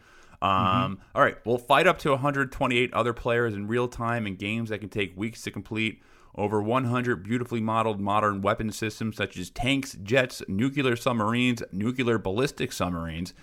Mm-hmm. 0.40 0.46
Um, 0.46 1.00
all 1.12 1.22
right. 1.22 1.37
We'll 1.44 1.59
fight 1.59 1.88
up 1.88 1.98
to 2.00 2.11
128 2.11 2.94
other 2.94 3.12
players 3.12 3.54
in 3.54 3.66
real 3.66 3.88
time 3.88 4.28
in 4.28 4.37
games 4.37 4.70
that 4.70 4.78
can 4.78 4.90
take 4.90 5.16
weeks 5.16 5.42
to 5.42 5.50
complete. 5.50 6.00
Over 6.37 6.61
100 6.61 7.23
beautifully 7.23 7.61
modeled 7.61 8.01
modern 8.01 8.42
weapon 8.42 8.73
systems 8.73 9.16
such 9.16 9.37
as 9.37 9.51
tanks, 9.51 9.97
jets, 10.03 10.42
nuclear 10.49 10.97
submarines, 10.97 11.62
nuclear 11.70 12.18
ballistic 12.18 12.73
submarines, 12.73 13.35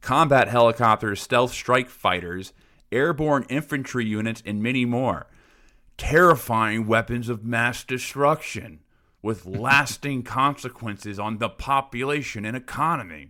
combat 0.00 0.48
helicopters, 0.48 1.20
stealth 1.20 1.52
strike 1.52 1.90
fighters, 1.90 2.54
airborne 2.90 3.44
infantry 3.50 4.06
units, 4.06 4.42
and 4.46 4.62
many 4.62 4.86
more. 4.86 5.26
Terrifying 5.98 6.86
weapons 6.86 7.28
of 7.28 7.44
mass 7.44 7.84
destruction 7.84 8.80
with 9.20 9.44
lasting 9.44 10.22
consequences 10.22 11.18
on 11.18 11.38
the 11.38 11.48
population 11.50 12.44
and 12.46 12.56
economy. 12.56 13.28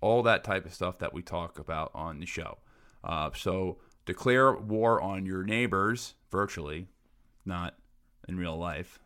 All 0.00 0.22
that 0.24 0.42
type 0.42 0.66
of 0.66 0.74
stuff 0.74 0.98
that 0.98 1.12
we 1.12 1.22
talk 1.22 1.58
about 1.58 1.92
on 1.94 2.18
the 2.18 2.26
show. 2.26 2.58
Uh, 3.04 3.30
so 3.34 3.78
declare 4.06 4.52
war 4.54 5.00
on 5.00 5.26
your 5.26 5.44
neighbors 5.44 6.14
virtually, 6.30 6.88
not 7.46 7.74
in 8.28 8.36
real 8.36 8.56
life. 8.56 8.98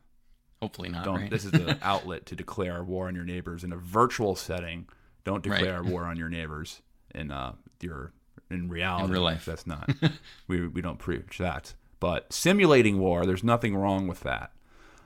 Hopefully 0.62 0.88
not. 0.90 1.04
Don't. 1.04 1.20
right? 1.22 1.30
This 1.30 1.44
is 1.44 1.52
the 1.52 1.78
outlet 1.82 2.26
to 2.26 2.36
declare 2.36 2.82
war 2.84 3.08
on 3.08 3.14
your 3.14 3.24
neighbors 3.24 3.64
in 3.64 3.72
a 3.72 3.76
virtual 3.76 4.36
setting. 4.36 4.88
Don't 5.24 5.46
Right. 5.46 5.58
declare 5.58 5.82
war 5.82 6.04
on 6.04 6.16
your 6.16 6.28
neighbors 6.28 6.82
in 7.14 7.30
uh 7.30 7.54
your 7.80 8.12
in 8.50 8.68
reality. 8.68 9.04
In 9.06 9.10
real 9.10 9.22
life. 9.22 9.44
That's 9.44 9.66
not. 9.66 9.90
we 10.48 10.66
we 10.66 10.80
don't 10.82 10.98
preach 10.98 11.38
that. 11.38 11.74
But 11.98 12.32
simulating 12.32 12.98
war, 12.98 13.26
there's 13.26 13.44
nothing 13.44 13.76
wrong 13.76 14.06
with 14.06 14.20
that. 14.20 14.52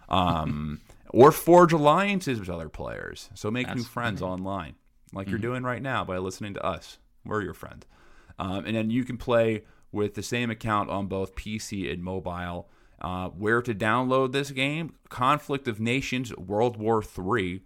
Um, 0.08 0.80
or 1.10 1.32
forge 1.32 1.72
alliances 1.72 2.38
with 2.38 2.48
other 2.50 2.68
players. 2.68 3.30
So 3.34 3.50
make 3.50 3.66
new 3.68 3.74
That's 3.74 3.86
friends 3.88 4.22
online, 4.22 4.74
like 5.12 5.28
you're 5.28 5.38
doing 5.38 5.62
right 5.62 5.82
now 5.82 6.04
by 6.04 6.18
listening 6.18 6.54
to 6.54 6.64
us. 6.64 6.98
We're 7.24 7.42
your 7.42 7.54
friend. 7.54 7.84
Um, 8.38 8.64
and 8.66 8.76
then 8.76 8.90
you 8.90 9.04
can 9.04 9.16
play 9.16 9.64
with 9.92 10.14
the 10.14 10.22
same 10.22 10.50
account 10.50 10.90
on 10.90 11.06
both 11.06 11.34
PC 11.36 11.92
and 11.92 12.02
mobile. 12.02 12.68
Uh, 13.04 13.28
where 13.28 13.60
to 13.60 13.74
download 13.74 14.32
this 14.32 14.50
game? 14.50 14.94
Conflict 15.10 15.68
of 15.68 15.78
Nations 15.78 16.34
World 16.38 16.78
War 16.78 17.02
III 17.02 17.60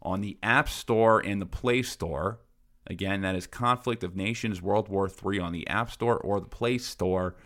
on 0.00 0.22
the 0.22 0.38
App 0.42 0.66
Store 0.70 1.20
and 1.20 1.42
the 1.42 1.46
Play 1.46 1.82
Store. 1.82 2.40
Again, 2.86 3.20
that 3.20 3.34
is 3.34 3.46
Conflict 3.46 4.02
of 4.02 4.16
Nations 4.16 4.62
World 4.62 4.88
War 4.88 5.06
III 5.06 5.40
on 5.40 5.52
the 5.52 5.68
App 5.68 5.90
Store 5.90 6.16
or 6.16 6.40
the 6.40 6.48
Play 6.48 6.78
Store. 6.78 7.36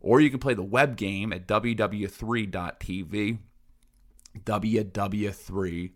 Or 0.00 0.18
you 0.22 0.30
can 0.30 0.38
play 0.38 0.54
the 0.54 0.62
web 0.62 0.96
game 0.96 1.30
at 1.30 1.46
ww3.tv. 1.46 2.48
ww3.tv. 4.38 5.92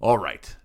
All 0.00 0.18
right. 0.18 0.56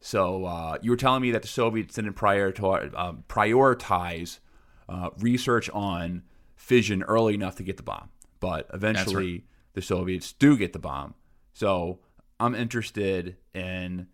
So 0.00 0.44
uh, 0.44 0.76
you 0.82 0.90
were 0.90 0.98
telling 0.98 1.22
me 1.22 1.30
that 1.30 1.40
the 1.40 1.48
Soviets 1.48 1.94
didn't 1.94 2.12
prioritize, 2.12 2.94
um, 2.94 3.24
prioritize 3.26 4.40
uh, 4.86 5.08
research 5.18 5.70
on 5.70 6.24
fission 6.56 7.02
early 7.04 7.34
enough 7.34 7.56
to 7.56 7.62
get 7.62 7.76
the 7.76 7.82
bomb, 7.82 8.10
but 8.40 8.68
eventually 8.72 9.44
the 9.74 9.82
Soviets 9.82 10.32
do 10.32 10.56
get 10.56 10.72
the 10.72 10.78
bomb. 10.78 11.14
So 11.52 12.00
I'm 12.40 12.54
interested 12.54 13.36
in 13.54 14.08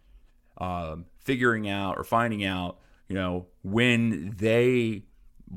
um, 0.59 1.07
figuring 1.19 1.69
out 1.69 1.97
or 1.97 2.05
finding 2.05 2.45
out, 2.45 2.79
you 3.09 3.15
know, 3.15 3.47
when 3.63 4.35
they 4.37 5.05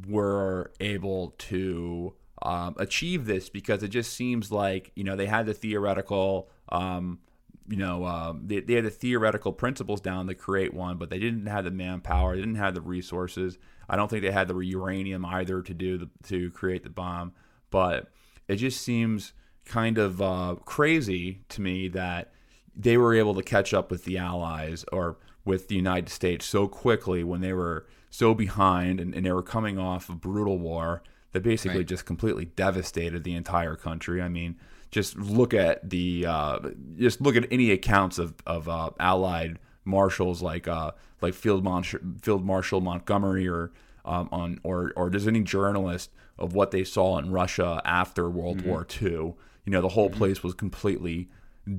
were 0.08 0.72
able 0.80 1.36
to 1.38 2.14
um, 2.42 2.76
achieve 2.78 3.26
this 3.26 3.50
because 3.50 3.82
it 3.84 3.90
just 3.90 4.14
seems 4.14 4.52
like 4.52 4.92
you 4.96 5.04
know 5.04 5.16
they 5.16 5.26
had 5.26 5.46
the 5.46 5.54
theoretical 5.54 6.50
um, 6.70 7.20
you 7.68 7.78
know 7.78 8.06
um, 8.06 8.44
they, 8.46 8.60
they 8.60 8.74
had 8.76 8.86
the 8.86 8.90
theoretical 8.90 9.52
principles 9.52 10.02
down 10.02 10.28
to 10.28 10.36
create 10.36 10.74
one 10.74 10.98
but 10.98 11.10
they 11.10 11.20
didn't 11.20 11.46
have 11.48 11.64
the 11.64 11.72
manpower 11.72 12.36
they 12.36 12.42
didn't 12.42 12.56
have 12.56 12.74
the 12.74 12.82
resources 12.82 13.58
i 13.90 13.96
don't 13.96 14.10
think 14.10 14.22
they 14.22 14.32
had 14.32 14.48
the 14.48 14.58
uranium 14.58 15.26
either 15.26 15.62
to 15.62 15.74
do 15.74 15.98
the, 15.98 16.10
to 16.24 16.52
create 16.52 16.84
the 16.84 16.90
bomb 16.90 17.34
but 17.72 18.12
it 18.48 18.58
just 18.58 18.82
seems 18.82 19.34
kind 19.66 19.98
of 19.98 20.22
uh, 20.22 20.56
crazy 20.66 21.42
to 21.50 21.60
me 21.62 21.88
that 21.88 22.32
they 22.76 22.98
were 22.98 23.14
able 23.16 23.34
to 23.34 23.42
catch 23.42 23.74
up 23.74 23.90
with 23.90 24.06
the 24.06 24.18
allies 24.18 24.86
or 24.92 25.18
with 25.44 25.68
the 25.68 25.76
united 25.76 26.10
states 26.10 26.46
so 26.46 26.68
quickly 26.68 27.24
when 27.24 27.42
they 27.42 27.54
were 27.54 27.86
so 28.12 28.34
behind 28.34 29.00
and, 29.00 29.14
and 29.14 29.26
they 29.26 29.32
were 29.32 29.44
coming 29.44 29.78
off 29.80 30.08
a 30.10 30.14
brutal 30.14 30.58
war 30.58 31.02
that 31.34 31.44
basically 31.44 31.80
Right. 31.80 31.88
just 31.88 32.06
completely 32.06 32.46
devastated 32.46 33.26
the 33.26 33.34
entire 33.36 33.76
country. 33.76 34.22
I 34.22 34.30
mean, 34.30 34.56
just 34.96 35.18
look 35.18 35.54
at 35.54 35.90
the 35.90 36.26
uh, 36.26 36.58
just 36.98 37.20
look 37.20 37.36
at 37.36 37.46
any 37.52 37.70
accounts 37.72 38.18
of 38.18 38.34
of 38.48 38.70
uh, 38.70 38.92
Allied 38.98 39.60
marshals 39.84 40.42
like 40.42 40.70
uh, 40.70 40.92
like 41.22 41.34
Field 41.34 41.66
Marshal 41.66 42.00
Field 42.22 42.46
Marshal 42.46 42.80
Montgomery 42.80 43.46
or 43.46 43.74
um, 44.06 44.30
on 44.32 44.62
or 44.64 44.94
or 44.96 45.10
does 45.10 45.28
any 45.28 45.42
journalist 45.42 46.12
of 46.40 46.54
what 46.54 46.72
they 46.72 46.86
saw 46.86 47.18
in 47.18 47.30
Russia 47.30 47.82
after 47.84 48.30
World 48.30 48.66
War 48.66 48.88
II. 49.02 49.10
You 49.10 49.36
know, 49.66 49.82
the 49.82 49.90
whole 49.90 50.10
place 50.10 50.44
was 50.44 50.54
completely 50.54 51.30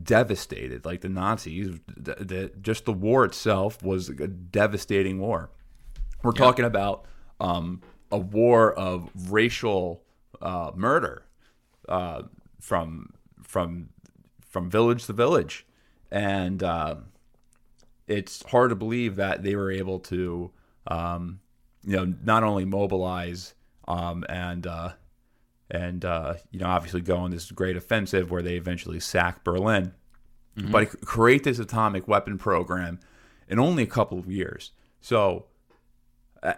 devastated. 0.03 0.85
Like 0.85 1.01
the 1.01 1.09
Nazis, 1.09 1.81
the, 1.87 2.17
the, 2.17 2.53
just 2.61 2.85
the 2.85 2.93
war 2.93 3.25
itself 3.25 3.83
was 3.83 4.11
a 4.11 4.29
devastating 4.29 5.21
war. 5.21 5.51
We're 6.23 6.33
talking 6.33 6.67
about 6.67 7.07
um, 7.41 7.81
a 8.11 8.19
war 8.19 8.75
of 8.75 9.11
racial 9.31 10.03
uh, 10.43 10.73
murder 10.75 11.27
uh, 11.89 12.23
from 12.67 13.13
from 13.45 13.91
from 14.41 14.69
village 14.69 15.07
to 15.07 15.13
village, 15.13 15.65
and 16.11 16.63
uh, 16.65 16.97
it's 18.09 18.43
hard 18.51 18.71
to 18.71 18.77
believe 18.77 19.17
that 19.17 19.45
they 19.45 19.55
were 19.55 19.71
able 19.71 20.01
to, 20.01 20.51
um, 20.89 21.39
you 21.85 21.97
know, 21.97 22.13
not 22.25 22.43
only 22.43 22.65
mobilize 22.65 23.55
um, 23.87 24.25
and 24.29 24.67
uh, 24.67 24.91
and 25.71 26.05
uh, 26.05 26.35
you 26.51 26.59
know 26.59 26.67
obviously 26.67 27.01
go 27.01 27.17
on 27.19 27.31
this 27.31 27.53
great 27.53 27.77
offensive 27.77 28.33
where 28.33 28.43
they 28.43 28.57
eventually 28.57 28.99
sack 28.99 29.45
Berlin, 29.45 29.93
but 30.73 31.01
create 31.03 31.45
this 31.45 31.61
atomic 31.61 32.09
weapon 32.09 32.37
program 32.37 32.99
in 33.49 33.61
only 33.61 33.85
a 33.85 33.87
couple 33.87 34.19
of 34.19 34.29
years. 34.29 34.73
So 35.01 35.47
uh, 36.43 36.55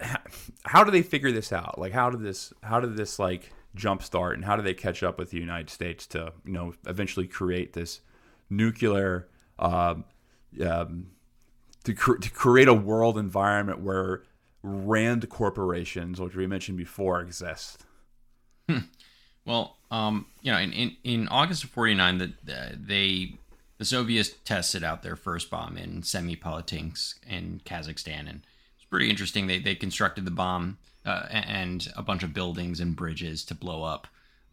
how 0.64 0.84
do 0.84 0.90
they 0.90 1.02
figure 1.02 1.32
this 1.32 1.52
out? 1.52 1.78
Like, 1.78 1.92
how 1.92 2.08
did 2.08 2.22
this, 2.22 2.54
how 2.62 2.80
did 2.80 2.96
this 2.96 3.18
like 3.18 3.52
jumpstart, 3.76 4.34
and 4.34 4.44
how 4.44 4.56
do 4.56 4.62
they 4.62 4.74
catch 4.74 5.02
up 5.02 5.18
with 5.18 5.30
the 5.30 5.38
United 5.38 5.70
States 5.70 6.06
to, 6.08 6.32
you 6.44 6.52
know, 6.52 6.74
eventually 6.86 7.26
create 7.26 7.72
this 7.72 8.00
nuclear, 8.50 9.28
um, 9.58 10.04
um, 10.64 11.08
to, 11.84 11.94
cr- 11.94 12.16
to 12.16 12.30
create 12.30 12.68
a 12.68 12.74
world 12.74 13.18
environment 13.18 13.80
where 13.80 14.22
Rand 14.62 15.28
corporations, 15.28 16.20
which 16.20 16.34
we 16.34 16.46
mentioned 16.46 16.78
before, 16.78 17.20
exist? 17.20 17.84
Well, 19.44 19.78
um, 19.90 20.26
you 20.42 20.52
know, 20.52 20.58
in, 20.58 20.72
in, 20.72 20.96
in 21.04 21.28
August 21.28 21.64
of 21.64 21.70
'49, 21.70 22.18
that 22.18 22.30
uh, 22.48 22.76
they 22.76 23.38
the 23.78 23.84
Soviets 23.84 24.30
tested 24.44 24.84
out 24.84 25.02
their 25.02 25.16
first 25.16 25.48
bomb 25.48 25.78
in 25.78 26.02
Semipalatinsk 26.02 27.14
in 27.26 27.62
Kazakhstan, 27.64 28.28
and 28.28 28.42
it's 28.76 28.84
pretty 28.90 29.08
interesting. 29.08 29.46
They 29.46 29.58
they 29.58 29.74
constructed 29.74 30.26
the 30.26 30.30
bomb 30.30 30.76
uh, 31.08 31.26
and 31.30 31.88
a 31.96 32.02
bunch 32.02 32.22
of 32.22 32.32
buildings 32.34 32.80
and 32.80 32.94
bridges 32.94 33.44
to 33.46 33.54
blow 33.54 33.82
up 33.82 34.06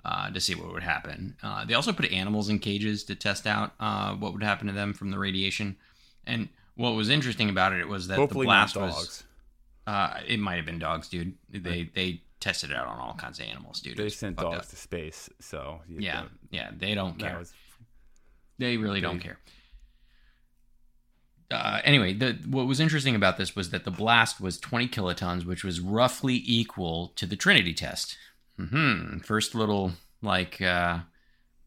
uh, 0.06 0.30
to 0.32 0.40
see 0.40 0.56
what 0.56 0.72
would 0.74 0.84
happen. 0.84 1.36
Uh, 1.44 1.66
they 1.66 1.74
also 1.74 1.92
put 1.92 2.12
animals 2.12 2.48
in 2.50 2.60
cages 2.60 3.04
to 3.04 3.16
test 3.16 3.46
out 3.48 3.74
uh, 3.80 4.14
what 4.16 4.34
would 4.34 4.44
happen 4.44 4.68
to 4.68 4.74
them 4.74 4.94
from 4.94 5.12
the 5.12 5.18
radiation. 5.20 5.76
And 6.26 6.48
what 6.76 6.92
was 6.92 7.10
interesting 7.10 7.50
about 7.50 7.74
it 7.74 7.88
was 7.88 8.08
that 8.08 8.18
Hopefully 8.18 8.46
the 8.46 8.50
blast 8.50 8.76
was 8.78 8.94
dogs. 8.96 9.24
uh, 9.88 10.20
it 10.28 10.40
might 10.40 10.56
have 10.56 10.66
been 10.66 10.80
dogs, 10.80 11.08
dude. 11.10 11.34
They 11.50 11.90
they 11.94 12.22
tested 12.40 12.70
it 12.72 12.78
out 12.78 12.88
on 12.88 13.00
all 13.00 13.16
kinds 13.16 13.40
of 13.40 13.46
animals, 13.48 13.80
dude. 13.82 13.98
They 13.98 14.10
sent 14.10 14.38
dogs 14.38 14.58
up. 14.60 14.70
to 14.70 14.76
space, 14.76 15.30
so 15.40 15.82
Yeah, 15.90 16.26
yeah, 16.52 16.70
they 16.78 16.94
don't 16.94 17.18
care. 17.18 17.40
was 17.40 17.54
they 18.60 18.78
really 18.78 19.02
don't 19.02 19.20
care. 19.20 19.40
Uh, 21.52 21.80
anyway, 21.84 22.14
the, 22.14 22.34
what 22.48 22.66
was 22.66 22.80
interesting 22.80 23.16
about 23.16 23.38
this 23.38 23.56
was 23.56 23.70
that 23.70 23.86
the 23.86 23.92
blast 23.92 24.42
was 24.42 24.58
20 24.60 24.88
kilotons, 24.88 25.46
which 25.46 25.64
was 25.64 25.80
roughly 25.80 26.42
equal 26.46 27.14
to 27.16 27.26
the 27.26 27.36
Trinity 27.36 27.74
test. 27.74 28.18
hmm 28.58 29.20
First 29.20 29.54
little 29.54 29.94
like 30.22 30.60
uh, 30.62 31.00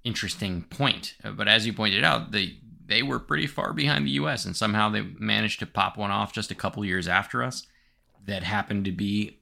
interesting 0.05 0.62
point, 0.62 1.14
Uh, 1.23 1.31
but 1.31 1.47
as 1.49 1.67
you 1.67 1.73
pointed 1.73 2.05
out, 2.05 2.33
they 2.33 2.57
they 2.87 3.03
were 3.03 3.19
pretty 3.19 3.47
far 3.47 3.73
behind 3.75 4.07
the 4.07 4.12
U.S. 4.12 4.47
and 4.47 4.57
somehow 4.57 4.88
they 4.88 5.03
managed 5.03 5.61
to 5.61 5.67
pop 5.67 5.99
one 5.99 6.11
off 6.11 6.33
just 6.33 6.51
a 6.51 6.55
couple 6.55 6.83
years 6.85 7.07
after 7.07 7.43
us. 7.43 7.67
That 8.27 8.43
happened 8.43 8.87
to 8.87 8.93
be 8.93 9.38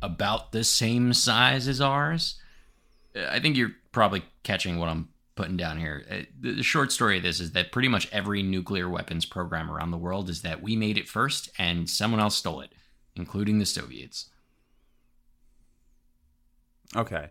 about 0.00 0.52
the 0.52 0.62
same 0.64 1.12
size 1.12 1.66
as 1.68 1.80
ours. 1.80 2.40
Uh, 3.14 3.26
I 3.28 3.40
think 3.40 3.56
you're 3.56 3.72
probably 3.92 4.22
catching 4.44 4.78
what 4.78 4.88
I'm 4.88 5.08
putting 5.36 5.56
down 5.56 5.78
here. 5.78 6.04
Uh, 6.10 6.22
The 6.40 6.62
short 6.62 6.90
story 6.90 7.18
of 7.18 7.22
this 7.22 7.38
is 7.40 7.52
that 7.52 7.70
pretty 7.70 7.88
much 7.88 8.08
every 8.12 8.42
nuclear 8.42 8.88
weapons 8.88 9.24
program 9.24 9.70
around 9.70 9.92
the 9.92 9.98
world 9.98 10.28
is 10.28 10.42
that 10.42 10.62
we 10.62 10.74
made 10.76 10.98
it 10.98 11.08
first 11.08 11.50
and 11.58 11.88
someone 11.88 12.20
else 12.20 12.34
stole 12.36 12.60
it, 12.62 12.72
including 13.14 13.58
the 13.58 13.66
Soviets. 13.66 14.30
Okay. 16.96 17.30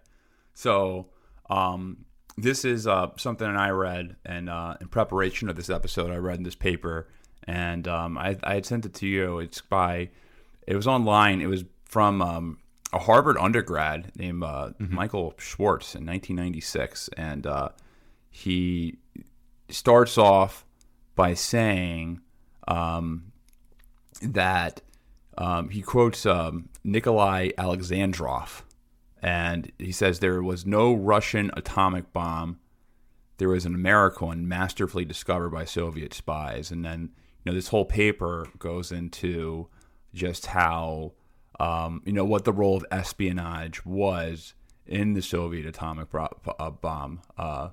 So 0.54 1.08
Um, 1.50 2.06
this 2.38 2.66
is 2.66 2.88
uh, 2.88 3.12
something 3.18 3.48
that 3.48 3.56
I 3.60 3.70
read, 3.70 4.16
and 4.26 4.50
uh, 4.50 4.76
in 4.82 4.88
preparation 4.88 5.48
of 5.48 5.56
this 5.56 5.70
episode, 5.70 6.12
I 6.12 6.18
read 6.18 6.38
in 6.38 6.44
this 6.44 6.56
paper, 6.56 7.08
and 7.44 7.88
um, 7.88 8.18
I, 8.18 8.38
I 8.44 8.56
had 8.56 8.66
sent 8.66 8.86
it 8.86 8.94
to 8.96 9.08
you. 9.08 9.40
It's 9.40 9.62
by, 9.62 10.10
it 10.68 10.76
was 10.76 10.88
online. 10.88 11.40
It 11.40 11.46
was 11.48 11.64
from 11.86 12.22
um, 12.22 12.58
a 12.92 13.00
Harvard 13.00 13.38
undergrad 13.38 14.12
named 14.18 14.44
uh, 14.44 14.72
Michael 14.80 15.36
Schwartz 15.38 15.94
in 15.96 16.06
1996, 16.06 17.10
and 17.16 17.46
uh, 17.48 17.70
he 18.36 18.98
starts 19.70 20.18
off 20.18 20.66
by 21.16 21.34
saying 21.34 22.20
um, 22.68 23.32
that 24.22 24.82
um, 25.38 25.70
he 25.70 25.82
quotes 25.82 26.26
um, 26.26 26.68
Nikolai 26.84 27.52
Alexandrov, 27.58 28.64
and 29.22 29.72
he 29.80 29.94
says 29.94 30.20
there 30.20 30.44
was 30.44 30.66
no 30.66 30.94
Russian 30.94 31.50
atomic 31.54 32.12
bomb. 32.12 32.60
There 33.38 33.48
was 33.48 33.66
an 33.66 33.74
American 33.74 34.28
one 34.28 34.48
masterfully 34.50 35.06
discovered 35.06 35.52
by 35.52 35.64
Soviet 35.64 36.14
spies, 36.14 36.72
and 36.72 36.84
then 36.84 37.12
you 37.46 37.52
know 37.52 37.56
this 37.56 37.70
whole 37.70 37.86
paper 37.86 38.48
goes 38.60 38.92
into 38.92 39.70
just 40.14 40.48
how 40.48 41.14
um, 41.58 42.02
you 42.06 42.12
know 42.12 42.26
what 42.26 42.44
the 42.44 42.52
role 42.52 42.76
of 42.76 42.86
espionage 42.92 43.86
was 43.86 44.56
in 44.86 45.14
the 45.14 45.22
Soviet 45.22 45.66
atomic 45.66 46.10
uh, 46.14 46.70
bomb 46.70 47.22
uh. 47.38 47.70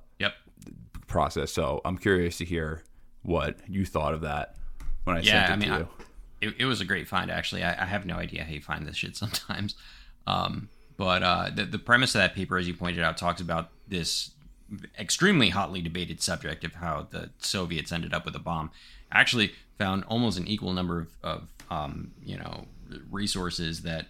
Process. 1.13 1.53
So 1.53 1.81
I'm 1.85 1.97
curious 1.99 2.39
to 2.39 2.45
hear 2.45 2.83
what 3.23 3.59
you 3.69 3.85
thought 3.87 4.15
of 4.15 4.23
that 4.23 4.57
when 5.05 5.17
I 5.17 5.21
Yeah, 5.21 5.47
sent 5.47 5.49
it 5.49 5.53
I 5.53 5.57
mean, 5.57 5.69
to 5.69 5.75
I, 5.75 5.79
you. 5.79 5.89
it, 6.41 6.55
it 6.61 6.65
was 6.65 6.81
a 6.81 6.85
great 6.85 7.07
find 7.07 7.31
actually. 7.31 7.63
I, 7.63 7.83
I 7.83 7.87
have 7.87 8.05
no 8.05 8.17
idea 8.17 8.43
how 8.45 8.51
you 8.51 8.61
find 8.61 8.87
this 8.87 8.97
shit 8.97 9.17
sometimes. 9.17 9.75
Um, 10.25 10.69
but 10.97 11.25
uh, 11.25 11.51
the 11.53 11.65
the 11.65 11.81
premise 11.81 12.15
of 12.15 12.21
that 12.21 12.33
paper, 12.37 12.57
as 12.57 12.69
you 12.69 12.75
pointed 12.75 13.03
out, 13.03 13.17
talks 13.17 13.41
about 13.41 13.71
this 13.89 14.31
extremely 14.97 15.49
hotly 15.49 15.83
debated 15.83 16.23
subject 16.23 16.63
of 16.63 16.75
how 16.75 17.09
the 17.11 17.31
Soviets 17.39 17.91
ended 17.91 18.15
up 18.15 18.25
with 18.25 18.37
a 18.37 18.39
bomb. 18.39 18.71
Actually, 19.11 19.51
found 19.79 20.05
almost 20.05 20.39
an 20.39 20.47
equal 20.47 20.73
number 20.73 21.01
of, 21.01 21.09
of 21.25 21.49
um, 21.71 22.13
you 22.23 22.37
know 22.37 22.67
resources 23.11 23.83
that 23.83 24.07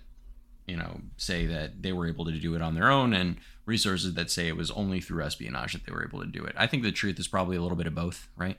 you 0.66 0.76
know 0.76 1.00
say 1.16 1.46
that 1.46 1.82
they 1.82 1.92
were 1.92 2.06
able 2.06 2.24
to 2.24 2.32
do 2.32 2.54
it 2.54 2.62
on 2.62 2.74
their 2.74 2.90
own, 2.90 3.12
and 3.12 3.36
resources 3.66 4.14
that 4.14 4.30
say 4.30 4.48
it 4.48 4.56
was 4.56 4.70
only 4.72 5.00
through 5.00 5.22
espionage 5.22 5.72
that 5.72 5.86
they 5.86 5.92
were 5.92 6.04
able 6.04 6.20
to 6.20 6.26
do 6.26 6.44
it. 6.44 6.54
I 6.58 6.66
think 6.66 6.82
the 6.82 6.92
truth 6.92 7.18
is 7.18 7.28
probably 7.28 7.56
a 7.56 7.62
little 7.62 7.76
bit 7.76 7.86
of 7.86 7.94
both, 7.94 8.28
right? 8.36 8.56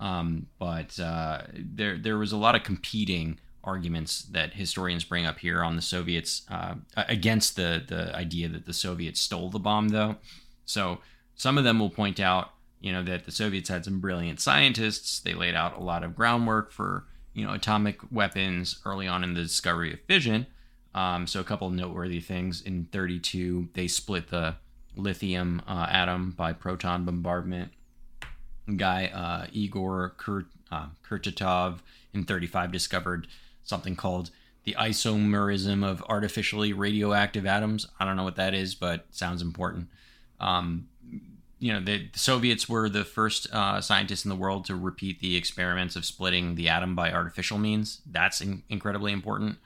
Um, 0.00 0.46
but 0.58 0.98
uh, 0.98 1.42
there 1.54 1.96
there 1.98 2.18
was 2.18 2.32
a 2.32 2.36
lot 2.36 2.54
of 2.54 2.62
competing 2.62 3.38
arguments 3.62 4.22
that 4.22 4.54
historians 4.54 5.04
bring 5.04 5.24
up 5.24 5.38
here 5.38 5.62
on 5.62 5.76
the 5.76 5.82
Soviets 5.82 6.42
uh, 6.50 6.74
against 6.96 7.56
the 7.56 7.82
the 7.86 8.14
idea 8.14 8.48
that 8.48 8.66
the 8.66 8.72
Soviets 8.72 9.20
stole 9.20 9.50
the 9.50 9.58
bomb, 9.58 9.88
though. 9.88 10.16
So 10.66 10.98
some 11.34 11.58
of 11.58 11.64
them 11.64 11.78
will 11.78 11.90
point 11.90 12.20
out, 12.20 12.50
you 12.80 12.92
know, 12.92 13.02
that 13.02 13.24
the 13.24 13.32
Soviets 13.32 13.68
had 13.68 13.84
some 13.84 14.00
brilliant 14.00 14.40
scientists. 14.40 15.20
They 15.20 15.34
laid 15.34 15.54
out 15.54 15.76
a 15.76 15.82
lot 15.82 16.04
of 16.04 16.14
groundwork 16.14 16.70
for 16.70 17.04
you 17.32 17.44
know 17.46 17.52
atomic 17.52 18.00
weapons 18.10 18.80
early 18.84 19.06
on 19.06 19.24
in 19.24 19.34
the 19.34 19.42
discovery 19.42 19.92
of 19.92 20.00
fission. 20.06 20.46
Um, 20.94 21.26
so 21.26 21.40
a 21.40 21.44
couple 21.44 21.66
of 21.66 21.74
noteworthy 21.74 22.20
things 22.20 22.62
in 22.62 22.86
32, 22.92 23.68
they 23.74 23.88
split 23.88 24.28
the 24.28 24.56
lithium 24.96 25.60
uh, 25.66 25.86
atom 25.90 26.30
by 26.30 26.52
proton 26.52 27.04
bombardment 27.04 27.72
guy 28.76 29.06
uh, 29.06 29.46
Igor 29.52 30.14
uh, 30.70 30.86
Kurchatov 31.06 31.80
in 32.12 32.24
35 32.24 32.72
discovered 32.72 33.26
something 33.62 33.96
called 33.96 34.30
the 34.64 34.76
isomerism 34.78 35.84
of 35.84 36.02
artificially 36.08 36.72
radioactive 36.72 37.44
atoms. 37.44 37.86
I 38.00 38.04
don't 38.04 38.16
know 38.16 38.24
what 38.24 38.36
that 38.36 38.54
is, 38.54 38.74
but 38.74 39.06
sounds 39.10 39.42
important. 39.42 39.88
Um, 40.40 40.88
you 41.58 41.72
know, 41.72 41.80
the, 41.80 42.08
the 42.12 42.18
Soviets 42.18 42.68
were 42.68 42.88
the 42.88 43.04
first 43.04 43.46
uh, 43.52 43.80
scientists 43.80 44.24
in 44.24 44.28
the 44.28 44.36
world 44.36 44.64
to 44.66 44.74
repeat 44.74 45.20
the 45.20 45.36
experiments 45.36 45.96
of 45.96 46.04
splitting 46.04 46.54
the 46.54 46.68
atom 46.68 46.94
by 46.94 47.12
artificial 47.12 47.58
means. 47.58 48.00
That's 48.10 48.40
in- 48.40 48.62
incredibly 48.68 49.12
important. 49.12 49.58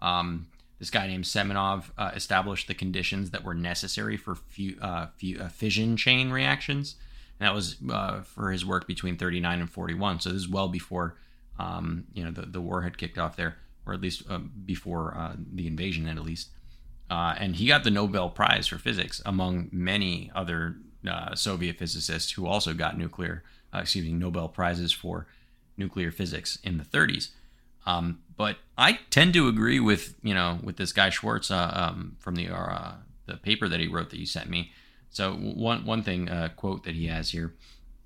Um, 0.00 0.48
this 0.82 0.90
guy 0.90 1.06
named 1.06 1.22
Semenov 1.22 1.92
uh, 1.96 2.10
established 2.12 2.66
the 2.66 2.74
conditions 2.74 3.30
that 3.30 3.44
were 3.44 3.54
necessary 3.54 4.16
for 4.16 4.36
uh, 4.80 5.06
uh, 5.38 5.48
fission 5.48 5.96
chain 5.96 6.32
reactions. 6.32 6.96
And 7.38 7.46
that 7.46 7.54
was 7.54 7.76
uh, 7.88 8.22
for 8.22 8.50
his 8.50 8.66
work 8.66 8.88
between 8.88 9.16
39 9.16 9.60
and 9.60 9.70
41. 9.70 10.18
So 10.18 10.30
this 10.30 10.42
is 10.42 10.48
well 10.48 10.66
before, 10.66 11.18
um, 11.56 12.08
you 12.14 12.24
know, 12.24 12.32
the, 12.32 12.46
the 12.46 12.60
war 12.60 12.82
had 12.82 12.98
kicked 12.98 13.16
off 13.16 13.36
there, 13.36 13.58
or 13.86 13.94
at 13.94 14.00
least 14.00 14.24
uh, 14.28 14.38
before 14.38 15.16
uh, 15.16 15.36
the 15.54 15.68
invasion, 15.68 16.08
at 16.08 16.18
least. 16.18 16.48
And 17.08 17.54
he 17.54 17.68
got 17.68 17.84
the 17.84 17.90
Nobel 17.92 18.28
Prize 18.28 18.66
for 18.66 18.78
physics, 18.78 19.22
among 19.24 19.68
many 19.70 20.32
other 20.34 20.78
Soviet 21.36 21.78
physicists 21.78 22.32
who 22.32 22.48
also 22.48 22.74
got 22.74 22.98
nuclear, 22.98 23.44
excuse 23.72 24.04
me, 24.04 24.14
Nobel 24.14 24.48
prizes 24.48 24.90
for 24.90 25.28
nuclear 25.76 26.10
physics 26.10 26.58
in 26.64 26.78
the 26.78 26.84
30s. 26.84 27.28
Um, 27.86 28.18
but 28.42 28.56
I 28.76 28.98
tend 29.10 29.34
to 29.34 29.46
agree 29.46 29.78
with 29.78 30.16
you 30.20 30.34
know 30.34 30.58
with 30.64 30.76
this 30.76 30.92
guy 30.92 31.10
Schwartz 31.10 31.48
uh, 31.48 31.70
um, 31.72 32.16
from 32.18 32.34
the 32.34 32.48
uh, 32.48 32.94
the 33.26 33.36
paper 33.36 33.68
that 33.68 33.78
he 33.78 33.86
wrote 33.86 34.10
that 34.10 34.18
you 34.18 34.26
sent 34.26 34.50
me. 34.50 34.72
So 35.10 35.34
one 35.34 35.86
one 35.86 36.02
thing 36.02 36.28
uh, 36.28 36.48
quote 36.56 36.82
that 36.82 36.96
he 36.96 37.06
has 37.06 37.30
here, 37.30 37.54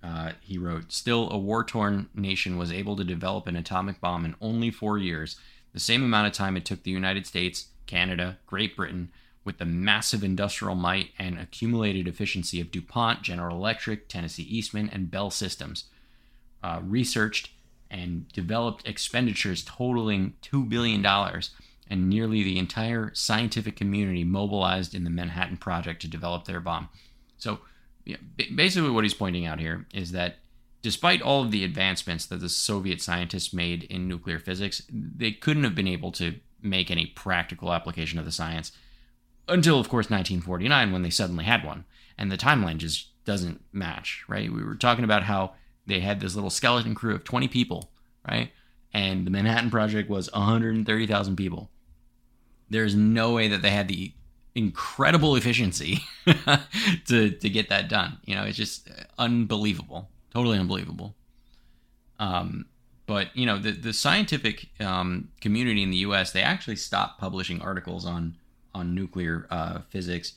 uh, 0.03 0.33
he 0.42 0.59
wrote: 0.59 0.92
"Still, 0.92 1.31
a 1.31 1.38
war 1.38 1.64
torn 1.64 2.11
nation 2.14 2.59
was 2.59 2.70
able 2.70 2.96
to 2.96 3.03
develop 3.03 3.46
an 3.46 3.57
atomic 3.57 3.99
bomb 3.99 4.27
in 4.27 4.35
only 4.42 4.70
four 4.70 4.99
years, 4.99 5.37
the 5.72 5.81
same 5.81 6.05
amount 6.05 6.27
of 6.27 6.35
time 6.35 6.55
it 6.55 6.66
took 6.66 6.83
the 6.83 6.90
United 6.90 7.27
States, 7.27 7.68
Canada, 7.87 8.37
Great 8.46 8.77
Britain." 8.77 9.11
With 9.42 9.57
the 9.57 9.64
massive 9.64 10.22
industrial 10.22 10.75
might 10.75 11.12
and 11.20 11.38
accumulated 11.38 12.09
efficiency 12.09 12.61
of 12.61 12.72
DuPont, 12.72 13.22
General 13.22 13.57
Electric, 13.57 14.09
Tennessee 14.09 14.42
Eastman, 14.42 14.90
and 14.92 15.09
Bell 15.09 15.31
Systems, 15.31 15.85
uh, 16.64 16.81
researched 16.83 17.51
and 17.90 18.29
developed 18.29 18.87
expenditures 18.87 19.64
totaling 19.64 20.35
$2 20.42 20.68
billion, 20.68 21.05
and 21.88 22.09
nearly 22.09 22.42
the 22.42 22.59
entire 22.59 23.12
scientific 23.14 23.77
community 23.77 24.25
mobilized 24.25 24.94
in 24.94 25.05
the 25.05 25.11
Manhattan 25.11 25.57
Project 25.57 26.03
to 26.03 26.09
develop 26.09 26.44
their 26.44 26.61
bomb. 26.61 26.88
So, 27.38 27.61
basically, 28.55 28.90
what 28.90 29.05
he's 29.05 29.14
pointing 29.14 29.46
out 29.46 29.61
here 29.61 29.87
is 29.92 30.12
that 30.12 30.37
despite 30.83 31.22
all 31.22 31.42
of 31.42 31.51
the 31.51 31.64
advancements 31.64 32.27
that 32.27 32.40
the 32.40 32.49
Soviet 32.49 33.01
scientists 33.01 33.53
made 33.53 33.85
in 33.85 34.07
nuclear 34.07 34.38
physics, 34.38 34.83
they 34.90 35.33
couldn't 35.33 35.64
have 35.64 35.75
been 35.75 35.88
able 35.88 36.12
to 36.12 36.35
make 36.62 36.90
any 36.90 37.07
practical 37.07 37.72
application 37.72 38.18
of 38.18 38.25
the 38.25 38.33
science 38.33 38.72
until, 39.49 39.79
of 39.79 39.88
course, 39.88 40.11
1949 40.11 40.92
when 40.92 41.03
they 41.03 41.11
suddenly 41.11 41.44
had 41.44 41.64
one. 41.64 41.85
And 42.18 42.31
the 42.31 42.37
timeline 42.37 42.79
just 42.79 43.09
doesn't 43.25 43.62
match, 43.72 44.25
right? 44.29 44.53
We 44.53 44.64
were 44.64 44.75
talking 44.75 45.05
about 45.05 45.25
how 45.25 45.55
they 45.87 46.01
had 46.01 46.20
this 46.20 46.35
little 46.35 46.51
skeleton 46.51 46.94
crew 46.94 47.14
of 47.14 47.25
20 47.25 47.49
people, 47.49 47.90
right? 48.29 48.51
And 48.92 49.27
the 49.27 49.31
Manhattan 49.31 49.70
Project 49.70 50.09
was 50.09 50.31
130,000 50.33 51.37
people. 51.37 51.70
There's 52.68 52.94
no 52.94 53.33
way 53.33 53.49
that 53.49 53.62
they 53.62 53.70
had 53.70 53.88
the 53.88 54.12
incredible 54.55 55.37
efficiency 55.37 56.03
to 57.07 57.31
to 57.31 57.51
get 57.51 57.68
that 57.68 57.88
done. 57.88 58.18
You 58.25 58.35
know, 58.35 58.42
it's 58.44 58.57
just 58.57 58.88
unbelievable, 59.18 60.09
totally 60.33 60.59
unbelievable. 60.59 61.14
Um, 62.18 62.64
but 63.05 63.37
you 63.37 63.46
know, 63.46 63.59
the 63.59 63.70
the 63.70 63.92
scientific 63.92 64.68
um, 64.81 65.29
community 65.40 65.83
in 65.83 65.90
the 65.90 65.99
U.S. 65.99 66.33
they 66.33 66.42
actually 66.42 66.77
stopped 66.77 67.20
publishing 67.20 67.61
articles 67.61 68.05
on 68.05 68.37
on 68.75 68.94
nuclear 68.94 69.46
uh, 69.51 69.81
physics. 69.90 70.33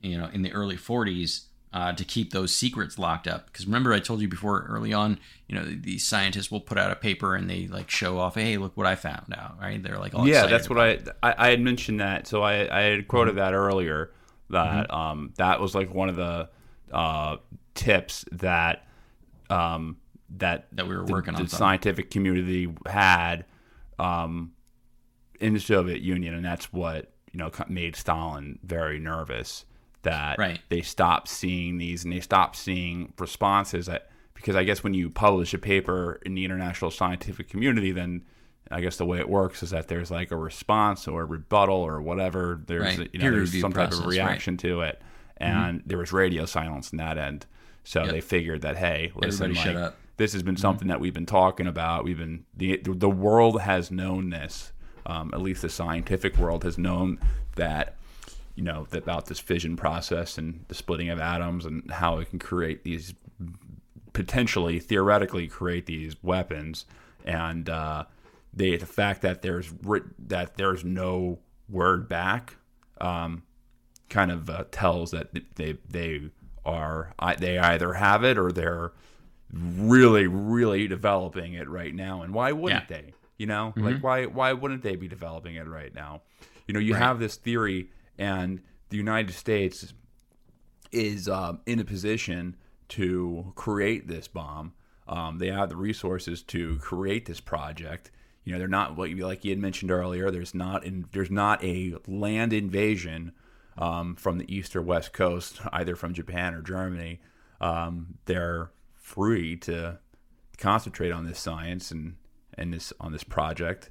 You 0.00 0.18
know, 0.18 0.28
in 0.32 0.42
the 0.42 0.52
early 0.52 0.76
40s 0.76 1.42
uh, 1.72 1.92
to 1.92 2.04
keep 2.04 2.32
those 2.32 2.54
secrets 2.54 2.98
locked 2.98 3.26
up. 3.28 3.46
Because 3.46 3.66
remember, 3.66 3.92
I 3.92 4.00
told 4.00 4.20
you 4.22 4.28
before 4.28 4.64
early 4.68 4.92
on, 4.92 5.18
you 5.48 5.54
know, 5.54 5.64
these 5.64 6.06
scientists 6.06 6.50
will 6.50 6.60
put 6.60 6.78
out 6.78 6.90
a 6.90 6.96
paper 6.96 7.34
and 7.34 7.48
they 7.50 7.66
like 7.66 7.90
show 7.90 8.18
off, 8.18 8.36
hey, 8.36 8.56
look 8.56 8.76
what 8.76 8.86
I 8.86 8.94
found 8.94 9.34
out, 9.36 9.58
right? 9.60 9.82
They're 9.82 9.98
like, 9.98 10.14
all 10.14 10.26
yeah, 10.26 10.46
that's 10.46 10.70
what 10.70 10.78
I. 10.78 10.98
I 11.22 11.34
I 11.46 11.48
had 11.50 11.60
mentioned 11.60 12.00
that. 12.00 12.26
So 12.26 12.42
I 12.42 12.54
I 12.74 12.82
had 12.82 13.06
quoted 13.08 13.32
Mm-hmm. 13.32 13.38
that 13.40 13.52
earlier. 13.54 14.10
That 14.50 14.90
um 14.90 15.34
that 15.36 15.60
was 15.60 15.74
like 15.74 15.92
one 15.92 16.08
of 16.08 16.16
the 16.16 16.48
uh 16.90 17.36
tips 17.74 18.24
that 18.32 18.86
um 19.50 19.98
that 20.38 20.68
That 20.72 20.88
we 20.88 20.96
were 20.96 21.04
the- 21.04 21.12
working 21.12 21.34
on 21.34 21.42
the 21.42 21.48
something. 21.50 21.58
scientific 21.66 22.10
community 22.10 22.72
had 22.86 23.44
um 23.98 24.52
in 25.40 25.52
the 25.54 25.60
Soviet 25.60 26.00
Union, 26.00 26.32
and 26.34 26.44
that's 26.44 26.72
what 26.72 27.12
you 27.32 27.38
know 27.38 27.50
made 27.68 27.94
Stalin 27.94 28.58
very 28.64 28.98
nervous. 28.98 29.66
That 30.08 30.38
Right. 30.38 30.60
they 30.68 30.80
stop 30.82 31.28
seeing 31.28 31.78
these 31.78 32.04
and 32.04 32.12
they 32.12 32.20
stop 32.20 32.56
seeing 32.56 33.12
responses 33.18 33.86
that 33.86 34.10
because 34.34 34.54
I 34.56 34.64
guess 34.64 34.82
when 34.84 34.94
you 34.94 35.10
publish 35.10 35.52
a 35.54 35.58
paper 35.58 36.20
in 36.24 36.34
the 36.34 36.44
international 36.44 36.90
scientific 36.90 37.48
community, 37.48 37.90
then 37.92 38.22
I 38.70 38.80
guess 38.80 38.96
the 38.96 39.04
way 39.04 39.18
it 39.18 39.28
works 39.28 39.62
is 39.62 39.70
that 39.70 39.88
there's 39.88 40.10
like 40.10 40.30
a 40.30 40.36
response 40.36 41.08
or 41.08 41.22
a 41.22 41.24
rebuttal 41.24 41.76
or 41.76 42.00
whatever. 42.00 42.60
There's 42.66 42.98
Right. 42.98 43.10
you 43.12 43.18
know 43.20 43.30
there's 43.30 43.58
some 43.60 43.72
type 43.72 43.88
process, 43.90 43.98
of 44.00 44.06
right. 44.06 44.16
Mm-hmm. 44.18 44.26
reaction 44.28 44.56
to 44.58 44.80
it, 44.82 45.02
and 45.38 45.82
there 45.86 45.98
was 45.98 46.12
radio 46.12 46.44
silence 46.44 46.92
in 46.92 46.98
that 46.98 47.18
end. 47.18 47.46
So 47.84 48.02
Yep. 48.04 48.10
they 48.12 48.20
figured 48.20 48.62
that 48.62 48.76
hey, 48.76 49.12
listen, 49.16 49.54
like, 49.54 49.66
up. 49.68 49.74
Mm-hmm. 49.74 49.94
this 50.18 50.32
has 50.34 50.42
been 50.42 50.56
something 50.56 50.88
that 50.88 51.00
we've 51.00 51.14
been 51.14 51.26
talking 51.26 51.66
about. 51.66 52.04
We've 52.04 52.18
been 52.18 52.44
the 52.56 52.80
the 52.84 53.10
world 53.10 53.60
has 53.62 53.90
known 53.90 54.30
this. 54.30 54.72
Um, 55.06 55.30
at 55.32 55.40
least 55.40 55.62
the 55.62 55.70
scientific 55.70 56.36
world 56.36 56.64
has 56.64 56.76
known 56.76 57.18
that 57.56 57.96
you 58.58 58.64
know 58.64 58.88
about 58.90 59.26
this 59.26 59.38
fission 59.38 59.76
process 59.76 60.36
and 60.36 60.64
the 60.66 60.74
splitting 60.74 61.10
of 61.10 61.20
atoms 61.20 61.64
and 61.64 61.88
how 61.92 62.18
it 62.18 62.28
can 62.28 62.40
create 62.40 62.82
these 62.82 63.14
potentially 64.12 64.80
theoretically 64.80 65.46
create 65.46 65.86
these 65.86 66.16
weapons. 66.24 66.84
And 67.24 67.70
uh, 67.70 68.04
they 68.52 68.76
the 68.76 68.84
fact 68.86 69.22
that 69.22 69.42
there's 69.42 69.72
that 70.26 70.56
there's 70.56 70.84
no 70.84 71.38
word 71.68 72.08
back 72.08 72.56
um, 73.00 73.44
kind 74.08 74.32
of 74.32 74.50
uh, 74.50 74.64
tells 74.72 75.12
that 75.12 75.28
they 75.54 75.76
they 75.88 76.30
are 76.64 77.14
they 77.38 77.58
either 77.58 77.92
have 77.92 78.24
it 78.24 78.38
or 78.38 78.50
they're 78.50 78.90
really 79.52 80.26
really 80.26 80.88
developing 80.88 81.52
it 81.54 81.68
right 81.68 81.94
now. 81.94 82.22
And 82.22 82.34
why 82.34 82.50
wouldn't 82.50 82.90
Yeah. 82.90 82.96
they? 82.96 83.12
You 83.36 83.46
know? 83.46 83.72
Mm-hmm. 83.76 83.84
like 83.84 84.02
why 84.02 84.26
why 84.26 84.52
wouldn't 84.52 84.82
they 84.82 84.96
be 84.96 85.06
developing 85.06 85.54
it 85.54 85.68
right 85.68 85.94
now? 85.94 86.22
You 86.66 86.74
know 86.74 86.80
you 86.80 86.94
have 86.94 87.20
this 87.20 87.36
theory 87.36 87.90
and 88.18 88.60
the 88.90 88.96
united 88.96 89.32
states 89.32 89.92
is 90.92 91.28
um, 91.28 91.60
in 91.66 91.78
a 91.78 91.84
position 91.84 92.56
to 92.88 93.52
create 93.54 94.08
this 94.08 94.28
bomb. 94.28 94.72
Um, 95.06 95.38
they 95.38 95.48
have 95.48 95.68
the 95.68 95.76
resources 95.76 96.42
to 96.44 96.78
create 96.78 97.26
this 97.26 97.40
project. 97.40 98.10
You 98.44 98.52
know 98.52 98.58
they're 98.58 98.68
not 98.68 98.98
like 98.98 99.44
you 99.44 99.50
had 99.50 99.58
mentioned 99.58 99.90
earlier 99.90 100.30
there's 100.30 100.54
not 100.54 100.84
in, 100.84 101.06
there's 101.12 101.30
not 101.30 101.62
a 101.62 101.96
land 102.06 102.52
invasion 102.52 103.32
um, 103.76 104.16
from 104.16 104.38
the 104.38 104.54
east 104.54 104.74
or 104.74 104.82
west 104.82 105.12
coast 105.12 105.60
either 105.72 105.96
from 105.96 106.14
japan 106.14 106.54
or 106.54 106.62
germany. 106.62 107.20
Um, 107.60 108.18
they're 108.24 108.70
free 108.94 109.56
to 109.56 109.98
concentrate 110.56 111.10
on 111.10 111.24
this 111.26 111.38
science 111.38 111.90
and 111.90 112.16
and 112.56 112.72
this 112.72 112.92
on 113.00 113.12
this 113.12 113.24
project 113.24 113.90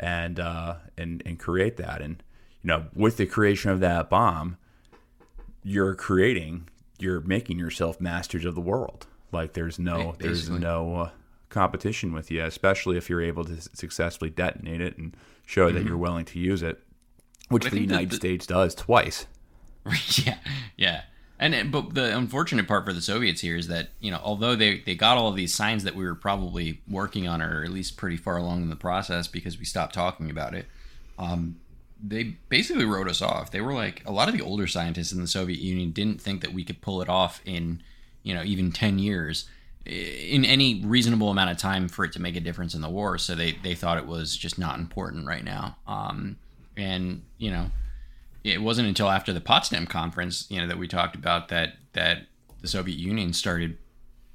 and 0.00 0.40
uh, 0.40 0.76
and 0.98 1.22
and 1.24 1.38
create 1.38 1.76
that. 1.76 2.02
And 2.02 2.22
you 2.62 2.68
know 2.68 2.86
with 2.94 3.16
the 3.16 3.26
creation 3.26 3.70
of 3.70 3.80
that 3.80 4.08
bomb 4.10 4.56
you're 5.62 5.94
creating 5.94 6.68
you're 6.98 7.20
making 7.20 7.58
yourself 7.58 8.00
masters 8.00 8.44
of 8.44 8.54
the 8.54 8.60
world 8.60 9.06
like 9.32 9.52
there's 9.54 9.78
no 9.78 10.12
Ba- 10.12 10.16
there's 10.24 10.48
no 10.50 10.96
uh, 10.96 11.10
competition 11.48 12.12
with 12.12 12.30
you 12.30 12.42
especially 12.44 12.96
if 12.96 13.08
you're 13.10 13.22
able 13.22 13.44
to 13.44 13.60
successfully 13.60 14.30
detonate 14.30 14.80
it 14.80 14.96
and 14.98 15.16
show 15.46 15.70
that 15.70 15.84
you're 15.84 15.96
willing 15.96 16.24
to 16.24 16.38
use 16.38 16.62
it 16.62 16.82
which 17.48 17.64
Mm-hmm. 17.64 17.74
The 17.76 17.80
united 17.82 18.10
the- 18.10 18.16
states 18.16 18.46
does 18.46 18.74
twice 18.74 19.26
yeah, 20.24 20.38
yeah. 20.76 21.02
And 21.40 21.72
but 21.72 21.94
the 21.94 22.16
unfortunate 22.16 22.68
part 22.68 22.84
for 22.84 22.92
the 22.92 23.00
Soviets 23.02 23.40
here 23.40 23.56
is 23.56 23.66
that 23.66 23.88
you 23.98 24.12
know 24.12 24.20
although 24.22 24.54
they 24.54 24.78
they 24.78 24.94
got 24.94 25.18
all 25.18 25.26
of 25.26 25.34
these 25.34 25.52
signs 25.52 25.82
that 25.82 25.96
we 25.96 26.04
were 26.04 26.14
probably 26.14 26.80
working 26.88 27.26
on 27.26 27.42
or 27.42 27.64
at 27.64 27.70
least 27.70 27.96
pretty 27.96 28.16
far 28.16 28.36
along 28.36 28.62
in 28.62 28.70
the 28.70 28.76
process 28.76 29.26
because 29.26 29.58
we 29.58 29.64
stopped 29.64 29.92
talking 29.92 30.30
about 30.30 30.54
it, 30.54 30.66
um, 31.18 31.56
they 32.02 32.36
basically 32.48 32.84
wrote 32.84 33.08
us 33.08 33.22
off. 33.22 33.50
They 33.50 33.60
were 33.60 33.74
like 33.74 34.02
a 34.04 34.12
lot 34.12 34.28
of 34.28 34.36
the 34.36 34.42
older 34.42 34.66
scientists 34.66 35.12
in 35.12 35.20
the 35.20 35.28
Soviet 35.28 35.60
Union 35.60 35.92
didn't 35.92 36.20
think 36.20 36.40
that 36.42 36.52
we 36.52 36.64
could 36.64 36.80
pull 36.80 37.00
it 37.00 37.08
off 37.08 37.40
in 37.44 37.82
you 38.22 38.34
know 38.34 38.42
even 38.42 38.72
ten 38.72 38.98
years 38.98 39.48
in 39.84 40.44
any 40.44 40.80
reasonable 40.84 41.30
amount 41.30 41.50
of 41.50 41.56
time 41.56 41.88
for 41.88 42.04
it 42.04 42.12
to 42.12 42.22
make 42.22 42.36
a 42.36 42.40
difference 42.40 42.74
in 42.74 42.80
the 42.80 42.88
war. 42.88 43.18
So 43.18 43.34
they 43.34 43.52
they 43.52 43.74
thought 43.74 43.98
it 43.98 44.06
was 44.06 44.36
just 44.36 44.58
not 44.58 44.78
important 44.78 45.26
right 45.26 45.44
now. 45.44 45.76
Um, 45.86 46.36
and 46.76 47.22
you 47.38 47.50
know 47.50 47.70
it 48.44 48.60
wasn't 48.60 48.88
until 48.88 49.08
after 49.08 49.32
the 49.32 49.40
Potsdam 49.40 49.86
conference, 49.86 50.46
you 50.50 50.60
know, 50.60 50.66
that 50.66 50.78
we 50.78 50.88
talked 50.88 51.14
about 51.14 51.48
that 51.48 51.74
that 51.92 52.26
the 52.60 52.68
Soviet 52.68 52.98
Union 52.98 53.32
started 53.32 53.78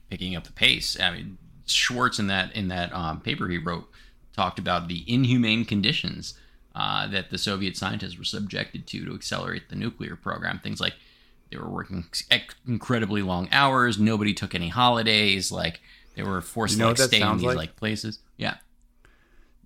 picking 0.10 0.36
up 0.36 0.46
the 0.46 0.54
pace. 0.54 0.98
I 1.00 1.12
mean, 1.12 1.38
Schwartz 1.66 2.20
in 2.20 2.28
that 2.28 2.56
in 2.56 2.70
that 2.70 2.94
um, 2.94 3.20
paper 3.20 3.48
he 3.48 3.58
wrote 3.58 3.90
talked 4.34 4.60
about 4.60 4.88
the 4.88 5.04
inhumane 5.08 5.66
conditions 5.66 6.36
uh, 6.80 7.08
that 7.08 7.32
the 7.32 7.38
Soviet 7.40 7.76
scientists 7.76 8.18
were 8.20 8.24
subjected 8.24 8.86
to 8.88 9.04
to 9.06 9.16
accelerate 9.16 9.70
the 9.70 9.76
nuclear 9.76 10.16
program. 10.16 10.60
Things 10.60 10.80
like 10.80 10.94
they 11.50 11.58
were 11.58 11.70
working 11.70 12.06
ex- 12.30 12.56
incredibly 12.68 13.22
long 13.24 13.50
hours. 13.52 13.98
Nobody 13.98 14.34
took 14.34 14.54
any 14.54 14.70
holidays. 14.70 15.52
Like 15.52 15.80
they 16.16 16.24
were 16.24 16.42
forced 16.42 16.74
You 16.78 16.80
know 16.84 16.94
to 16.94 17.02
like, 17.02 17.08
stay 17.10 17.22
in 17.22 17.38
these 17.38 17.46
like? 17.48 17.58
like 17.58 17.76
places. 17.78 18.20
Yeah. 18.38 18.58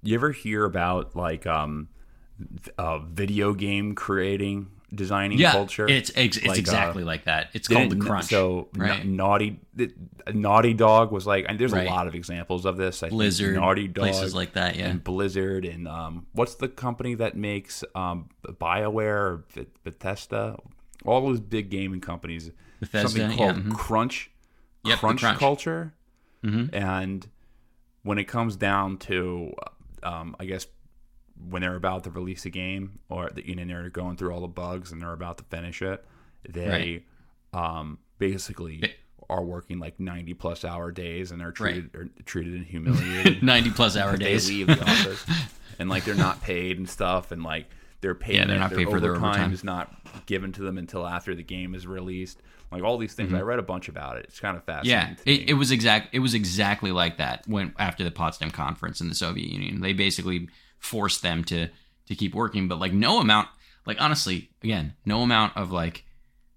you 0.04 0.16
ever 0.16 0.32
hear 0.32 0.64
about 0.66 1.16
like 1.16 1.46
um 1.46 1.90
uh, 2.78 3.00
video 3.00 3.54
game 3.54 3.94
creating 3.94 4.68
designing 4.94 5.38
Yeah, 5.40 5.52
culture 5.54 5.88
it's 5.88 6.12
ex- 6.16 6.38
it's 6.38 6.46
Like, 6.46 6.58
uh, 6.58 6.60
exactly 6.60 7.04
like 7.04 7.24
that. 7.26 7.50
It's 7.54 7.68
called 7.68 7.90
the 7.92 7.96
crunch. 7.96 8.26
So 8.26 8.68
Na- 8.76 9.04
naughty, 9.04 9.60
the- 9.74 9.94
Naughty 10.34 10.74
Dog 10.74 11.12
was 11.12 11.26
like, 11.26 11.46
and 11.48 11.58
there's 11.58 11.72
Right. 11.72 11.88
a 11.88 11.90
lot 11.90 12.08
of 12.08 12.16
examples 12.16 12.66
of 12.66 12.76
this. 12.78 13.02
I 13.02 13.08
think 13.08 13.18
Blizzard, 13.18 13.56
Naughty 13.56 13.88
Dog, 13.88 14.04
places 14.04 14.36
like 14.36 14.54
that, 14.54 14.76
yeah. 14.76 14.88
and 14.90 15.04
Blizzard, 15.04 15.64
and 15.66 15.88
um, 15.88 16.26
what's 16.34 16.56
the 16.56 16.68
company 16.68 17.16
that 17.16 17.38
makes 17.38 17.84
um, 17.96 18.30
Bioware, 18.46 19.08
or 19.08 19.46
Bethesda, 19.84 20.58
all 21.06 21.22
those 21.22 21.40
big 21.40 21.70
gaming 21.70 22.02
companies. 22.02 22.52
Bethesda, 22.80 23.08
something 23.10 23.32
yeah, 23.32 23.38
called 23.38 23.56
mhm. 23.64 23.74
Crunch, 23.74 24.32
Yep, 24.84 25.00
Crunch, 25.00 25.20
Crunch. 25.22 25.40
culture, 25.40 25.94
Mhm. 26.44 26.70
and 26.74 27.28
when 28.04 28.18
it 28.18 28.26
comes 28.26 28.56
down 28.56 28.98
to, 28.98 29.54
um, 30.04 30.36
I 30.40 30.46
guess 30.46 30.66
when 31.50 31.62
they're 31.62 31.76
about 31.76 32.04
to 32.06 32.12
release 32.12 32.46
a 32.46 32.50
game 32.50 33.00
or 33.10 33.30
the, 33.30 33.48
you 33.48 33.56
know 33.56 33.66
they're 33.66 33.90
going 33.90 34.18
through 34.18 34.34
all 34.34 34.42
the 34.42 34.48
bugs 34.48 34.92
and 34.92 35.02
they're 35.02 35.14
about 35.14 35.38
to 35.38 35.44
finish 35.46 35.82
it, 35.82 36.04
they 36.48 37.04
um, 37.54 38.00
basically 38.18 38.82
are 39.30 39.44
working 39.44 39.80
like 39.80 40.00
ninety 40.00 40.34
plus 40.34 40.66
hour 40.66 40.92
days 40.92 41.32
and 41.32 41.40
they're 41.40 41.52
treated 41.52 41.96
are 41.96 42.10
treated 42.26 42.54
and 42.54 42.66
humiliated. 42.66 43.42
90 43.44 43.72
plus 43.72 43.96
hour 43.98 44.18
they 44.18 44.26
days. 44.26 44.50
leave 44.50 44.68
the 44.68 44.82
office 44.90 45.26
and 45.80 45.90
like 45.90 46.04
they're 46.04 46.16
not 46.16 46.42
paid 46.42 46.78
and 46.78 46.90
stuff 46.90 47.32
and 47.32 47.44
like 47.44 47.68
they're 48.02 48.16
paid. 48.16 48.36
Yeah, 48.36 48.46
they're 48.46 48.60
not 48.60 48.74
paid 48.74 48.90
for 48.90 49.00
their 49.00 49.16
overtime. 49.16 49.54
is 49.54 49.64
not 49.64 49.94
given 50.26 50.52
to 50.54 50.64
them 50.64 50.78
until 50.78 51.08
after 51.08 51.36
the 51.36 51.44
game 51.44 51.76
is 51.76 51.88
released. 51.88 52.42
Like 52.72 52.84
all 52.84 52.98
these 52.98 53.14
things, 53.14 53.34
I 53.34 53.42
read 53.42 53.60
a 53.60 53.64
bunch 53.64 53.90
about 53.90 54.18
it. 54.18 54.26
It's 54.30 54.40
kind 54.40 54.56
of 54.56 54.64
fascinating. 54.64 55.16
Mm-hmm. 55.16 55.30
Yeah, 55.30 55.36
it, 55.36 55.50
it 55.50 55.54
was 55.56 55.72
exact. 55.72 56.10
It 56.14 56.20
was 56.20 56.34
exactly 56.34 56.92
like 56.92 57.18
that 57.18 57.44
when 57.46 57.74
after 57.78 58.04
the 58.04 58.12
Potsdam 58.12 58.50
conference 58.50 59.02
in 59.02 59.10
the 59.10 59.16
Soviet 59.16 59.52
Union, 59.52 59.82
they 59.82 59.92
basically 59.92 60.48
forced 60.82 61.22
them 61.22 61.44
to 61.46 61.70
to 62.08 62.16
keep 62.16 62.36
working. 62.36 62.68
But 62.68 62.80
like 62.80 62.92
no 62.92 63.20
amount, 63.20 63.48
like 63.86 64.02
honestly, 64.02 64.50
again, 64.64 64.96
no 65.06 65.22
amount 65.22 65.56
of 65.56 65.72
like 65.72 66.04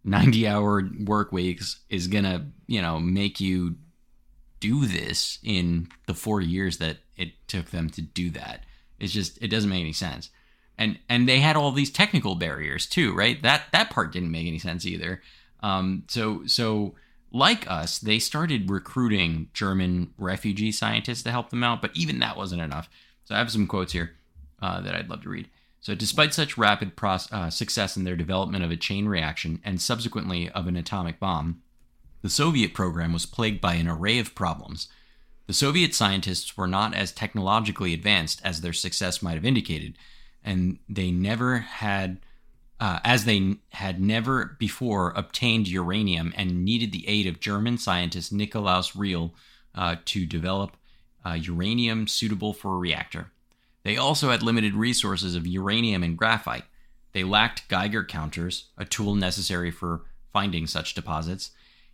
ninety 0.02 0.48
hour 0.48 0.82
work 1.04 1.30
weeks 1.30 1.80
is 1.88 2.08
gonna 2.08 2.50
you 2.66 2.82
know 2.82 2.98
make 2.98 3.40
you 3.40 3.76
do 4.60 4.86
this 4.86 5.38
in 5.42 5.88
the 6.06 6.14
four 6.14 6.40
years 6.40 6.78
that 6.78 6.96
it 7.16 7.32
took 7.46 7.70
them 7.70 7.90
to 7.90 8.02
do 8.02 8.30
that. 8.30 8.64
It's 8.98 9.12
just 9.12 9.40
it 9.42 9.48
doesn't 9.48 9.70
make 9.70 9.82
any 9.82 9.92
sense. 9.92 10.30
And 10.76 10.98
and 11.08 11.28
they 11.28 11.38
had 11.38 11.54
all 11.54 11.70
these 11.70 11.90
technical 11.90 12.34
barriers 12.34 12.86
too, 12.86 13.14
right? 13.14 13.40
That 13.42 13.64
that 13.72 13.90
part 13.90 14.12
didn't 14.12 14.32
make 14.32 14.46
any 14.46 14.58
sense 14.58 14.86
either. 14.86 15.22
Um, 15.60 16.04
so 16.08 16.46
so 16.46 16.94
like 17.30 17.68
us, 17.70 17.98
they 17.98 18.18
started 18.18 18.70
recruiting 18.70 19.48
German 19.52 20.14
refugee 20.16 20.70
scientists 20.72 21.24
to 21.24 21.32
help 21.32 21.50
them 21.50 21.64
out, 21.64 21.82
but 21.82 21.90
even 21.94 22.20
that 22.20 22.36
wasn't 22.36 22.62
enough. 22.62 22.88
So 23.24 23.34
I 23.34 23.38
have 23.38 23.50
some 23.50 23.66
quotes 23.66 23.92
here 23.92 24.12
uh, 24.62 24.80
that 24.80 24.94
I'd 24.94 25.08
love 25.08 25.22
to 25.22 25.28
read. 25.28 25.48
So, 25.80 25.94
despite 25.94 26.32
such 26.32 26.56
rapid 26.56 26.92
uh, 27.02 27.50
success 27.50 27.94
in 27.94 28.04
their 28.04 28.16
development 28.16 28.64
of 28.64 28.70
a 28.70 28.76
chain 28.76 29.06
reaction 29.06 29.60
and 29.64 29.82
subsequently 29.82 30.48
of 30.48 30.66
an 30.66 30.76
atomic 30.76 31.20
bomb, 31.20 31.60
the 32.22 32.30
Soviet 32.30 32.72
program 32.72 33.12
was 33.12 33.26
plagued 33.26 33.60
by 33.60 33.74
an 33.74 33.86
array 33.86 34.18
of 34.18 34.34
problems. 34.34 34.88
The 35.46 35.52
Soviet 35.52 35.94
scientists 35.94 36.56
were 36.56 36.66
not 36.66 36.94
as 36.94 37.12
technologically 37.12 37.92
advanced 37.92 38.40
as 38.42 38.62
their 38.62 38.72
success 38.72 39.20
might 39.20 39.34
have 39.34 39.44
indicated, 39.44 39.98
and 40.42 40.78
they 40.88 41.10
never 41.10 41.58
had, 41.58 42.20
uh, 42.80 43.00
as 43.04 43.26
they 43.26 43.56
had 43.72 44.00
never 44.00 44.56
before 44.58 45.12
obtained 45.14 45.68
uranium 45.68 46.32
and 46.34 46.64
needed 46.64 46.92
the 46.92 47.06
aid 47.06 47.26
of 47.26 47.40
German 47.40 47.76
scientist 47.76 48.32
Nikolaus 48.32 48.96
Riehl 48.96 49.32
uh, 49.74 49.96
to 50.06 50.24
develop 50.24 50.78
uh, 51.24 51.32
uranium 51.32 52.06
suitable 52.06 52.52
for 52.52 52.74
a 52.74 52.78
reactor. 52.78 53.30
They 53.82 53.96
also 53.96 54.30
had 54.30 54.42
limited 54.42 54.74
resources 54.74 55.34
of 55.34 55.46
uranium 55.46 56.02
and 56.02 56.16
graphite. 56.16 56.64
They 57.12 57.24
lacked 57.24 57.68
Geiger 57.68 58.04
counters, 58.04 58.66
a 58.76 58.84
tool 58.84 59.14
necessary 59.14 59.70
for 59.70 60.02
finding 60.32 60.66
such 60.66 60.94
deposits, 60.94 61.50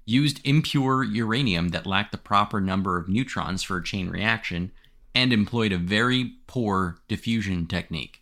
used 0.06 0.40
impure 0.44 1.04
uranium 1.04 1.68
that 1.68 1.86
lacked 1.86 2.12
the 2.12 2.18
proper 2.18 2.60
number 2.60 2.96
of 2.96 3.08
neutrons 3.08 3.62
for 3.62 3.76
a 3.76 3.84
chain 3.84 4.08
reaction, 4.08 4.72
and 5.14 5.32
employed 5.32 5.72
a 5.72 5.78
very 5.78 6.34
poor 6.46 6.98
diffusion 7.08 7.66
technique. 7.66 8.20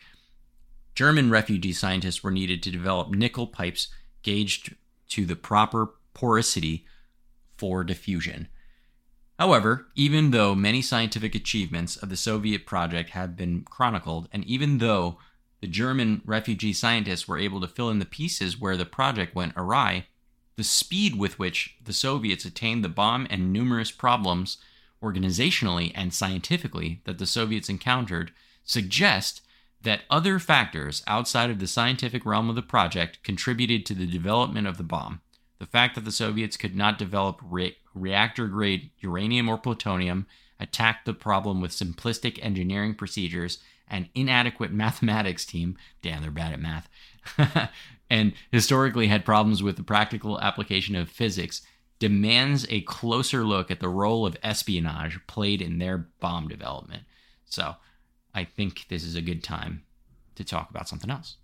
German 0.95 1.31
refugee 1.31 1.73
scientists 1.73 2.25
were 2.25 2.31
needed 2.31 2.63
to 2.63 2.71
develop 2.71 3.11
nickel 3.11 3.47
pipes 3.47 3.89
gauged 4.23 4.75
to 5.09 5.25
the 5.25 5.37
proper 5.37 5.91
porosity 6.15 6.85
for 7.57 7.85
diffusion. 7.85 8.49
However, 9.39 9.87
even 9.95 10.33
though 10.33 10.55
many 10.57 10.83
scientific 10.83 11.35
achievements 11.35 11.97
of 11.97 12.09
the 12.09 12.17
Soviet 12.17 12.67
project 12.67 13.11
have 13.11 13.37
been 13.37 13.63
chronicled, 13.63 14.29
and 14.33 14.45
even 14.45 14.79
though 14.79 15.19
the 15.61 15.69
German 15.69 16.23
refugee 16.25 16.73
scientists 16.73 17.29
were 17.29 17.39
able 17.39 17.61
to 17.61 17.69
fill 17.69 17.91
in 17.91 18.01
the 18.01 18.05
pieces 18.05 18.61
where 18.61 18.77
the 18.77 18.85
project 18.85 19.37
went 19.37 19.53
awry, 19.57 20.07
the 20.57 20.65
speed 20.65 21.17
with 21.17 21.39
which 21.39 21.77
the 21.83 21.93
Soviets 21.93 22.45
attained 22.45 22.83
the 22.83 22.89
bomb 22.89 23.29
and 23.31 23.53
numerous 23.53 23.93
problems, 23.93 24.59
organizationally 25.01 25.93
and 25.95 26.13
scientifically, 26.13 27.01
that 27.05 27.19
the 27.19 27.27
Soviets 27.27 27.69
encountered 27.69 28.33
suggest 28.65 29.43
that 29.81 30.03
other 30.11 30.41
factors 30.41 31.05
outside 31.07 31.49
of 31.49 31.61
the 31.61 31.69
scientific 31.69 32.27
realm 32.27 32.51
of 32.51 32.57
the 32.57 32.63
project 32.63 33.23
contributed 33.23 33.87
to 33.87 33.95
the 33.95 34.07
development 34.07 34.67
of 34.67 34.77
the 34.77 34.83
bomb. 34.83 35.21
The 35.59 35.67
fact 35.67 35.95
that 35.95 36.05
the 36.05 36.13
Soviets 36.13 36.57
could 36.57 36.77
not 36.77 36.99
develop 36.99 37.41
re- 37.43 37.77
reactor 37.95 38.47
grade 38.47 38.91
uranium 39.01 39.49
or 39.49 39.59
plutonium 39.59 40.27
attacked 40.61 41.05
the 41.05 41.15
problem 41.15 41.61
with 41.61 41.73
simplistic 41.73 42.39
engineering 42.43 42.95
procedures 42.95 43.59
and 43.89 44.09
inadequate 44.15 44.73
mathematics 44.73 45.45
team. 45.45 45.77
Damn, 46.03 46.23
they're 46.23 46.31
bad 46.31 46.53
at 46.53 46.61
math. 46.61 46.89
and 48.11 48.33
historically 48.51 49.09
had 49.09 49.25
problems 49.25 49.63
with 49.63 49.77
the 49.77 49.83
practical 49.83 50.41
application 50.41 50.95
of 50.95 51.09
physics 51.09 51.63
demands 51.99 52.65
a 52.71 52.81
closer 52.83 53.45
look 53.45 53.71
at 53.71 53.81
the 53.81 53.89
role 53.89 54.25
of 54.25 54.37
espionage 54.43 55.19
played 55.27 55.61
in 55.61 55.79
their 55.79 55.99
bomb 56.21 56.47
development. 56.47 57.03
So, 57.45 57.75
I 58.35 58.45
think 58.45 58.87
this 58.89 59.03
is 59.03 59.17
a 59.17 59.23
good 59.23 59.43
time 59.43 59.83
to 60.37 60.45
talk 60.45 60.71
about 60.71 60.89
something 60.89 61.11
else. 61.11 61.39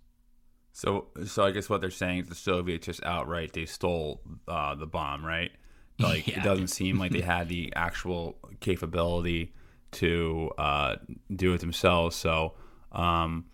So, 0.77 1.07
so 1.25 1.45
I 1.45 1.51
guess 1.51 1.69
what 1.69 1.79
they're 1.79 1.89
saying 1.89 2.23
is 2.23 2.27
the 2.27 2.35
Soviets 2.35 2.85
just 2.87 3.01
outright 3.05 3.53
they 3.53 3.65
stole 3.65 4.19
uh, 4.45 4.75
the 4.75 4.85
bomb, 4.85 5.25
right? 5.25 5.51
Like 5.99 6.27
Yeah. 6.27 6.41
it 6.41 6.43
doesn't 6.43 6.67
seem 6.67 6.99
like 6.99 7.13
they 7.13 7.21
had 7.21 7.47
the 7.47 7.71
actual 7.73 8.35
capability 8.59 9.53
to 9.93 10.51
uh, 10.57 10.97
do 11.33 11.53
it 11.53 11.61
themselves. 11.61 12.17
So, 12.17 12.55
um, 12.91 13.45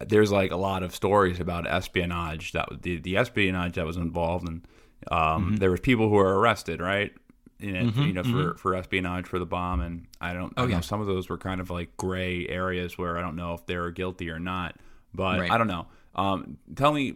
there's 0.00 0.32
like 0.32 0.50
a 0.52 0.56
lot 0.56 0.82
of 0.82 0.94
stories 0.94 1.38
about 1.38 1.66
espionage 1.66 2.52
that 2.52 2.68
the 2.80 2.98
the 2.98 3.18
espionage 3.18 3.74
that 3.74 3.84
was 3.84 3.98
involved, 3.98 4.48
and 4.48 4.66
um, 5.10 5.56
there 5.58 5.70
was 5.70 5.80
people 5.80 6.08
who 6.08 6.14
were 6.14 6.38
arrested, 6.40 6.80
right? 6.80 7.12
In 7.60 7.76
it, 7.76 7.94
you 7.96 8.12
know, 8.14 8.22
for, 8.24 8.54
for 8.56 8.74
espionage 8.74 9.26
for 9.26 9.38
the 9.38 9.44
bomb, 9.46 9.80
and 9.82 10.06
I 10.20 10.32
don't. 10.32 10.52
I 10.56 10.62
Oh, 10.62 10.64
know 10.64 10.70
yeah. 10.76 10.80
some 10.80 11.02
of 11.02 11.06
those 11.06 11.28
were 11.28 11.36
kind 11.38 11.60
of 11.60 11.68
like 11.70 11.94
gray 11.98 12.48
areas 12.48 12.96
where 12.96 13.18
I 13.18 13.20
don't 13.20 13.36
know 13.36 13.52
if 13.52 13.66
they 13.66 13.76
were 13.76 13.90
guilty 13.90 14.30
or 14.30 14.38
not. 14.40 14.76
But 15.14 15.40
Right. 15.40 15.50
I 15.50 15.58
don't 15.58 15.68
know. 15.68 15.86
Um, 16.14 16.58
tell 16.74 16.92
me, 16.92 17.14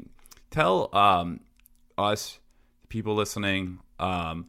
tell 0.50 0.94
um, 0.94 1.40
us 1.98 2.38
people 2.88 3.14
listening, 3.14 3.78
um, 3.98 4.46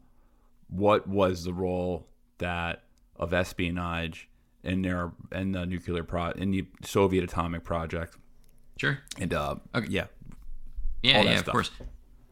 what 0.70 1.08
was 1.08 1.44
the 1.44 1.54
role 1.54 2.08
that 2.38 2.84
of 3.16 3.34
espionage 3.34 4.30
in 4.64 4.82
their 4.82 5.12
in 5.32 5.54
the 5.54 5.66
nuclear 5.66 6.04
pro 6.04 6.32
in 6.32 6.52
the 6.52 6.66
Soviet 6.84 7.24
atomic 7.24 7.64
project? 7.64 8.16
Sure. 8.78 9.00
And 9.20 9.34
uh, 9.34 9.56
Okay. 9.74 9.88
yeah, 9.90 10.06
Yeah, 11.02 11.22
yeah, 11.24 11.40
of 11.40 11.46
course. 11.46 11.72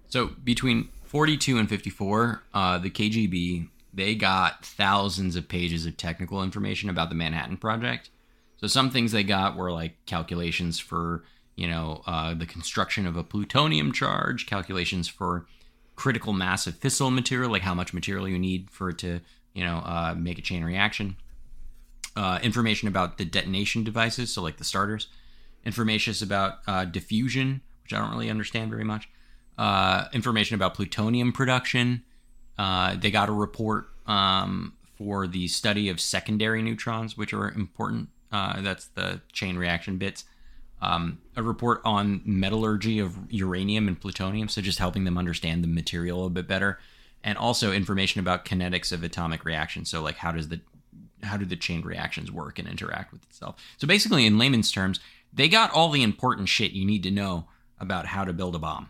So 0.08 0.28
between 0.44 0.90
42 1.06 1.58
and 1.58 1.68
54, 1.68 2.44
uh, 2.54 2.78
the 2.78 2.90
KGB 2.90 3.70
they 3.94 4.14
got 4.14 4.66
thousands 4.66 5.38
of 5.38 5.48
pages 5.48 5.86
of 5.86 5.96
technical 5.96 6.44
information 6.44 6.90
about 6.90 7.08
the 7.10 7.16
Manhattan 7.16 7.56
Project. 7.56 8.10
So 8.58 8.68
some 8.68 8.90
things 8.92 9.14
they 9.14 9.24
got 9.24 9.56
were 9.56 9.72
like 9.72 10.06
calculations 10.06 10.80
for 10.80 11.24
you 11.56 11.68
know 11.68 12.02
uh, 12.06 12.34
the 12.34 12.46
construction 12.46 13.06
of 13.08 13.16
a 13.16 13.24
plutonium 13.24 13.92
charge, 13.92 14.46
calculations 14.46 15.08
for 15.08 15.46
critical 15.96 16.34
mass 16.34 16.68
of 16.68 16.80
fissile 16.80 17.14
material, 17.14 17.50
like 17.50 17.62
how 17.62 17.74
much 17.74 17.94
material 17.94 18.28
you 18.28 18.38
need 18.38 18.70
for 18.70 18.90
it 18.90 18.98
to 19.00 19.22
you 19.54 19.64
know 19.64 19.78
uh, 19.78 20.14
make 20.18 20.38
a 20.38 20.42
chain 20.42 20.64
reaction. 20.64 21.16
Uh, 22.16 22.40
information 22.44 22.88
about 22.88 23.18
the 23.18 23.26
detonation 23.26 23.84
devices, 23.84 24.34
so 24.34 24.42
like 24.42 24.58
the 24.58 24.64
starters. 24.64 25.08
Information 25.66 26.14
about 26.22 26.60
uh, 26.68 26.86
diffusion, 26.86 27.62
which 27.84 27.92
I 27.92 27.98
don't 27.98 28.12
really 28.12 28.30
understand 28.30 28.70
very 28.70 28.84
much. 28.84 29.10
Uh, 29.58 30.06
information 30.14 30.56
about 30.56 30.76
plutonium 30.76 31.34
production. 31.34 32.04
Uh, 32.58 32.96
they 32.96 33.12
got 33.12 33.30
a 33.30 33.34
report 33.34 33.88
um, 34.06 34.74
for 34.98 35.28
the 35.28 35.48
study 35.48 35.90
of 35.90 36.00
secondary 36.00 36.62
neutrons, 36.62 37.18
which 37.18 37.34
are 37.34 37.50
important. 37.52 38.10
That's 38.32 38.88
the 38.88 39.22
chain 39.32 39.58
reaction 39.58 39.98
bits. 39.98 40.26
Um, 40.86 41.18
a 41.36 41.42
report 41.42 41.82
on 41.84 42.22
metallurgy 42.26 43.00
of 43.00 43.18
uranium 43.32 43.88
and 43.88 44.00
plutonium, 44.00 44.48
so 44.50 44.62
just 44.62 44.78
helping 44.78 45.04
them 45.04 45.18
understand 45.18 45.64
the 45.64 45.68
material 45.68 46.28
a 46.28 46.30
bit 46.30 46.48
better, 46.48 46.78
and 47.24 47.40
also 47.40 47.72
information 47.72 48.20
about 48.20 48.46
kinetics 48.46 48.92
of 48.92 49.04
atomic 49.04 49.46
reactions. 49.46 49.90
So, 49.90 50.04
like, 50.04 50.18
how 50.18 50.32
does 50.32 50.50
the 50.50 50.62
how 51.24 51.38
do 51.38 51.46
the 51.46 51.56
chain 51.56 51.82
reactions 51.82 52.32
work 52.32 52.60
and 52.60 52.68
interact 52.68 53.12
with 53.12 53.24
itself? 53.24 53.56
So, 53.78 53.88
basically, 53.88 54.28
in 54.28 54.38
layman's 54.38 54.72
terms, 54.72 55.00
they 55.34 55.50
got 55.50 55.72
all 55.72 55.90
the 55.90 56.04
important 56.04 56.50
shit 56.50 56.74
you 56.74 56.86
need 56.86 57.02
to 57.02 57.12
know 57.12 57.48
about 57.80 58.06
how 58.06 58.24
to 58.24 58.32
build 58.32 58.54
a 58.54 58.60
bomb. 58.60 58.90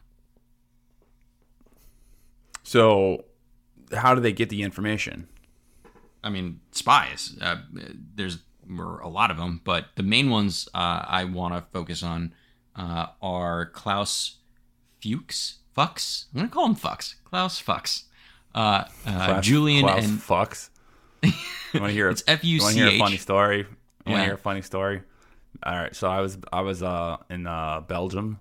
So, 2.63 3.23
how 3.93 4.13
do 4.13 4.19
they 4.19 4.33
get 4.33 4.49
the 4.49 4.63
information? 4.63 5.29
I 6.21 6.29
mean, 6.29 6.59
spies. 6.71 7.37
Uh, 7.39 7.61
there's 8.15 8.39
were 8.69 8.99
a 8.99 9.07
lot 9.09 9.31
of 9.31 9.37
them, 9.37 9.61
but 9.63 9.87
the 9.95 10.03
main 10.03 10.29
ones 10.29 10.67
uh, 10.73 11.03
I 11.07 11.25
want 11.25 11.53
to 11.55 11.61
focus 11.71 12.03
on 12.03 12.33
uh, 12.75 13.07
are 13.21 13.67
Klaus 13.67 14.37
Fuchs. 15.01 15.59
Fuchs. 15.73 16.25
I'm 16.33 16.39
gonna 16.41 16.49
call 16.51 16.65
him 16.67 16.75
Fuchs. 16.75 17.15
Klaus 17.25 17.59
Fuchs. 17.59 18.05
Uh, 18.53 18.85
uh, 19.05 19.25
Klaus- 19.25 19.45
Julian 19.45 19.83
Klaus 19.83 20.05
and 20.05 20.19
fucks. 20.19 20.69
You 21.21 21.31
want 21.81 21.89
to 21.91 21.93
hear? 21.93 22.09
It's 22.11 22.23
You 22.43 22.65
hear 22.69 22.87
a 22.87 22.97
funny 22.99 23.17
story? 23.17 23.59
You 24.05 24.11
want 24.11 24.21
to 24.21 24.25
hear 24.25 24.33
a 24.35 24.37
funny 24.37 24.61
story? 24.61 25.01
All 25.63 25.73
right. 25.75 25.95
So 25.95 26.07
I 26.09 26.21
was 26.21 26.37
I 26.53 26.61
was 26.61 26.81
uh, 26.83 27.17
in 27.29 27.47
uh, 27.47 27.81
Belgium, 27.81 28.39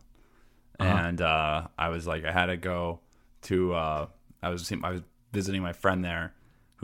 Uh-huh. 0.79 0.89
and 1.09 1.21
uh, 1.21 1.67
I 1.79 1.89
was 1.89 2.07
like 2.07 2.25
I 2.25 2.33
had 2.33 2.47
to 2.47 2.57
go 2.57 3.01
to 3.43 3.75
uh, 3.75 4.07
I 4.43 4.49
was 4.51 4.71
I 4.83 4.91
was 4.91 5.01
visiting 5.33 5.63
my 5.63 5.73
friend 5.73 6.05
there 6.05 6.33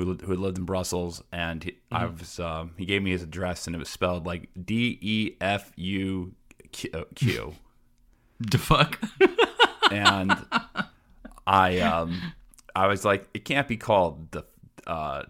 who 0.04 0.14
who 0.14 0.34
lived 0.36 0.58
in 0.58 0.64
Brussels, 0.64 1.22
and 1.32 1.62
he, 1.64 1.76
I 1.92 2.04
Mm-hmm. 2.04 2.18
was 2.18 2.40
um, 2.40 2.72
he 2.76 2.84
gave 2.86 3.02
me 3.02 3.10
his 3.10 3.22
address, 3.22 3.66
and 3.66 3.74
it 3.76 3.78
was 3.78 3.88
spelled 3.88 4.26
like 4.26 4.48
D 4.64 4.98
E 5.00 5.36
F 5.40 5.72
U 5.76 6.34
Q. 6.72 7.54
the 8.40 8.58
fuck. 8.58 8.98
and 9.90 10.32
I 11.46 11.78
um 11.80 12.32
I 12.74 12.86
was 12.86 13.04
like, 13.04 13.28
it 13.34 13.44
can't 13.44 13.68
be 13.68 13.76
called 13.76 14.30
the 14.32 14.44
uh 14.86 15.24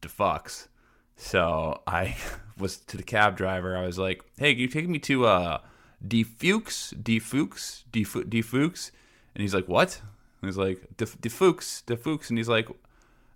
the 0.00 0.08
fucks. 0.08 0.68
So 1.16 1.82
I 1.86 2.16
was 2.58 2.78
to 2.78 2.96
the 2.96 3.02
cab 3.02 3.36
driver. 3.36 3.76
I 3.76 3.82
was 3.86 3.98
like, 3.98 4.22
hey, 4.38 4.54
can 4.54 4.60
you 4.62 4.68
take 4.68 4.88
me 4.88 4.98
to 5.00 5.26
uh 5.26 5.58
De 6.06 6.22
Fuchs, 6.22 6.90
De 6.90 7.18
Fuchs, 7.18 7.84
De, 7.92 8.04
Fu- 8.04 8.24
De 8.24 8.40
Fuchs? 8.42 8.90
And 9.34 9.42
he's 9.42 9.54
like, 9.54 9.68
what? 9.68 10.00
And 10.42 10.48
he's 10.48 10.56
like, 10.56 10.82
De, 10.96 11.06
De 11.20 11.28
Fuchs, 11.28 11.82
De 11.82 11.96
Fuchs. 11.96 12.30
And 12.30 12.38
he's 12.38 12.48
like, 12.48 12.68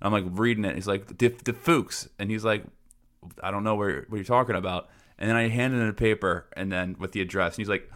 I'm 0.05 0.13
like 0.13 0.25
reading 0.29 0.65
it. 0.65 0.75
He's 0.75 0.87
like, 0.87 1.17
De, 1.17 1.31
De 1.31 1.53
Fuchs. 1.53 2.09
And 2.19 2.31
he's 2.31 2.45
like, 2.45 2.65
I 3.43 3.51
don't 3.51 3.65
know 3.65 3.75
where, 3.75 4.05
what 4.09 4.17
you're 4.17 4.25
talking 4.25 4.55
about. 4.55 4.89
And 5.19 5.29
then 5.29 5.37
I 5.37 5.49
handed 5.49 5.81
him 5.81 5.89
a 5.89 5.93
paper 5.93 6.47
and 6.57 6.71
then 6.71 6.97
with 6.99 7.13
the 7.13 7.21
address. 7.21 7.55
And 7.55 7.59
he's 7.59 7.69
like, 7.69 7.91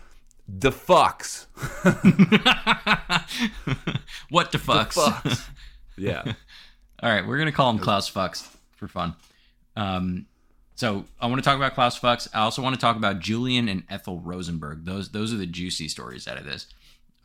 the 0.49 0.71
fucks. 0.71 1.47
what 4.31 4.53
the 4.53 4.59
fucks? 4.59 4.95
fucks. 4.95 5.49
Yeah. 6.01 6.23
All 7.03 7.11
right, 7.11 7.27
we're 7.27 7.39
gonna 7.39 7.51
call 7.51 7.71
him 7.71 7.81
Klaus 7.81 8.07
Fuchs 8.07 8.49
for 8.77 8.87
fun. 8.87 9.17
Um, 9.75 10.27
so 10.77 11.07
I 11.21 11.27
want 11.27 11.43
to 11.43 11.45
talk 11.45 11.57
about 11.57 11.75
Klaus 11.75 11.97
Fuchs. 11.97 12.29
I 12.33 12.43
also 12.43 12.63
want 12.63 12.77
to 12.77 12.81
talk 12.81 12.97
about 12.97 13.19
Julian 13.19 13.69
and 13.69 13.83
Ethel 13.91 14.21
Rosenberg. 14.21 14.85
Those 14.85 15.09
those 15.09 15.35
are 15.35 15.37
the 15.37 15.47
juicy 15.47 15.89
stories 15.89 16.29
out 16.29 16.39
of 16.39 16.45
this. 16.45 16.69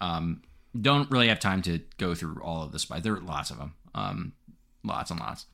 Um, 0.01 0.41
don't 0.79 1.09
really 1.11 1.27
have 1.27 1.39
time 1.39 1.61
to 1.63 1.81
go 1.99 2.15
through 2.15 2.41
all 2.41 2.63
of 2.63 2.71
the 2.71 2.79
spies. 2.79 3.03
There 3.03 3.13
are 3.13 3.19
lots 3.19 3.51
of 3.51 3.59
them, 3.59 3.75
um, 3.93 4.33
lots 4.83 5.11
and 5.11 5.19
lots. 5.19 5.45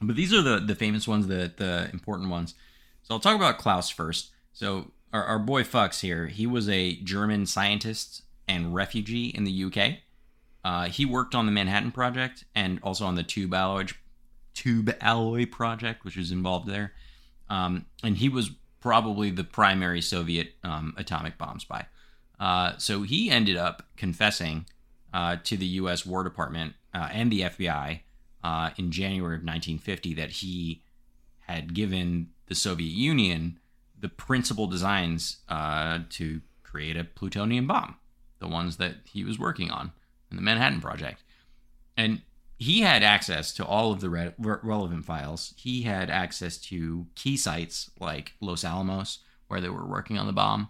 But 0.00 0.16
these 0.16 0.32
are 0.32 0.42
the 0.42 0.58
the 0.58 0.74
famous 0.74 1.08
ones, 1.08 1.26
the 1.26 1.52
the 1.56 1.88
important 1.92 2.30
ones. 2.30 2.54
So 3.02 3.14
I'll 3.14 3.20
talk 3.20 3.36
about 3.36 3.58
Klaus 3.58 3.90
first. 3.90 4.30
So 4.52 4.90
our, 5.12 5.24
our 5.24 5.38
boy 5.38 5.64
Fuchs 5.64 6.00
here, 6.00 6.26
he 6.26 6.46
was 6.46 6.68
a 6.68 6.96
German 6.96 7.46
scientist 7.46 8.22
and 8.46 8.74
refugee 8.74 9.28
in 9.28 9.44
the 9.44 9.64
UK. 9.64 9.98
Uh, 10.64 10.88
he 10.88 11.04
worked 11.04 11.34
on 11.34 11.46
the 11.46 11.52
Manhattan 11.52 11.92
Project 11.92 12.44
and 12.54 12.78
also 12.82 13.06
on 13.06 13.14
the 13.14 13.22
tube 13.22 13.54
alloy 13.54 13.86
tube 14.54 14.94
alloy 15.00 15.46
project, 15.46 16.04
which 16.04 16.16
was 16.16 16.32
involved 16.32 16.68
there. 16.68 16.92
Um, 17.48 17.86
and 18.02 18.16
he 18.16 18.28
was 18.28 18.50
probably 18.80 19.30
the 19.30 19.44
primary 19.44 20.00
Soviet 20.00 20.54
um, 20.62 20.94
atomic 20.96 21.38
bomb 21.38 21.60
spy. 21.60 21.86
Uh, 22.38 22.72
so 22.78 23.02
he 23.02 23.30
ended 23.30 23.56
up 23.56 23.84
confessing 23.96 24.66
uh, 25.12 25.36
to 25.44 25.56
the 25.56 25.66
U.S. 25.66 26.04
War 26.04 26.22
Department 26.22 26.74
uh, 26.94 27.08
and 27.12 27.30
the 27.30 27.42
FBI 27.42 28.00
uh, 28.42 28.70
in 28.76 28.90
January 28.90 29.36
of 29.36 29.42
1950 29.42 30.14
that 30.14 30.30
he 30.30 30.82
had 31.40 31.74
given 31.74 32.28
the 32.46 32.54
Soviet 32.54 32.92
Union 32.92 33.58
the 34.00 34.08
principal 34.08 34.66
designs 34.66 35.38
uh, 35.48 36.00
to 36.10 36.40
create 36.62 36.96
a 36.96 37.04
plutonium 37.04 37.66
bomb, 37.66 37.96
the 38.38 38.48
ones 38.48 38.76
that 38.76 38.94
he 39.04 39.24
was 39.24 39.38
working 39.38 39.70
on 39.70 39.92
in 40.30 40.36
the 40.36 40.42
Manhattan 40.42 40.80
Project. 40.80 41.22
And 41.96 42.22
he 42.58 42.82
had 42.82 43.02
access 43.02 43.52
to 43.54 43.64
all 43.64 43.92
of 43.92 44.00
the 44.00 44.10
re- 44.10 44.34
re- 44.38 44.58
relevant 44.62 45.04
files. 45.04 45.54
He 45.56 45.82
had 45.82 46.10
access 46.10 46.58
to 46.58 47.06
key 47.14 47.36
sites 47.36 47.90
like 47.98 48.34
Los 48.40 48.64
Alamos, 48.64 49.18
where 49.48 49.60
they 49.60 49.68
were 49.68 49.86
working 49.86 50.18
on 50.18 50.26
the 50.26 50.32
bomb. 50.32 50.68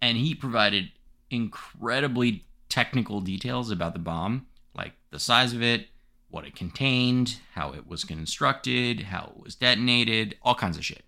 And 0.00 0.16
he 0.16 0.34
provided 0.34 0.90
incredibly 1.30 2.46
technical 2.68 3.20
details 3.20 3.70
about 3.70 3.92
the 3.92 3.98
bomb, 3.98 4.46
like 4.74 4.94
the 5.10 5.18
size 5.18 5.52
of 5.52 5.62
it, 5.62 5.88
what 6.30 6.46
it 6.46 6.54
contained, 6.54 7.38
how 7.54 7.72
it 7.72 7.86
was 7.86 8.04
constructed, 8.04 9.00
how 9.02 9.32
it 9.36 9.42
was 9.42 9.54
detonated, 9.54 10.36
all 10.42 10.54
kinds 10.54 10.76
of 10.76 10.84
shit. 10.84 11.04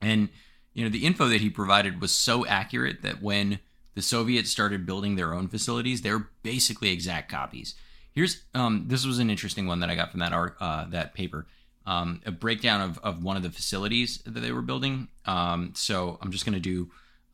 And 0.00 0.28
you 0.72 0.84
know, 0.84 0.90
the 0.90 1.06
info 1.06 1.28
that 1.28 1.40
he 1.40 1.50
provided 1.50 2.00
was 2.00 2.12
so 2.12 2.46
accurate 2.46 3.02
that 3.02 3.22
when 3.22 3.58
the 3.94 4.02
Soviets 4.02 4.50
started 4.50 4.86
building 4.86 5.16
their 5.16 5.34
own 5.34 5.48
facilities, 5.48 6.02
they 6.02 6.12
were 6.12 6.28
basically 6.42 6.90
exact 6.90 7.30
copies. 7.30 7.74
Here's 8.12 8.42
um, 8.54 8.84
this 8.86 9.04
was 9.04 9.18
an 9.18 9.30
interesting 9.30 9.66
one 9.66 9.80
that 9.80 9.90
I 9.90 9.94
got 9.94 10.10
from 10.10 10.20
that 10.20 10.32
art 10.32 10.56
uh, 10.60 10.86
that 10.90 11.14
paper. 11.14 11.46
Um, 11.86 12.20
a 12.24 12.30
breakdown 12.30 12.82
of, 12.82 12.98
of 12.98 13.24
one 13.24 13.36
of 13.36 13.42
the 13.42 13.50
facilities 13.50 14.18
that 14.18 14.40
they 14.40 14.52
were 14.52 14.62
building. 14.62 15.08
Um, 15.24 15.72
so 15.74 16.18
I'm 16.20 16.30
just 16.30 16.44
going 16.44 16.54
to 16.54 16.60
do 16.60 16.90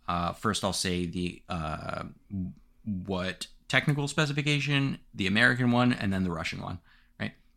uh, 0.09 0.32
first. 0.32 0.64
I'll 0.64 0.72
say 0.72 1.07
the 1.07 1.42
uh, 1.48 2.04
what 2.84 3.48
technical 3.68 4.09
specification, 4.09 4.98
the 5.14 5.26
American 5.26 5.72
one, 5.72 5.92
and 5.92 6.12
then 6.12 6.24
the 6.24 6.30
Russian 6.30 6.62
one. 6.62 6.78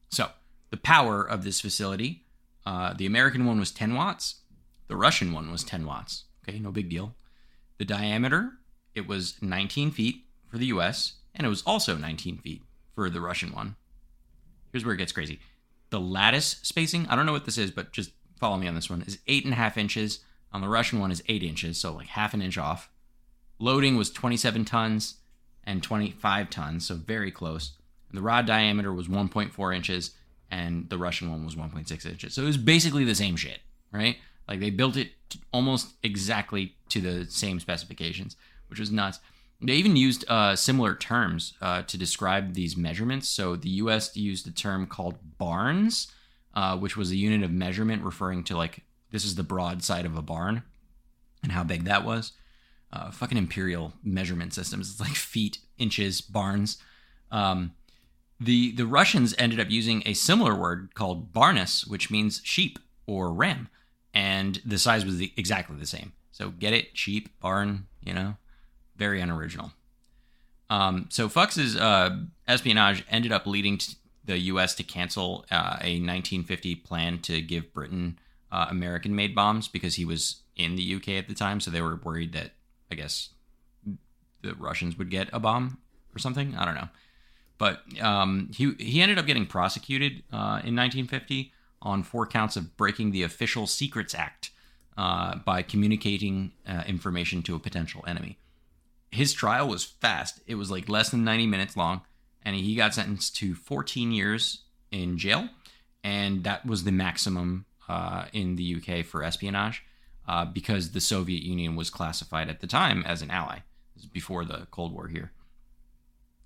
So 0.10 0.30
the 0.70 0.78
power 0.78 1.24
of 1.24 1.44
this 1.44 1.62
facility, 1.62 2.26
uh, 2.66 2.94
the 2.94 3.06
American 3.06 3.46
one 3.46 3.60
was 3.60 3.72
10 3.72 3.94
watts. 3.96 4.36
The 4.88 4.96
Russian 4.98 5.34
one 5.34 5.52
was 5.52 5.64
10 5.64 5.86
watts. 5.86 6.26
Okay, 6.48 6.60
no 6.60 6.72
big 6.72 6.90
deal. 6.90 7.16
The 7.78 7.86
diameter, 7.86 8.54
it 8.96 9.08
was 9.08 9.42
19 9.42 9.92
feet 9.92 10.26
for 10.48 10.58
the 10.58 10.68
US, 10.68 11.14
and 11.34 11.46
it 11.46 11.50
was 11.50 11.64
also 11.64 11.96
19 11.96 12.40
feet 12.40 12.64
for 12.94 13.10
the 13.10 13.22
Russian 13.22 13.54
one. 13.54 13.76
Here's 14.72 14.84
where 14.84 14.94
it 14.94 14.98
gets 14.98 15.12
crazy. 15.12 15.40
The 15.90 16.00
lattice 16.00 16.58
spacing, 16.64 17.08
I 17.08 17.16
don't 17.16 17.26
know 17.26 17.32
what 17.32 17.46
this 17.46 17.58
is, 17.58 17.72
but 17.72 17.92
just 17.92 18.12
follow 18.40 18.58
me 18.58 18.68
on 18.68 18.76
this 18.76 18.90
one, 18.90 19.02
is 19.04 19.20
eight 19.28 19.46
and 19.46 19.54
a 19.54 19.58
half 19.58 19.78
inches. 19.78 20.20
On 20.52 20.62
the 20.62 20.68
Russian 20.68 21.00
one 21.00 21.12
is 21.12 21.24
eight 21.28 21.44
inches, 21.44 21.80
so 21.80 21.94
like 21.94 22.08
half 22.08 22.34
an 22.34 22.42
inch 22.42 22.58
off. 22.58 22.90
Loading 23.60 23.96
was 23.96 24.10
27 24.10 24.66
tons 24.66 25.16
and 25.64 25.84
25 25.84 26.50
tons, 26.50 26.88
so 26.88 26.96
very 26.96 27.32
close. 27.32 27.74
The 28.12 28.22
rod 28.22 28.46
diameter 28.46 28.92
was 28.92 29.08
1.4 29.08 29.76
inches, 29.76 30.12
and 30.50 30.90
the 30.90 30.98
Russian 30.98 31.30
one 31.30 31.46
was 31.46 31.56
1.6 31.56 32.06
inches. 32.06 32.34
So 32.34 32.44
it 32.44 32.46
was 32.46 32.58
basically 32.58 33.04
the 33.04 33.16
same 33.16 33.36
shit, 33.36 33.60
right? 33.92 34.18
Like 34.48 34.60
they 34.60 34.72
built 34.72 34.98
it 34.98 35.12
almost 35.54 35.94
exactly 36.02 36.76
to 36.90 37.02
the 37.02 37.26
same 37.30 37.60
specifications, 37.60 38.36
which 38.68 38.80
was 38.80 38.92
nuts. 38.92 39.20
They 39.62 39.74
even 39.74 39.96
used 39.96 40.26
uh, 40.30 40.56
similar 40.56 40.96
terms 40.96 41.54
uh, 41.62 41.84
to 41.84 41.98
describe 41.98 42.54
these 42.54 42.78
measurements. 42.78 43.28
So 43.28 43.56
the 43.56 43.70
U.S. 43.70 44.16
used 44.16 44.48
a 44.48 44.52
term 44.52 44.88
called 44.88 45.18
barns, 45.38 46.08
uh, 46.56 46.78
which 46.78 46.96
was 46.96 47.12
a 47.12 47.16
unit 47.18 47.44
of 47.44 47.52
measurement 47.52 48.04
referring 48.04 48.44
to 48.46 48.58
like 48.58 48.82
this 49.12 49.26
is 49.26 49.36
the 49.36 49.44
broad 49.44 49.84
side 49.84 50.06
of 50.06 50.18
a 50.18 50.22
barn 50.22 50.64
and 51.44 51.52
how 51.52 51.64
big 51.64 51.84
that 51.84 52.06
was. 52.06 52.34
Uh, 52.92 53.12
fucking 53.12 53.38
imperial 53.38 53.94
measurement 54.04 54.54
systems. 54.54 54.90
It's 54.90 55.00
like 55.00 55.10
feet, 55.16 55.60
inches, 55.78 56.22
barns. 56.22 56.78
Um, 57.32 57.74
the 58.40 58.72
the 58.72 58.86
Russians 58.86 59.36
ended 59.38 59.60
up 59.60 59.70
using 59.70 60.04
a 60.06 60.14
similar 60.14 60.56
word 60.56 60.96
called 60.96 61.34
barnus, 61.34 61.88
which 61.88 62.10
means 62.10 62.42
sheep 62.44 62.80
or 63.06 63.34
ram, 63.34 63.70
and 64.14 64.62
the 64.66 64.80
size 64.80 65.06
was 65.06 65.18
the, 65.18 65.34
exactly 65.36 65.76
the 65.76 65.86
same. 65.86 66.14
So 66.32 66.52
get 66.52 66.74
it, 66.74 66.98
sheep, 66.98 67.30
barn, 67.42 67.88
you 68.02 68.14
know, 68.14 68.38
very 68.96 69.20
unoriginal. 69.20 69.74
Um, 70.70 71.08
so 71.10 71.28
Fuchs's 71.28 71.76
uh, 71.76 72.18
espionage 72.48 73.04
ended 73.10 73.32
up 73.32 73.46
leading 73.48 73.80
the 74.24 74.38
U.S. 74.38 74.76
to 74.76 74.84
cancel 74.84 75.46
uh, 75.52 75.78
a 75.82 76.00
1950 76.00 76.76
plan 76.76 77.20
to 77.20 77.42
give 77.42 77.74
Britain 77.74 78.20
uh, 78.52 78.68
American-made 78.70 79.34
bombs 79.34 79.68
because 79.68 79.96
he 79.96 80.06
was 80.06 80.44
in 80.56 80.76
the 80.76 80.96
UK 80.96 81.10
at 81.10 81.28
the 81.28 81.34
time, 81.34 81.60
so 81.60 81.72
they 81.72 81.82
were 81.82 81.96
worried 81.96 82.34
that 82.34 82.52
I 82.92 82.96
guess 82.96 83.30
the 84.42 84.54
Russians 84.56 84.98
would 84.98 85.10
get 85.10 85.30
a 85.34 85.40
bomb 85.40 85.80
or 86.16 86.20
something. 86.20 86.56
I 86.56 86.66
don't 86.66 86.76
know, 86.76 86.90
but 87.60 87.84
um, 88.02 88.50
he 88.56 88.74
he 88.80 89.02
ended 89.02 89.20
up 89.20 89.28
getting 89.28 89.46
prosecuted 89.46 90.24
uh, 90.34 90.66
in 90.66 90.76
1950 90.76 91.54
on 91.82 92.02
four 92.02 92.26
counts 92.26 92.58
of 92.58 92.76
breaking 92.76 93.12
the 93.12 93.22
Official 93.22 93.68
Secrets 93.68 94.16
Act 94.16 94.50
uh, 94.98 95.36
by 95.46 95.62
communicating 95.62 96.52
uh, 96.68 96.84
information 96.88 97.44
to 97.44 97.56
a 97.56 97.60
potential 97.60 98.04
enemy 98.08 98.40
his 99.12 99.34
trial 99.34 99.68
was 99.68 99.84
fast. 99.84 100.42
It 100.48 100.56
was 100.56 100.70
like 100.70 100.90
less 100.90 101.10
than 101.10 101.24
90 101.24 101.48
minutes 101.48 101.76
long, 101.76 102.02
and 102.44 102.56
he 102.56 102.76
got 102.76 102.94
sentenced 102.94 103.36
to 103.38 103.56
14 103.56 104.12
years 104.12 104.64
in 104.92 105.18
jail, 105.18 105.50
and 106.04 106.44
that 106.44 106.66
was 106.66 106.84
the 106.84 106.92
maximum 106.92 107.66
uh, 107.88 108.26
in 108.34 108.56
the 108.56 108.76
UK 108.76 109.06
for 109.06 109.24
espionage 109.24 109.84
uh, 110.28 110.46
because 110.46 110.92
the 110.92 111.02
Soviet 111.02 111.42
Union 111.42 111.76
was 111.76 111.90
classified 111.90 112.50
at 112.50 112.62
the 112.62 112.68
time 112.68 113.04
as 113.06 113.22
an 113.22 113.32
ally. 113.32 113.60
before 114.14 114.46
the 114.46 114.68
Cold 114.72 114.94
War 114.94 115.08
here. 115.08 115.32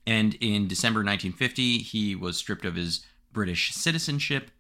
And 0.05 0.35
in 0.35 0.67
December 0.67 0.99
1950, 0.99 1.79
he 1.79 2.15
was 2.15 2.37
stripped 2.37 2.65
of 2.65 2.75
his 2.75 3.05
British 3.31 3.73
citizenship. 3.73 4.51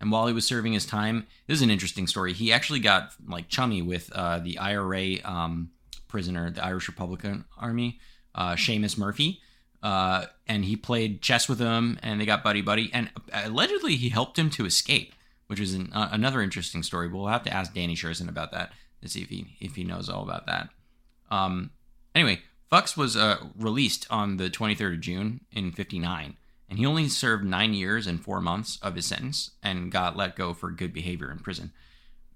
And 0.00 0.10
while 0.10 0.26
he 0.26 0.32
was 0.32 0.46
serving 0.46 0.72
his 0.72 0.86
time, 0.86 1.26
this 1.46 1.56
is 1.56 1.62
an 1.62 1.70
interesting 1.70 2.06
story. 2.06 2.32
He 2.32 2.52
actually 2.52 2.80
got 2.80 3.12
like 3.26 3.48
chummy 3.48 3.82
with 3.82 4.10
uh, 4.12 4.38
the 4.38 4.58
IRA 4.58 5.16
um, 5.24 5.70
prisoner, 6.08 6.50
the 6.50 6.64
Irish 6.64 6.88
Republican 6.88 7.44
Army, 7.58 7.98
uh, 8.34 8.52
Seamus 8.52 8.98
Murphy. 8.98 9.40
Uh, 9.82 10.26
and 10.46 10.64
he 10.64 10.76
played 10.76 11.20
chess 11.20 11.46
with 11.46 11.58
him, 11.58 11.98
and 12.02 12.18
they 12.18 12.24
got 12.24 12.42
buddy 12.42 12.62
buddy. 12.62 12.90
And 12.92 13.10
allegedly, 13.32 13.96
he 13.96 14.08
helped 14.08 14.38
him 14.38 14.48
to 14.50 14.64
escape, 14.64 15.14
which 15.46 15.60
is 15.60 15.74
an, 15.74 15.92
uh, 15.92 16.08
another 16.10 16.40
interesting 16.40 16.82
story. 16.82 17.06
But 17.08 17.18
we'll 17.18 17.26
have 17.26 17.42
to 17.42 17.52
ask 17.52 17.74
Danny 17.74 17.94
Sherson 17.94 18.28
about 18.28 18.50
that 18.52 18.72
to 19.02 19.08
see 19.08 19.20
if 19.20 19.28
he 19.28 19.56
if 19.60 19.76
he 19.76 19.84
knows 19.84 20.08
all 20.08 20.22
about 20.22 20.46
that. 20.46 20.70
Um, 21.30 21.70
anyway, 22.14 22.40
Fuchs 22.74 22.96
was 22.96 23.16
uh, 23.16 23.36
released 23.56 24.04
on 24.10 24.36
the 24.36 24.50
23rd 24.50 24.94
of 24.94 25.00
June 25.00 25.42
in 25.52 25.70
'59, 25.70 26.36
and 26.68 26.76
he 26.76 26.84
only 26.84 27.08
served 27.08 27.44
nine 27.44 27.72
years 27.72 28.08
and 28.08 28.20
four 28.20 28.40
months 28.40 28.80
of 28.82 28.96
his 28.96 29.06
sentence 29.06 29.52
and 29.62 29.92
got 29.92 30.16
let 30.16 30.34
go 30.34 30.52
for 30.52 30.72
good 30.72 30.92
behavior 30.92 31.30
in 31.30 31.38
prison. 31.38 31.72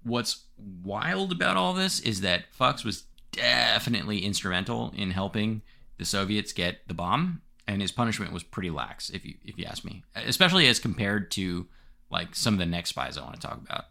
What's 0.01 0.45
wild 0.57 1.33
about 1.33 1.57
all 1.57 1.73
this 1.73 1.99
is 1.99 2.21
that 2.21 2.45
Fuchs 2.53 2.85
was 2.85 3.03
definitely 3.33 4.19
instrumental 4.19 4.93
in 4.95 5.11
helping 5.11 5.61
the 5.97 6.05
Soviets 6.05 6.53
get 6.53 6.87
the 6.87 6.93
bomb, 6.93 7.41
and 7.67 7.81
his 7.81 7.91
punishment 7.91 8.31
was 8.31 8.43
pretty 8.43 8.69
lax, 8.69 9.09
if 9.09 9.25
you 9.25 9.35
if 9.43 9.59
you 9.59 9.65
ask 9.65 9.83
me, 9.83 10.05
especially 10.15 10.67
as 10.67 10.79
compared 10.79 11.31
to 11.31 11.67
like 12.09 12.33
some 12.33 12.53
of 12.53 12.59
the 12.59 12.65
next 12.65 12.91
spies 12.91 13.17
I 13.17 13.23
want 13.23 13.35
to 13.35 13.45
talk 13.45 13.59
about. 13.59 13.87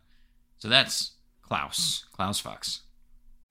So 0.56 0.68
that's 0.68 1.12
Klaus, 1.42 2.06
Klaus 2.10 2.40
Fuchs. 2.40 2.80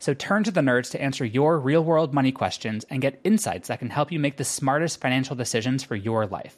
So 0.00 0.14
turn 0.14 0.44
to 0.44 0.50
the 0.50 0.62
nerds 0.62 0.90
to 0.92 1.00
answer 1.00 1.26
your 1.26 1.60
real 1.60 1.84
world 1.84 2.14
money 2.14 2.32
questions 2.32 2.86
and 2.88 3.02
get 3.02 3.20
insights 3.22 3.68
that 3.68 3.80
can 3.80 3.90
help 3.90 4.10
you 4.10 4.18
make 4.18 4.38
the 4.38 4.44
smartest 4.44 4.98
financial 4.98 5.36
decisions 5.36 5.84
for 5.84 5.94
your 5.94 6.26
life. 6.26 6.56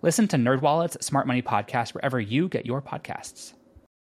Listen 0.00 0.26
to 0.28 0.38
NerdWallet's 0.38 1.04
Smart 1.04 1.26
Money 1.26 1.42
Podcast 1.42 1.92
wherever 1.92 2.18
you 2.18 2.48
get 2.48 2.64
your 2.64 2.80
podcasts. 2.80 3.52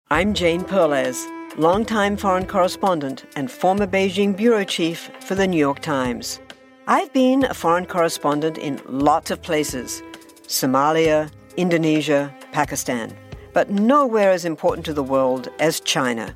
I'm 0.10 0.34
Jane 0.34 0.64
Perlez, 0.64 1.24
longtime 1.58 2.18
foreign 2.18 2.47
correspondent 2.47 3.26
and 3.36 3.51
former 3.51 3.86
Beijing 3.86 4.36
bureau 4.36 4.64
chief 4.64 5.12
for 5.20 5.36
the 5.36 5.47
New 5.47 5.60
York 5.60 5.80
Times. 5.80 6.39
I've 6.88 7.14
been 7.14 7.43
a 7.43 7.53
foreign 7.53 7.86
correspondent 7.86 8.58
in 8.58 8.82
lots 8.88 9.30
of 9.30 9.39
places 9.43 10.01
Somalia, 10.47 11.30
Indonesia, 11.58 12.34
Pakistan, 12.51 13.16
but 13.53 13.70
nowhere 13.70 14.32
as 14.32 14.45
important 14.45 14.84
to 14.86 14.93
the 14.93 15.03
world 15.03 15.49
as 15.60 15.80
China. 15.80 16.36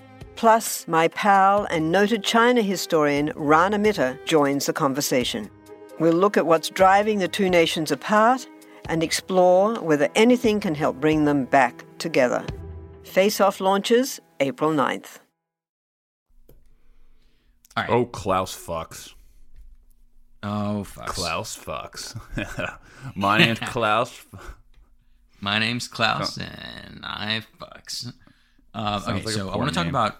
Plus, 0.41 0.87
my 0.87 1.07
pal 1.09 1.67
and 1.69 1.91
noted 1.91 2.23
China 2.23 2.63
historian 2.63 3.31
Rana 3.35 3.77
Mitter 3.77 4.19
joins 4.25 4.65
the 4.65 4.73
conversation. 4.73 5.47
We'll 5.99 6.15
look 6.15 6.35
at 6.35 6.47
what's 6.47 6.67
driving 6.67 7.19
the 7.19 7.27
two 7.27 7.47
nations 7.47 7.91
apart 7.91 8.47
and 8.89 9.03
explore 9.03 9.75
whether 9.75 10.09
anything 10.15 10.59
can 10.59 10.73
help 10.73 10.99
bring 10.99 11.25
them 11.25 11.45
back 11.45 11.85
together. 11.99 12.43
Face 13.03 13.39
Off 13.39 13.61
launches 13.61 14.19
April 14.39 14.71
9th. 14.71 15.19
All 17.77 17.83
right. 17.83 17.89
Oh, 17.91 18.05
Klaus 18.05 18.57
fucks. 18.57 19.13
Oh, 20.41 20.83
fucks. 20.83 21.05
Klaus 21.05 21.55
fucks. 21.55 22.79
My 23.15 23.37
name's 23.37 23.59
Klaus. 23.59 24.25
My 25.39 25.59
name's 25.59 25.87
Klaus, 25.87 26.39
and 26.39 27.01
I 27.03 27.43
fucks. 27.59 28.11
Uh, 28.73 29.01
okay, 29.07 29.23
like 29.23 29.29
so 29.29 29.49
I 29.49 29.57
want 29.57 29.69
to 29.69 29.75
talk 29.75 29.85
about 29.85 30.17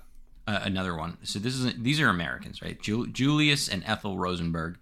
uh, 0.47 0.59
another 0.63 0.95
one. 0.95 1.17
So 1.23 1.39
this 1.39 1.55
is 1.55 1.73
these 1.77 1.99
are 1.99 2.09
Americans, 2.09 2.61
right? 2.61 2.81
Ju- 2.81 3.07
Julius 3.07 3.67
and 3.67 3.83
Ethel 3.85 4.17
Rosenberg. 4.17 4.77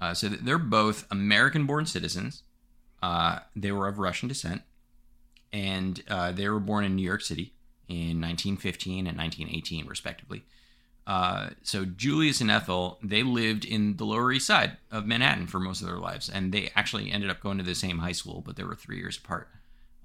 Uh, 0.00 0.12
so 0.12 0.28
they're 0.28 0.58
both 0.58 1.06
American-born 1.10 1.86
citizens. 1.86 2.42
Uh, 3.02 3.38
they 3.54 3.72
were 3.72 3.86
of 3.88 3.98
Russian 3.98 4.28
descent, 4.28 4.62
and 5.52 6.02
uh, 6.08 6.32
they 6.32 6.48
were 6.48 6.60
born 6.60 6.84
in 6.84 6.96
New 6.96 7.02
York 7.02 7.22
City 7.22 7.54
in 7.88 8.20
1915 8.20 9.06
and 9.06 9.16
1918, 9.16 9.86
respectively. 9.86 10.44
Uh, 11.06 11.50
so 11.62 11.84
Julius 11.84 12.40
and 12.40 12.50
Ethel, 12.50 12.98
they 13.02 13.22
lived 13.22 13.64
in 13.64 13.96
the 13.98 14.04
Lower 14.04 14.32
East 14.32 14.46
Side 14.46 14.78
of 14.90 15.06
Manhattan 15.06 15.46
for 15.46 15.60
most 15.60 15.82
of 15.82 15.86
their 15.86 15.98
lives, 15.98 16.30
and 16.30 16.52
they 16.52 16.70
actually 16.74 17.10
ended 17.10 17.30
up 17.30 17.40
going 17.40 17.58
to 17.58 17.64
the 17.64 17.74
same 17.74 17.98
high 17.98 18.12
school, 18.12 18.42
but 18.44 18.56
they 18.56 18.64
were 18.64 18.74
three 18.74 18.96
years 18.96 19.18
apart. 19.18 19.48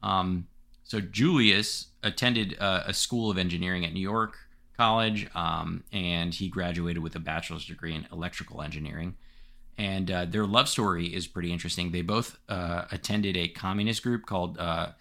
Um, 0.03 0.47
so 0.83 0.99
Julius 0.99 1.87
attended 2.03 2.57
uh, 2.59 2.83
a 2.85 2.93
school 2.93 3.31
of 3.31 3.37
engineering 3.37 3.85
at 3.85 3.93
New 3.93 4.01
York 4.01 4.37
College, 4.79 5.27
um, 5.35 5.83
and 5.91 6.33
he 6.33 6.47
graduated 6.47 7.03
with 7.03 7.13
a 7.13 7.19
bachelor's 7.19 7.65
degree 7.65 7.93
in 7.93 8.07
electrical 8.13 8.61
engineering. 8.61 9.15
And 9.77 10.09
uh, 10.09 10.23
their 10.23 10.45
love 10.45 10.69
story 10.69 11.07
is 11.07 11.27
pretty 11.27 11.51
interesting. 11.51 11.91
They 11.91 12.01
both 12.01 12.37
uh, 12.47 12.85
attended 12.89 13.35
a 13.35 13.49
communist 13.49 14.03
group 14.03 14.25
called 14.25 14.57
uh, 14.57 14.91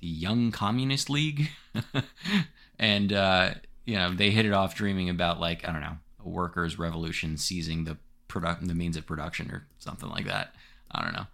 the 0.00 0.06
Young 0.06 0.52
Communist 0.52 1.10
League, 1.10 1.50
and 2.78 3.12
uh, 3.12 3.50
you 3.84 3.96
know 3.96 4.14
they 4.14 4.30
hit 4.30 4.46
it 4.46 4.54
off 4.54 4.74
dreaming 4.74 5.10
about 5.10 5.38
like 5.38 5.68
I 5.68 5.72
don't 5.72 5.82
know 5.82 5.98
a 6.24 6.28
workers' 6.30 6.78
revolution 6.78 7.36
seizing 7.36 7.84
the 7.84 7.98
product 8.28 8.66
the 8.66 8.74
means 8.74 8.96
of 8.96 9.04
production 9.04 9.50
or 9.50 9.66
something 9.78 10.08
like 10.08 10.24
that. 10.24 10.54
I 10.90 11.02
don't 11.02 11.12
know. 11.12 11.26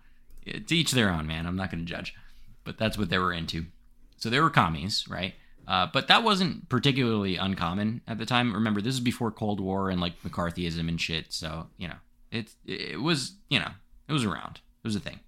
It, 0.44 0.66
to 0.66 0.76
each 0.76 0.90
their 0.90 1.10
own, 1.10 1.28
man. 1.28 1.46
I'm 1.46 1.54
not 1.54 1.70
going 1.70 1.86
to 1.86 1.92
judge, 1.92 2.16
but 2.64 2.78
that's 2.78 2.98
what 2.98 3.10
they 3.10 3.18
were 3.18 3.32
into. 3.32 3.66
So 4.16 4.28
they 4.28 4.40
were 4.40 4.50
commies, 4.50 5.06
right? 5.08 5.34
Uh, 5.68 5.86
but 5.92 6.08
that 6.08 6.24
wasn't 6.24 6.68
particularly 6.68 7.36
uncommon 7.36 8.00
at 8.08 8.18
the 8.18 8.26
time. 8.26 8.52
Remember, 8.52 8.80
this 8.80 8.94
is 8.94 9.00
before 9.00 9.30
Cold 9.30 9.60
War 9.60 9.90
and 9.90 10.00
like 10.00 10.20
McCarthyism 10.22 10.88
and 10.88 11.00
shit. 11.00 11.32
So 11.32 11.68
you 11.78 11.88
know, 11.88 11.96
it 12.30 12.52
it 12.66 13.00
was 13.00 13.36
you 13.48 13.58
know 13.60 13.70
it 14.08 14.12
was 14.12 14.24
around. 14.24 14.60
It 14.82 14.86
was 14.86 14.96
a 14.96 15.00
thing. 15.00 15.20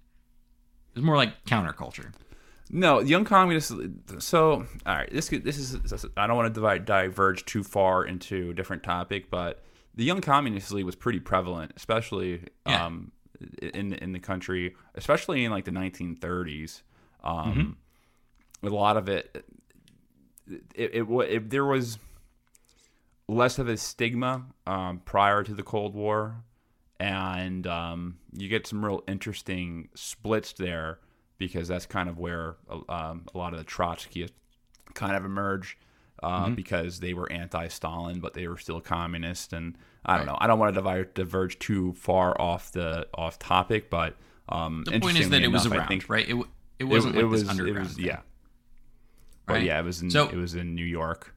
It 0.93 0.99
was 0.99 1.03
more 1.03 1.15
like 1.17 1.45
counterculture. 1.45 2.11
No, 2.69 2.99
young 2.99 3.25
communists. 3.25 3.71
So, 4.19 4.65
all 4.85 4.95
right, 4.95 5.09
this 5.11 5.29
could- 5.29 5.43
this 5.43 5.57
is. 5.57 6.05
I 6.17 6.25
don't 6.27 6.35
want 6.35 6.47
to 6.47 6.53
divide, 6.53 6.85
diverge 6.85 7.45
too 7.45 7.63
far 7.63 8.03
into 8.05 8.49
a 8.49 8.53
different 8.53 8.81
topic, 8.83 9.29
but 9.29 9.63
the 9.93 10.03
young 10.03 10.19
communist 10.19 10.71
league 10.71 10.85
was 10.85 10.95
pretty 10.95 11.19
prevalent, 11.19 11.73
especially 11.77 12.43
Yeah. 12.67 12.85
um, 12.87 13.11
in 13.61 13.93
in 13.93 14.11
the 14.13 14.19
country, 14.19 14.75
especially 14.95 15.45
in 15.45 15.51
like 15.51 15.65
the 15.65 15.71
1930s. 15.71 16.81
Um, 17.23 17.77
With 18.61 18.73
a 18.73 18.75
lot 18.75 18.97
of 18.97 19.09
it, 19.09 19.45
it, 20.47 20.91
it, 20.95 21.03
it 21.03 21.49
there 21.49 21.65
was 21.65 21.97
less 23.27 23.57
of 23.59 23.67
a 23.67 23.77
stigma 23.77 24.45
um, 24.67 25.01
prior 25.05 25.43
to 25.43 25.53
the 25.53 25.63
Cold 25.63 25.95
War, 25.95 26.37
and 26.99 27.65
um, 27.67 28.17
you 28.33 28.47
get 28.49 28.67
some 28.67 28.83
real 28.85 29.03
interesting 29.07 29.89
splits 29.95 30.53
there 30.53 30.99
because 31.37 31.67
that's 31.67 31.85
kind 31.85 32.07
of 32.07 32.17
where 32.17 32.55
um, 32.89 33.25
a 33.33 33.37
lot 33.37 33.53
of 33.53 33.59
the 33.59 33.65
Trotskyists 33.65 34.31
kind 34.93 35.15
of 35.15 35.25
emerge 35.25 35.77
uh, 36.23 36.49
because 36.49 37.01
they 37.01 37.13
were 37.13 37.29
anti-Stalin, 37.31 38.19
but 38.21 38.33
they 38.33 38.47
were 38.47 38.57
still 38.57 38.79
communist. 38.79 39.51
And 39.51 39.77
I 40.05 40.17
don't 40.17 40.25
Right. 40.27 40.31
know. 40.31 40.37
I 40.39 40.47
don't 40.47 40.59
want 40.59 40.73
to 40.73 40.81
diverge, 40.81 41.13
diverge 41.13 41.59
too 41.59 41.93
far 41.93 42.39
off 42.39 42.71
the 42.71 43.07
off 43.13 43.37
topic, 43.37 43.89
but 43.89 44.15
um, 44.47 44.83
The 44.85 44.99
point 45.01 45.19
is 45.19 45.29
that 45.31 45.41
it 45.41 45.49
was 45.49 45.65
around, 45.65 45.87
think- 45.89 46.05
right? 46.07 46.27
It, 46.29 46.35
it 46.79 46.83
wasn't 46.85 47.15
it, 47.15 47.23
like 47.23 47.31
was 47.31 47.41
this 47.41 47.49
underground. 47.49 47.77
It 47.77 47.89
was, 47.89 47.99
yeah, 47.99 48.19
but 49.45 49.53
right? 49.55 49.63
yeah, 49.63 49.79
it 49.79 49.83
was 49.85 50.01
in 50.01 50.09
So- 50.11 50.29
it 50.29 50.35
was 50.35 50.55
in 50.55 50.75
New 50.75 50.85
York. 50.85 51.33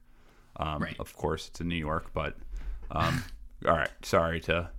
Um, 0.56 0.82
Right. 0.82 0.96
Of 0.98 1.14
course, 1.16 1.48
it's 1.48 1.60
in 1.60 1.68
New 1.68 1.76
York, 1.76 2.10
but 2.12 2.36
um, 2.90 3.22
all 3.66 3.76
right. 3.76 3.90
Sorry 4.02 4.40
to, 4.40 4.70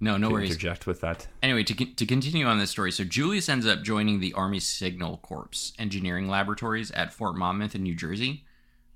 No, 0.00 0.16
no 0.16 0.28
to 0.28 0.32
worries. 0.34 0.50
interject 0.50 0.84
with 0.86 1.00
that. 1.02 1.28
Anyway, 1.42 1.62
to, 1.64 1.74
to 1.94 2.06
continue 2.06 2.44
on 2.46 2.58
this 2.58 2.70
story, 2.70 2.90
so 2.90 3.04
Julius 3.04 3.48
ends 3.48 3.64
up 3.66 3.82
joining 3.82 4.18
the 4.18 4.32
Army 4.32 4.58
Signal 4.58 5.18
Corps 5.18 5.72
engineering 5.78 6.28
laboratories 6.28 6.90
at 6.90 7.12
Fort 7.12 7.36
Monmouth 7.36 7.74
in 7.76 7.84
New 7.84 7.94
Jersey 7.94 8.44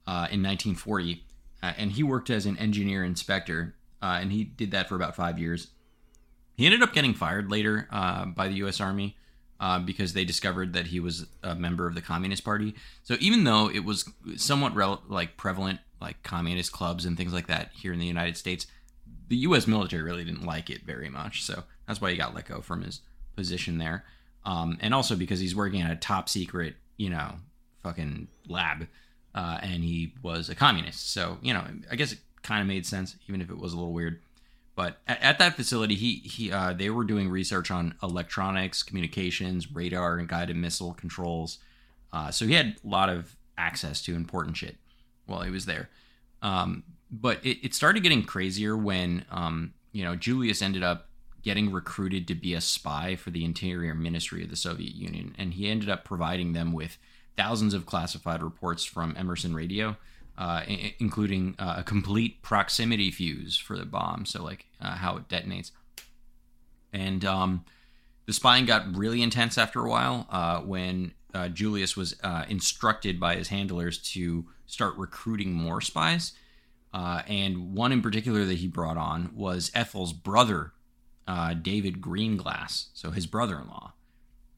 uh, 0.06 0.26
in 0.32 0.42
1940, 0.42 1.24
uh, 1.62 1.72
and 1.76 1.92
he 1.92 2.02
worked 2.02 2.28
as 2.30 2.44
an 2.44 2.56
engineer 2.58 3.04
inspector, 3.04 3.76
uh, 4.02 4.18
and 4.20 4.32
he 4.32 4.42
did 4.42 4.72
that 4.72 4.88
for 4.88 4.96
about 4.96 5.14
five 5.14 5.38
years. 5.38 5.68
He 6.56 6.64
ended 6.66 6.82
up 6.82 6.92
getting 6.92 7.14
fired 7.14 7.50
later 7.52 7.86
uh, 7.92 8.24
by 8.26 8.48
the 8.48 8.54
U.S. 8.56 8.80
Army 8.80 9.16
uh, 9.60 9.78
because 9.78 10.12
they 10.12 10.24
discovered 10.24 10.72
that 10.74 10.88
he 10.88 11.00
was 11.00 11.26
a 11.42 11.54
member 11.54 11.86
of 11.86 11.94
the 11.94 12.02
Communist 12.02 12.44
Party. 12.44 12.74
So 13.02 13.16
even 13.20 13.44
though 13.44 13.70
it 13.70 13.84
was 13.84 14.08
somewhat 14.36 14.74
rel- 14.74 15.02
like 15.08 15.36
prevalent, 15.36 15.80
like 16.00 16.22
communist 16.22 16.72
clubs 16.72 17.04
and 17.04 17.16
things 17.16 17.32
like 17.32 17.46
that 17.46 17.70
here 17.74 17.92
in 17.92 17.98
the 17.98 18.06
United 18.06 18.36
States, 18.36 18.66
the 19.28 19.36
U.S. 19.36 19.66
military 19.66 20.02
really 20.02 20.24
didn't 20.24 20.44
like 20.44 20.70
it 20.70 20.82
very 20.82 21.08
much. 21.08 21.42
So 21.42 21.64
that's 21.86 22.00
why 22.00 22.10
he 22.10 22.16
got 22.16 22.34
let 22.34 22.46
go 22.46 22.60
from 22.60 22.82
his 22.82 23.00
position 23.34 23.78
there. 23.78 24.04
Um, 24.44 24.78
and 24.80 24.94
also 24.94 25.16
because 25.16 25.40
he's 25.40 25.56
working 25.56 25.82
at 25.82 25.90
a 25.90 25.96
top 25.96 26.28
secret, 26.28 26.74
you 26.96 27.10
know, 27.10 27.34
fucking 27.82 28.28
lab, 28.48 28.86
uh, 29.34 29.58
and 29.62 29.82
he 29.82 30.14
was 30.22 30.48
a 30.48 30.54
communist. 30.54 31.12
So 31.12 31.38
you 31.42 31.52
know, 31.52 31.64
I 31.90 31.96
guess 31.96 32.12
it 32.12 32.18
kind 32.42 32.60
of 32.60 32.68
made 32.68 32.86
sense, 32.86 33.16
even 33.28 33.40
if 33.40 33.50
it 33.50 33.58
was 33.58 33.72
a 33.72 33.76
little 33.76 33.92
weird. 33.92 34.20
But 34.76 34.98
at, 35.08 35.20
at 35.22 35.38
that 35.38 35.56
facility, 35.56 35.96
he 35.96 36.16
he 36.16 36.52
uh, 36.52 36.74
they 36.74 36.90
were 36.90 37.02
doing 37.02 37.28
research 37.28 37.72
on 37.72 37.94
electronics, 38.02 38.84
communications, 38.84 39.72
radar, 39.72 40.18
and 40.18 40.28
guided 40.28 40.56
missile 40.56 40.92
controls. 40.92 41.58
Uh, 42.12 42.30
so 42.30 42.46
he 42.46 42.54
had 42.54 42.76
a 42.84 42.88
lot 42.88 43.08
of 43.08 43.36
access 43.58 44.02
to 44.02 44.14
important 44.14 44.56
shit 44.56 44.76
while 45.24 45.40
he 45.40 45.50
was 45.50 45.66
there. 45.66 45.88
Um, 46.42 46.84
but 47.10 47.44
it, 47.44 47.64
it 47.64 47.74
started 47.74 48.02
getting 48.02 48.22
crazier 48.22 48.76
when 48.76 49.24
um, 49.30 49.72
you 49.92 50.04
know 50.04 50.14
Julius 50.14 50.62
ended 50.62 50.84
up 50.84 51.08
getting 51.42 51.72
recruited 51.72 52.28
to 52.28 52.34
be 52.34 52.54
a 52.54 52.60
spy 52.60 53.16
for 53.16 53.30
the 53.30 53.44
Interior 53.44 53.94
Ministry 53.94 54.42
of 54.44 54.50
the 54.50 54.56
Soviet 54.56 54.94
Union, 54.94 55.34
and 55.38 55.54
he 55.54 55.68
ended 55.70 55.88
up 55.88 56.04
providing 56.04 56.52
them 56.52 56.72
with 56.72 56.98
thousands 57.36 57.72
of 57.72 57.86
classified 57.86 58.42
reports 58.42 58.84
from 58.84 59.14
Emerson 59.16 59.54
Radio, 59.54 59.96
uh, 60.38 60.62
I- 60.68 60.94
including 60.98 61.54
uh, 61.58 61.76
a 61.78 61.82
complete 61.82 62.42
proximity 62.42 63.10
fuse 63.10 63.56
for 63.56 63.76
the 63.76 63.86
bomb, 63.86 64.26
so 64.26 64.42
like 64.42 64.66
uh, 64.80 64.96
how 64.96 65.16
it 65.16 65.28
detonates. 65.28 65.70
And 66.92 67.24
um, 67.24 67.64
the 68.26 68.32
spying 68.32 68.66
got 68.66 68.96
really 68.96 69.22
intense 69.22 69.58
after 69.58 69.84
a 69.84 69.88
while 69.88 70.26
uh, 70.30 70.60
when 70.60 71.12
uh, 71.34 71.48
Julius 71.48 71.96
was 71.96 72.14
instructed 72.48 73.20
by 73.20 73.36
his 73.36 73.48
handlers 73.48 73.98
to 74.12 74.46
start 74.66 74.96
recruiting 74.96 75.52
more 75.52 75.80
spies. 75.80 76.32
And 76.92 77.74
one 77.74 77.92
in 77.92 78.00
particular 78.00 78.44
that 78.46 78.58
he 78.58 78.68
brought 78.68 78.96
on 78.96 79.30
was 79.34 79.70
Ethel's 79.74 80.14
brother, 80.14 80.72
David 81.60 82.00
Greenglass, 82.00 82.86
so 82.94 83.10
his 83.10 83.26
brother 83.26 83.58
in 83.58 83.68
law. 83.68 83.92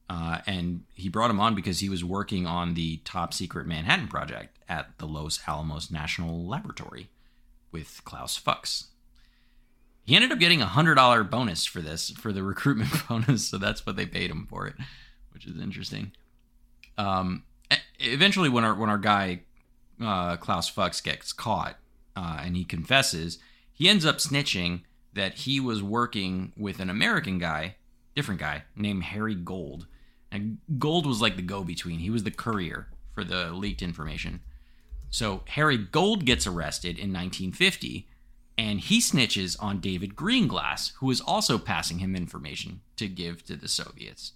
And 0.09 0.83
he 0.93 1.09
brought 1.09 1.29
him 1.29 1.39
on 1.41 1.53
because 1.53 1.79
he 1.79 1.89
was 1.89 2.03
working 2.03 2.47
on 2.47 2.75
the 2.75 2.97
top 3.03 3.33
secret 3.33 3.67
Manhattan 3.67 4.07
Project 4.07 4.58
at 4.69 4.97
the 4.99 5.07
Los 5.07 5.39
Alamos 5.47 5.91
National 5.91 6.45
Laboratory 6.45 7.09
with 7.71 8.01
Klaus 8.05 8.37
Fuchs. 8.37 8.87
He 10.03 10.15
ended 10.15 10.31
up 10.31 10.39
getting 10.39 10.61
a 10.61 10.67
hundred 10.67 10.95
dollar 10.95 11.23
bonus 11.23 11.65
for 11.65 11.81
this 11.81 12.11
for 12.11 12.31
the 12.31 12.43
recruitment 12.53 12.91
bonus, 13.09 13.47
so 13.47 13.57
that's 13.57 13.85
what 13.85 13.95
they 13.95 14.05
paid 14.05 14.29
him 14.29 14.47
for 14.49 14.67
it, 14.67 14.75
which 15.33 15.45
is 15.45 15.59
interesting. 15.59 16.11
Um, 16.97 17.43
eventually, 17.99 18.49
when 18.49 18.63
our 18.63 18.75
when 18.75 18.89
our 18.89 18.97
guy 18.97 19.41
uh, 20.01 20.37
Klaus 20.37 20.69
Fuchs 20.69 21.01
gets 21.01 21.33
caught 21.33 21.77
uh, 22.15 22.41
and 22.43 22.55
he 22.55 22.63
confesses, 22.63 23.39
he 23.71 23.89
ends 23.89 24.05
up 24.05 24.17
snitching 24.17 24.81
that 25.13 25.33
he 25.33 25.59
was 25.59 25.81
working 25.81 26.53
with 26.55 26.79
an 26.79 26.89
American 26.89 27.39
guy, 27.39 27.75
different 28.15 28.39
guy 28.39 28.63
named 28.75 29.03
Harry 29.03 29.35
Gold. 29.35 29.87
And 30.31 30.59
Gold 30.77 31.07
was 31.07 31.21
like 31.21 31.35
the 31.35 31.41
go 31.41 31.63
between. 31.63 31.99
He 31.99 32.11
was 32.11 32.23
the 32.23 32.31
courier 32.31 32.87
for 33.13 33.23
the 33.23 33.51
leaked 33.51 33.81
information. 33.81 34.41
So 35.09 35.43
Harry 35.49 35.77
Gold 35.77 36.25
gets 36.25 36.45
arrested 36.45 36.97
in 36.97 37.11
1950, 37.11 38.07
and 38.57 38.79
he 38.79 38.99
snitches 38.99 39.55
on 39.61 39.79
David 39.79 40.15
Greenglass, 40.15 40.93
who 40.99 41.09
is 41.09 41.21
also 41.21 41.57
passing 41.57 41.99
him 41.99 42.15
information 42.15 42.81
to 42.97 43.07
give 43.07 43.43
to 43.45 43.55
the 43.55 43.67
Soviets. 43.67 44.33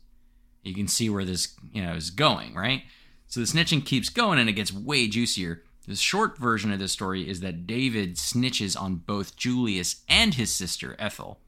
You 0.64 0.74
can 0.74 0.88
see 0.88 1.10
where 1.10 1.26
this, 1.26 1.56
you 1.72 1.84
know, 1.84 1.94
is 1.94 2.10
going, 2.10 2.56
right? 2.56 2.84
So 3.28 3.40
the 3.40 3.46
snitching 3.46 3.86
keeps 3.86 4.10
going 4.10 4.40
and 4.40 4.50
it 4.50 4.54
gets 4.54 4.72
way 4.72 5.08
juicier. 5.08 5.64
The 5.88 5.96
short 5.96 6.38
version 6.38 6.72
of 6.72 6.80
this 6.80 6.94
story 6.94 7.28
is 7.28 7.42
that 7.42 7.68
David 7.68 8.16
snitches 8.16 8.80
on 8.80 8.96
both 8.96 9.36
Julius 9.36 10.04
and 10.08 10.36
his 10.36 10.54
sister 10.54 10.96
Ethel. 10.98 11.40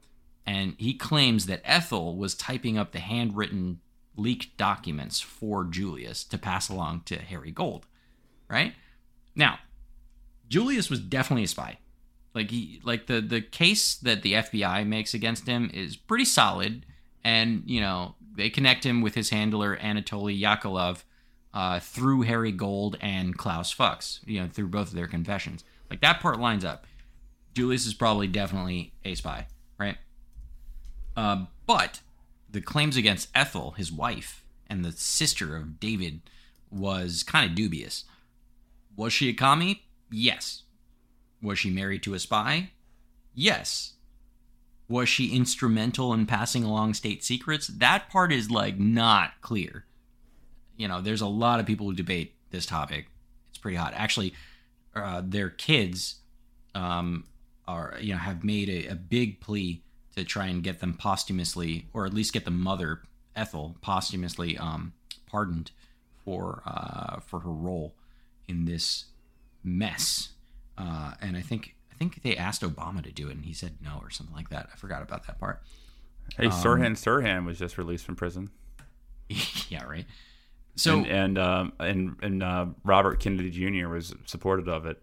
And 0.44 0.74
he 0.78 0.94
claims 0.94 1.46
that 1.46 1.62
Ethel 1.64 2.16
was 2.16 2.34
typing 2.34 2.76
up 2.76 2.92
the 2.92 3.00
handwritten 3.00 3.80
leaked 4.16 4.56
documents 4.56 5.20
for 5.20 5.64
Julius 5.64 6.24
to 6.24 6.38
pass 6.38 6.68
along 6.68 7.02
to 7.06 7.16
Harry 7.16 7.50
Gold, 7.50 7.86
right? 8.48 8.74
Now, 9.36 9.58
Julius 10.48 10.90
was 10.90 11.00
definitely 11.00 11.44
a 11.44 11.48
spy. 11.48 11.78
Like 12.34 12.50
he 12.50 12.80
like 12.84 13.06
the 13.06 13.20
the 13.20 13.40
case 13.40 13.94
that 13.96 14.22
the 14.22 14.34
FBI 14.34 14.86
makes 14.86 15.14
against 15.14 15.46
him 15.46 15.70
is 15.72 15.96
pretty 15.96 16.24
solid 16.24 16.84
and, 17.26 17.64
you 17.66 17.80
know, 17.80 18.14
they 18.36 18.50
connect 18.50 18.86
him 18.86 19.00
with 19.00 19.16
his 19.16 19.30
handler 19.30 19.76
Anatoly 19.76 20.40
Yakovlev 20.40 21.02
uh, 21.52 21.80
through 21.80 22.22
Harry 22.22 22.52
Gold 22.52 22.96
and 23.00 23.36
Klaus 23.36 23.72
Fuchs, 23.72 24.20
you 24.24 24.40
know, 24.40 24.46
through 24.46 24.68
both 24.68 24.88
of 24.88 24.94
their 24.94 25.08
confessions. 25.08 25.64
Like 25.90 26.00
that 26.02 26.20
part 26.20 26.38
lines 26.38 26.64
up. 26.64 26.86
Julius 27.52 27.84
is 27.84 27.94
probably 27.94 28.28
definitely 28.28 28.92
a 29.04 29.16
spy, 29.16 29.48
right? 29.76 29.96
Uh, 31.16 31.46
but 31.66 32.00
the 32.48 32.60
claims 32.60 32.96
against 32.96 33.28
Ethel, 33.34 33.72
his 33.72 33.90
wife, 33.90 34.44
and 34.68 34.84
the 34.84 34.92
sister 34.92 35.56
of 35.56 35.80
David 35.80 36.20
was 36.70 37.24
kind 37.24 37.50
of 37.50 37.56
dubious. 37.56 38.04
Was 38.96 39.12
she 39.12 39.28
a 39.28 39.34
commie? 39.34 39.82
Yes. 40.10 40.62
Was 41.42 41.58
she 41.58 41.70
married 41.70 42.02
to 42.04 42.14
a 42.14 42.18
spy? 42.18 42.70
Yes. 43.34 43.92
Was 44.88 45.08
she 45.08 45.34
instrumental 45.34 46.14
in 46.14 46.26
passing 46.26 46.64
along 46.64 46.94
state 46.94 47.22
secrets? 47.22 47.66
That 47.66 48.08
part 48.08 48.32
is 48.32 48.50
like 48.50 48.78
not 48.78 49.32
clear. 49.42 49.84
You 50.76 50.88
know, 50.88 51.00
there's 51.00 51.20
a 51.20 51.26
lot 51.26 51.60
of 51.60 51.66
people 51.66 51.86
who 51.86 51.94
debate 51.94 52.34
this 52.50 52.66
topic. 52.66 53.06
It's 53.50 53.58
pretty 53.58 53.76
hot. 53.76 53.92
Actually, 53.94 54.32
uh, 54.94 55.22
their 55.24 55.50
kids 55.50 56.16
um, 56.74 57.24
are 57.66 57.96
you 58.00 58.12
know 58.12 58.18
have 58.18 58.44
made 58.44 58.68
a, 58.68 58.92
a 58.92 58.94
big 58.94 59.40
plea 59.40 59.82
to 60.14 60.24
try 60.24 60.46
and 60.46 60.62
get 60.62 60.80
them 60.80 60.94
posthumously, 60.94 61.86
or 61.92 62.06
at 62.06 62.14
least 62.14 62.32
get 62.32 62.44
the 62.44 62.50
mother 62.50 63.02
Ethel 63.34 63.76
posthumously 63.82 64.56
um, 64.56 64.92
pardoned 65.26 65.72
for 66.24 66.62
uh, 66.64 67.20
for 67.20 67.40
her 67.40 67.52
role 67.52 67.94
in 68.48 68.64
this 68.64 69.06
mess. 69.64 70.30
Uh, 70.78 71.12
and 71.20 71.36
I 71.36 71.40
think 71.40 71.74
I 71.92 71.94
think 71.96 72.22
they 72.22 72.36
asked 72.36 72.62
Obama 72.62 73.02
to 73.02 73.10
do 73.12 73.28
it, 73.28 73.36
and 73.36 73.44
he 73.44 73.52
said 73.52 73.76
no 73.82 73.98
or 74.02 74.10
something 74.10 74.34
like 74.36 74.50
that. 74.50 74.68
I 74.72 74.76
forgot 74.76 75.02
about 75.02 75.26
that 75.26 75.38
part. 75.40 75.62
Hey, 76.36 76.46
Um, 76.46 76.52
Sirhan 76.52 76.92
Sirhan 76.92 77.44
was 77.46 77.58
just 77.58 77.78
released 77.78 78.04
from 78.04 78.16
prison. 78.16 78.50
yeah, 79.68 79.84
right. 79.84 80.06
So 80.76 80.98
and 80.98 81.06
and 81.06 81.38
um, 81.38 81.72
and, 81.80 82.16
and 82.22 82.42
uh, 82.42 82.66
Robert 82.84 83.18
Kennedy 83.20 83.50
Jr. 83.50 83.88
was 83.88 84.14
supportive 84.26 84.68
of 84.68 84.84
it. 84.86 85.00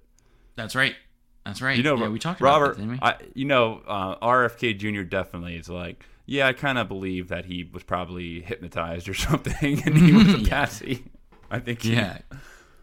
that's 0.55 0.75
right. 0.75 0.95
That's 1.45 1.61
right. 1.61 1.75
You 1.75 1.83
know, 1.83 1.95
yeah, 1.97 2.07
we 2.07 2.19
talked 2.19 2.39
about 2.39 2.61
Robert. 2.61 2.77
we? 2.79 2.99
I, 3.01 3.15
you 3.33 3.43
know, 3.45 3.81
uh, 3.85 4.15
RFK 4.25 4.77
Jr. 4.77 5.01
definitely 5.01 5.55
is 5.57 5.67
like, 5.67 6.05
yeah, 6.25 6.47
I 6.47 6.53
kind 6.53 6.77
of 6.77 6.87
believe 6.87 7.27
that 7.29 7.45
he 7.45 7.65
was 7.65 7.83
probably 7.83 8.39
hypnotized 8.41 9.09
or 9.09 9.13
something, 9.27 9.81
and 9.83 9.97
he 9.97 10.13
was 10.13 10.33
a 10.33 10.39
patsy. 10.49 11.03
I 11.51 11.59
think. 11.59 11.81
he- 11.81 11.93
yeah, 11.95 12.19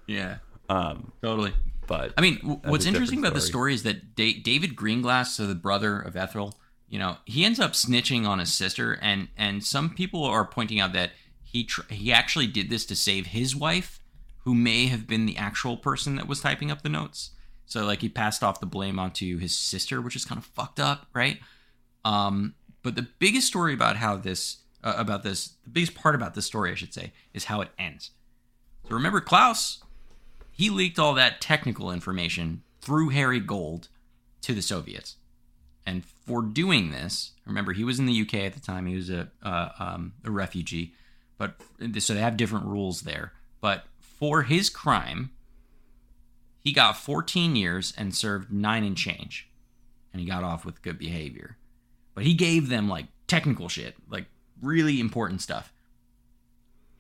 yeah, 0.06 0.38
Um, 0.70 1.12
totally. 1.20 1.52
but 1.88 2.14
I 2.16 2.20
mean, 2.20 2.36
what's 2.64 2.86
interesting 2.86 3.18
about 3.18 3.34
the 3.34 3.40
story 3.40 3.74
is 3.74 3.82
that 3.82 4.14
da- 4.14 4.40
David 4.40 4.76
Greenglass, 4.76 5.26
so 5.26 5.46
the 5.46 5.56
brother 5.56 6.00
of 6.00 6.16
Ethel, 6.16 6.54
you 6.88 6.96
know, 6.98 7.16
he 7.24 7.44
ends 7.44 7.58
up 7.58 7.72
snitching 7.72 8.24
on 8.24 8.38
his 8.38 8.52
sister, 8.52 8.96
and 9.02 9.28
and 9.36 9.64
some 9.64 9.90
people 9.90 10.24
are 10.24 10.44
pointing 10.44 10.78
out 10.78 10.92
that 10.92 11.10
he 11.42 11.64
tr- 11.64 11.92
he 11.92 12.12
actually 12.12 12.46
did 12.46 12.70
this 12.70 12.86
to 12.86 12.94
save 12.94 13.26
his 13.26 13.56
wife, 13.56 13.98
who 14.44 14.54
may 14.54 14.86
have 14.86 15.08
been 15.08 15.26
the 15.26 15.36
actual 15.36 15.76
person 15.76 16.14
that 16.14 16.28
was 16.28 16.40
typing 16.40 16.70
up 16.70 16.82
the 16.82 16.88
notes. 16.88 17.30
So 17.66 17.84
like 17.84 18.00
he 18.00 18.08
passed 18.08 18.44
off 18.44 18.60
the 18.60 18.66
blame 18.66 19.00
onto 19.00 19.38
his 19.38 19.56
sister, 19.56 20.00
which 20.00 20.14
is 20.14 20.24
kind 20.24 20.38
of 20.38 20.44
fucked 20.44 20.78
up, 20.78 21.06
right? 21.12 21.40
Um, 22.04 22.54
but 22.84 22.94
the 22.94 23.08
biggest 23.18 23.48
story 23.48 23.74
about 23.74 23.96
how 23.96 24.16
this 24.16 24.58
uh, 24.84 24.94
about 24.96 25.24
this, 25.24 25.56
the 25.64 25.70
biggest 25.70 25.96
part 25.96 26.14
about 26.14 26.34
this 26.34 26.46
story, 26.46 26.70
I 26.70 26.74
should 26.76 26.94
say, 26.94 27.12
is 27.34 27.44
how 27.46 27.60
it 27.60 27.70
ends. 27.76 28.12
So 28.88 28.94
remember 28.94 29.20
Klaus 29.20 29.82
he 30.60 30.68
leaked 30.68 30.98
all 30.98 31.14
that 31.14 31.40
technical 31.40 31.90
information 31.90 32.62
through 32.82 33.08
Harry 33.08 33.40
Gold 33.40 33.88
to 34.42 34.52
the 34.52 34.60
Soviets. 34.60 35.16
And 35.86 36.04
for 36.04 36.42
doing 36.42 36.90
this, 36.90 37.32
remember 37.46 37.72
he 37.72 37.82
was 37.82 37.98
in 37.98 38.04
the 38.04 38.20
UK 38.20 38.34
at 38.34 38.52
the 38.52 38.60
time. 38.60 38.84
He 38.84 38.94
was 38.94 39.08
a 39.08 39.30
uh, 39.42 39.70
um, 39.78 40.12
a 40.22 40.30
refugee, 40.30 40.92
but 41.38 41.54
so 41.98 42.12
they 42.12 42.20
have 42.20 42.36
different 42.36 42.66
rules 42.66 43.00
there. 43.00 43.32
But 43.62 43.84
for 44.00 44.42
his 44.42 44.68
crime, 44.68 45.30
he 46.58 46.74
got 46.74 46.98
14 46.98 47.56
years 47.56 47.94
and 47.96 48.14
served 48.14 48.52
nine 48.52 48.84
and 48.84 48.98
change, 48.98 49.48
and 50.12 50.20
he 50.20 50.26
got 50.26 50.44
off 50.44 50.66
with 50.66 50.82
good 50.82 50.98
behavior. 50.98 51.56
But 52.14 52.24
he 52.24 52.34
gave 52.34 52.68
them 52.68 52.86
like 52.86 53.06
technical 53.26 53.70
shit, 53.70 53.94
like 54.10 54.26
really 54.60 55.00
important 55.00 55.40
stuff. 55.40 55.72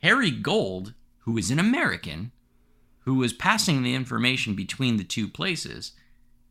Harry 0.02 0.30
Gold, 0.30 0.94
who 1.24 1.36
is 1.36 1.50
an 1.50 1.58
American, 1.58 2.32
who 3.00 3.14
was 3.14 3.32
passing 3.32 3.82
the 3.82 3.94
information 3.94 4.54
between 4.54 4.96
the 4.96 5.04
two 5.04 5.28
places, 5.28 5.92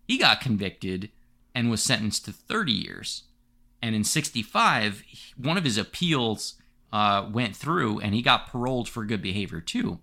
he 0.08 0.18
got 0.18 0.42
convicted 0.42 1.10
and 1.54 1.70
was 1.70 1.84
sentenced 1.84 2.26
to 2.26 2.32
30 2.32 2.72
years. 2.72 3.24
And 3.82 3.96
in 3.96 4.04
65, 4.04 5.04
one 5.38 5.58
of 5.58 5.64
his 5.64 5.78
appeals 5.78 6.56
uh, 6.92 7.28
went 7.32 7.56
through 7.56 8.00
and 8.00 8.14
he 8.14 8.22
got 8.22 8.48
paroled 8.48 8.90
for 8.90 9.06
good 9.06 9.22
behavior 9.22 9.62
too 9.62 10.00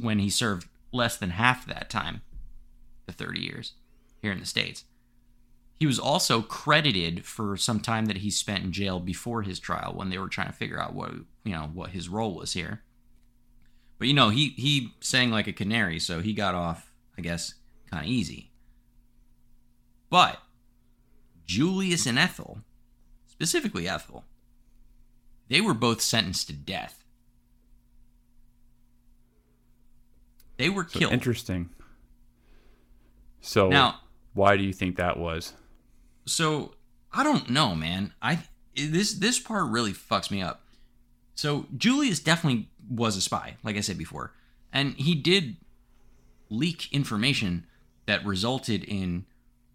when 0.00 0.18
he 0.18 0.30
served 0.30 0.68
less 0.92 1.16
than 1.16 1.30
half 1.30 1.66
that 1.66 1.90
time, 1.90 2.22
the 3.06 3.12
30 3.12 3.40
years 3.40 3.72
here 4.22 4.32
in 4.32 4.40
the 4.40 4.46
States. 4.46 4.84
He 5.78 5.86
was 5.86 5.98
also 5.98 6.42
credited 6.42 7.24
for 7.24 7.56
some 7.56 7.80
time 7.80 8.04
that 8.06 8.18
he 8.18 8.30
spent 8.30 8.64
in 8.64 8.72
jail 8.72 9.00
before 9.00 9.42
his 9.42 9.58
trial 9.58 9.94
when 9.94 10.10
they 10.10 10.18
were 10.18 10.28
trying 10.28 10.48
to 10.48 10.52
figure 10.52 10.78
out 10.78 10.94
what 10.94 11.12
you 11.42 11.52
know 11.52 11.70
what 11.72 11.90
his 11.90 12.08
role 12.08 12.34
was 12.34 12.52
here. 12.52 12.82
But 14.00 14.08
you 14.08 14.14
know, 14.14 14.30
he 14.30 14.48
he 14.56 14.94
sang 15.00 15.30
like 15.30 15.46
a 15.46 15.52
canary, 15.52 16.00
so 16.00 16.20
he 16.22 16.32
got 16.32 16.54
off, 16.54 16.90
I 17.18 17.20
guess, 17.20 17.54
kind 17.90 18.02
of 18.02 18.10
easy. 18.10 18.50
But 20.08 20.40
Julius 21.44 22.06
and 22.06 22.18
Ethel, 22.18 22.62
specifically 23.26 23.86
Ethel, 23.86 24.24
they 25.48 25.60
were 25.60 25.74
both 25.74 26.00
sentenced 26.00 26.46
to 26.46 26.54
death. 26.54 27.04
They 30.56 30.70
were 30.70 30.86
so 30.88 30.98
killed. 30.98 31.12
interesting. 31.12 31.68
So 33.42 33.68
Now- 33.68 34.00
why 34.32 34.56
do 34.56 34.62
you 34.62 34.72
think 34.72 34.96
that 34.96 35.18
was? 35.18 35.52
So 36.24 36.74
I 37.12 37.22
don't 37.22 37.50
know, 37.50 37.74
man. 37.74 38.14
I 38.22 38.44
this 38.74 39.12
this 39.12 39.38
part 39.38 39.70
really 39.70 39.92
fucks 39.92 40.30
me 40.30 40.40
up. 40.40 40.64
So 41.40 41.64
Julius 41.74 42.20
definitely 42.20 42.68
was 42.90 43.16
a 43.16 43.22
spy, 43.22 43.56
like 43.62 43.78
I 43.78 43.80
said 43.80 43.96
before, 43.96 44.34
and 44.74 44.92
he 44.96 45.14
did 45.14 45.56
leak 46.50 46.92
information 46.92 47.64
that 48.04 48.26
resulted 48.26 48.84
in, 48.84 49.24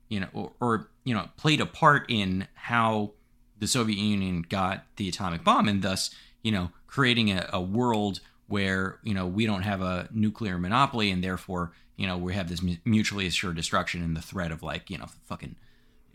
you 0.07 0.19
know, 0.19 0.27
or, 0.31 0.51
or 0.61 0.89
you 1.05 1.15
know, 1.15 1.27
played 1.37 1.59
a 1.59 1.65
part 1.65 2.05
in 2.07 2.47
how 2.53 3.13
the 3.57 3.65
Soviet 3.65 3.97
Union 3.97 4.45
got 4.47 4.85
the 4.97 5.09
atomic 5.09 5.43
bomb, 5.43 5.67
and 5.67 5.81
thus, 5.81 6.11
you 6.43 6.51
know, 6.51 6.69
creating 6.85 7.31
a, 7.31 7.49
a 7.51 7.59
world 7.59 8.19
where 8.45 8.99
you 9.01 9.15
know 9.15 9.25
we 9.25 9.47
don't 9.47 9.63
have 9.63 9.81
a 9.81 10.07
nuclear 10.11 10.59
monopoly, 10.59 11.09
and 11.09 11.23
therefore, 11.23 11.71
you 11.95 12.05
know, 12.05 12.15
we 12.15 12.35
have 12.35 12.47
this 12.47 12.61
mutually 12.85 13.25
assured 13.25 13.55
destruction 13.55 14.03
and 14.03 14.15
the 14.15 14.21
threat 14.21 14.51
of 14.51 14.61
like, 14.61 14.91
you 14.91 14.99
know, 14.99 15.07
fucking 15.25 15.55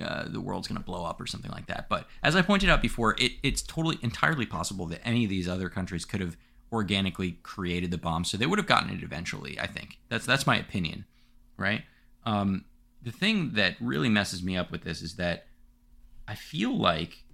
uh, 0.02 0.24
the 0.28 0.40
world's 0.40 0.68
going 0.68 0.78
to 0.78 0.84
blow 0.84 1.04
up 1.04 1.20
or 1.20 1.26
something 1.26 1.50
like 1.50 1.66
that. 1.66 1.88
But 1.88 2.06
as 2.22 2.36
I 2.36 2.42
pointed 2.42 2.68
out 2.68 2.82
before, 2.82 3.16
it, 3.18 3.32
it's 3.42 3.62
totally 3.62 3.98
entirely 4.02 4.46
possible 4.46 4.86
that 4.86 5.00
any 5.06 5.24
of 5.24 5.30
these 5.30 5.48
other 5.48 5.68
countries 5.68 6.04
could 6.04 6.20
have 6.20 6.36
organically 6.72 7.32
created 7.42 7.90
the 7.90 7.98
bomb, 7.98 8.24
so 8.24 8.36
they 8.36 8.46
would 8.46 8.58
have 8.58 8.66
gotten 8.66 8.90
it 8.90 9.02
eventually. 9.02 9.58
I 9.58 9.66
think 9.66 9.98
that's 10.08 10.26
that's 10.26 10.46
my 10.46 10.56
opinion, 10.56 11.04
right? 11.56 11.82
Um, 12.24 12.64
the 13.02 13.10
thing 13.10 13.52
that 13.54 13.76
really 13.80 14.08
messes 14.08 14.42
me 14.42 14.56
up 14.56 14.70
with 14.70 14.82
this 14.82 15.02
is 15.02 15.16
that 15.16 15.46
I 16.28 16.34
feel 16.34 16.76
like 16.76 17.24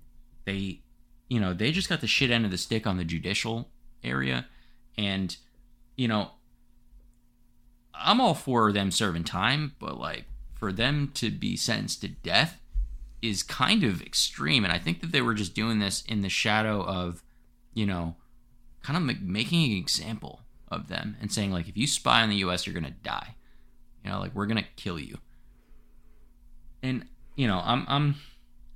they, 0.45 0.81
you 1.29 1.41
know, 1.41 1.53
they 1.53 1.73
just 1.73 1.89
got 1.89 2.01
the 2.01 2.07
shit 2.07 2.31
end 2.31 2.45
of 2.45 2.51
the 2.51 2.59
stick 2.59 2.87
on 2.87 2.97
the 2.97 3.05
judicial 3.05 3.69
area, 4.03 4.47
and 4.97 5.37
you 5.97 6.09
know, 6.09 6.31
I'm 7.95 8.21
all 8.21 8.35
for 8.35 8.73
them 8.73 8.91
serving 8.91 9.25
time, 9.25 9.75
but 9.79 9.99
like 9.99 10.25
for 10.57 10.73
them 10.73 11.13
to 11.15 11.31
be 11.31 11.57
sentenced 11.57 12.01
to 12.03 12.09
death 12.09 12.61
is 13.23 13.43
kind 13.45 13.85
of 13.85 14.03
extreme. 14.03 14.65
And 14.65 14.73
I 14.73 14.79
think 14.79 15.01
that 15.01 15.13
they 15.13 15.23
were 15.23 15.35
just 15.35 15.55
doing 15.55 15.79
this 15.81 16.03
in 16.09 16.23
the 16.23 16.29
shadow 16.31 16.83
of, 16.83 17.23
you 17.75 17.87
know, 17.87 18.17
kind 18.83 18.97
of 18.97 19.03
ma- 19.05 19.23
making 19.23 19.73
an 19.73 19.79
example 19.79 20.41
of 20.69 20.89
them 20.89 21.17
and 21.21 21.33
saying, 21.33 21.53
like, 21.53 21.69
if 21.69 21.77
you 21.77 21.87
spy 21.87 22.23
on 22.23 22.31
the 22.31 22.37
U.S., 22.47 22.67
you're 22.67 22.75
going 22.81 22.85
to 22.93 23.01
die. 23.03 23.37
You 24.05 24.11
know, 24.11 24.21
like, 24.21 24.35
we're 24.35 24.47
going 24.47 24.63
to 24.63 24.71
kill 24.77 24.99
you. 24.99 25.19
And, 26.83 27.07
you 27.37 27.47
know, 27.49 27.63
I'm, 27.65 27.85
I'm, 27.89 28.17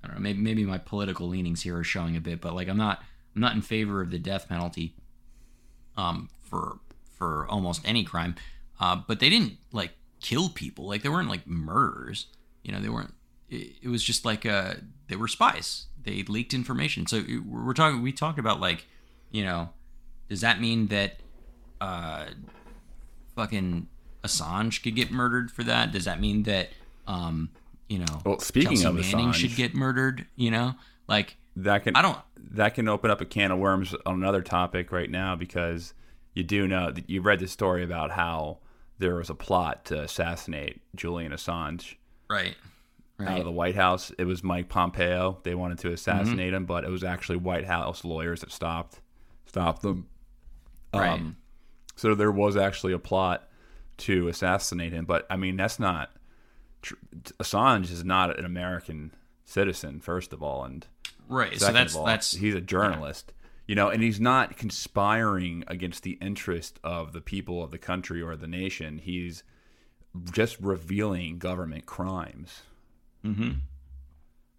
I 0.03 0.09
don't 0.09 0.17
know, 0.17 0.23
maybe, 0.23 0.41
maybe 0.41 0.65
my 0.65 0.79
political 0.79 1.29
leanings 1.29 1.63
here 1.63 1.79
are 1.79 1.85
showing 1.85 2.17
a 2.17 2.21
bit, 2.21 2.41
but 2.41 2.55
like, 2.55 2.69
I'm 2.69 2.79
not, 2.79 3.03
I'm 3.35 3.43
not 3.43 3.55
in 3.55 3.63
favor 3.63 4.01
of 4.03 4.11
the 4.11 4.19
death 4.19 4.49
penalty. 4.49 4.95
um, 5.97 6.29
for 6.41 6.79
for 7.19 7.47
almost 7.49 7.83
any 7.85 8.05
crime, 8.05 8.35
uh, 8.81 8.97
but 9.07 9.21
they 9.21 9.29
didn't 9.31 9.59
like 9.73 9.93
kill 10.21 10.49
people. 10.49 10.87
Like 10.87 11.03
they 11.03 11.09
weren't 11.09 11.29
like 11.29 11.47
murderers. 11.47 12.27
You 12.63 12.73
know, 12.73 12.81
they 12.81 12.89
weren't. 12.89 13.15
It, 13.49 13.73
it 13.83 13.89
was 13.89 14.03
just 14.05 14.25
like 14.25 14.45
uh, 14.47 14.75
they 15.09 15.17
were 15.17 15.29
spies. 15.29 15.87
They 16.03 16.23
leaked 16.23 16.55
information. 16.55 17.07
So 17.07 17.23
we're 17.47 17.75
talking. 17.75 18.03
We 18.03 18.13
talked 18.13 18.39
about 18.39 18.61
like, 18.61 18.87
you 19.31 19.45
know, 19.45 19.71
does 20.29 20.41
that 20.41 20.61
mean 20.61 20.87
that 20.89 21.17
uh, 21.81 22.27
fucking 23.37 23.89
Assange 24.25 24.83
could 24.83 24.95
get 24.97 25.11
murdered 25.11 25.51
for 25.51 25.63
that? 25.65 25.93
Does 25.93 26.05
that 26.05 26.21
mean 26.21 26.45
that 26.45 26.71
um, 27.07 27.51
you 27.89 27.99
know, 27.99 28.21
Well, 28.25 28.39
speaking 28.39 28.77
Chelsea 28.79 28.87
of 28.87 28.95
Manning 28.95 29.31
Assange- 29.31 29.35
should 29.35 29.57
get 29.57 29.75
murdered? 29.75 30.27
You 30.37 30.51
know, 30.51 30.75
like 31.09 31.37
that 31.57 31.85
can 31.85 31.97
I 31.97 32.03
don't. 32.03 32.19
that 32.53 32.75
can 32.75 32.89
open 32.89 33.11
up 33.11 33.21
a 33.21 33.25
can 33.25 33.51
of 33.51 33.59
worms 33.59 33.95
on 34.07 34.15
another 34.15 34.43
topic 34.43 34.93
right 34.93 35.11
now 35.11 35.35
because 35.37 35.95
you 36.35 36.45
do 36.45 36.69
know 36.69 36.91
that 36.91 37.11
you 37.11 37.21
read 37.21 37.41
the 37.41 37.49
story 37.49 37.83
about 37.83 38.13
how 38.13 38.59
there 39.01 39.17
was 39.17 39.31
a 39.31 39.35
plot 39.35 39.87
to 39.87 40.01
assassinate 40.03 40.81
Julian 40.95 41.33
Assange 41.33 41.97
Right. 42.29 42.55
out 43.19 43.39
of 43.39 43.45
the 43.45 43.51
White 43.51 43.75
House. 43.75 44.13
It 44.19 44.25
was 44.25 44.45
Mike 44.45 44.69
Pompeo. 44.69 45.41
They 45.43 45.55
wanted 45.55 45.79
to 45.81 45.93
assassinate 45.93 46.55
him, 46.55 46.65
but 46.67 46.85
it 46.85 46.91
was 46.91 47.03
actually 47.03 47.39
White 47.39 47.65
House 47.67 48.05
lawyers 48.05 48.41
that 48.41 48.53
stopped 48.53 49.01
stopped 49.47 49.83
them. 49.83 50.07
Right. 50.95 51.09
Um, 51.11 51.37
so 51.97 52.15
there 52.15 52.31
was 52.31 52.57
actually 52.57 52.93
a 52.93 52.99
plot 52.99 53.49
to 53.99 54.29
assassinate 54.29 54.93
him, 54.93 55.05
but 55.05 55.27
I 55.29 55.37
mean 55.37 55.57
that's 55.57 55.79
not 55.79 56.11
tr- 56.83 56.95
Assange 57.39 57.91
is 57.91 58.05
not 58.05 58.39
an 58.39 58.45
American 58.45 59.13
citizen, 59.45 60.01
first 60.01 60.33
of 60.33 60.43
all, 60.43 60.65
and 60.65 60.87
Right. 61.29 61.59
So 61.61 61.73
that's 61.73 61.95
all, 61.97 62.05
that's 62.07 62.33
he's 62.33 62.55
a 62.55 62.61
journalist, 62.61 63.33
you 63.71 63.77
know, 63.77 63.89
and 63.89 64.03
he's 64.03 64.19
not 64.19 64.57
conspiring 64.57 65.63
against 65.69 66.03
the 66.03 66.19
interest 66.21 66.81
of 66.83 67.13
the 67.13 67.21
people 67.21 67.63
of 67.63 67.71
the 67.71 67.79
country 67.79 68.21
or 68.21 68.35
the 68.35 68.49
nation. 68.49 68.99
He's 68.99 69.45
just 70.33 70.59
revealing 70.59 71.39
government 71.39 71.87
crimes. 71.87 72.63
Mm-hmm. 73.25 73.61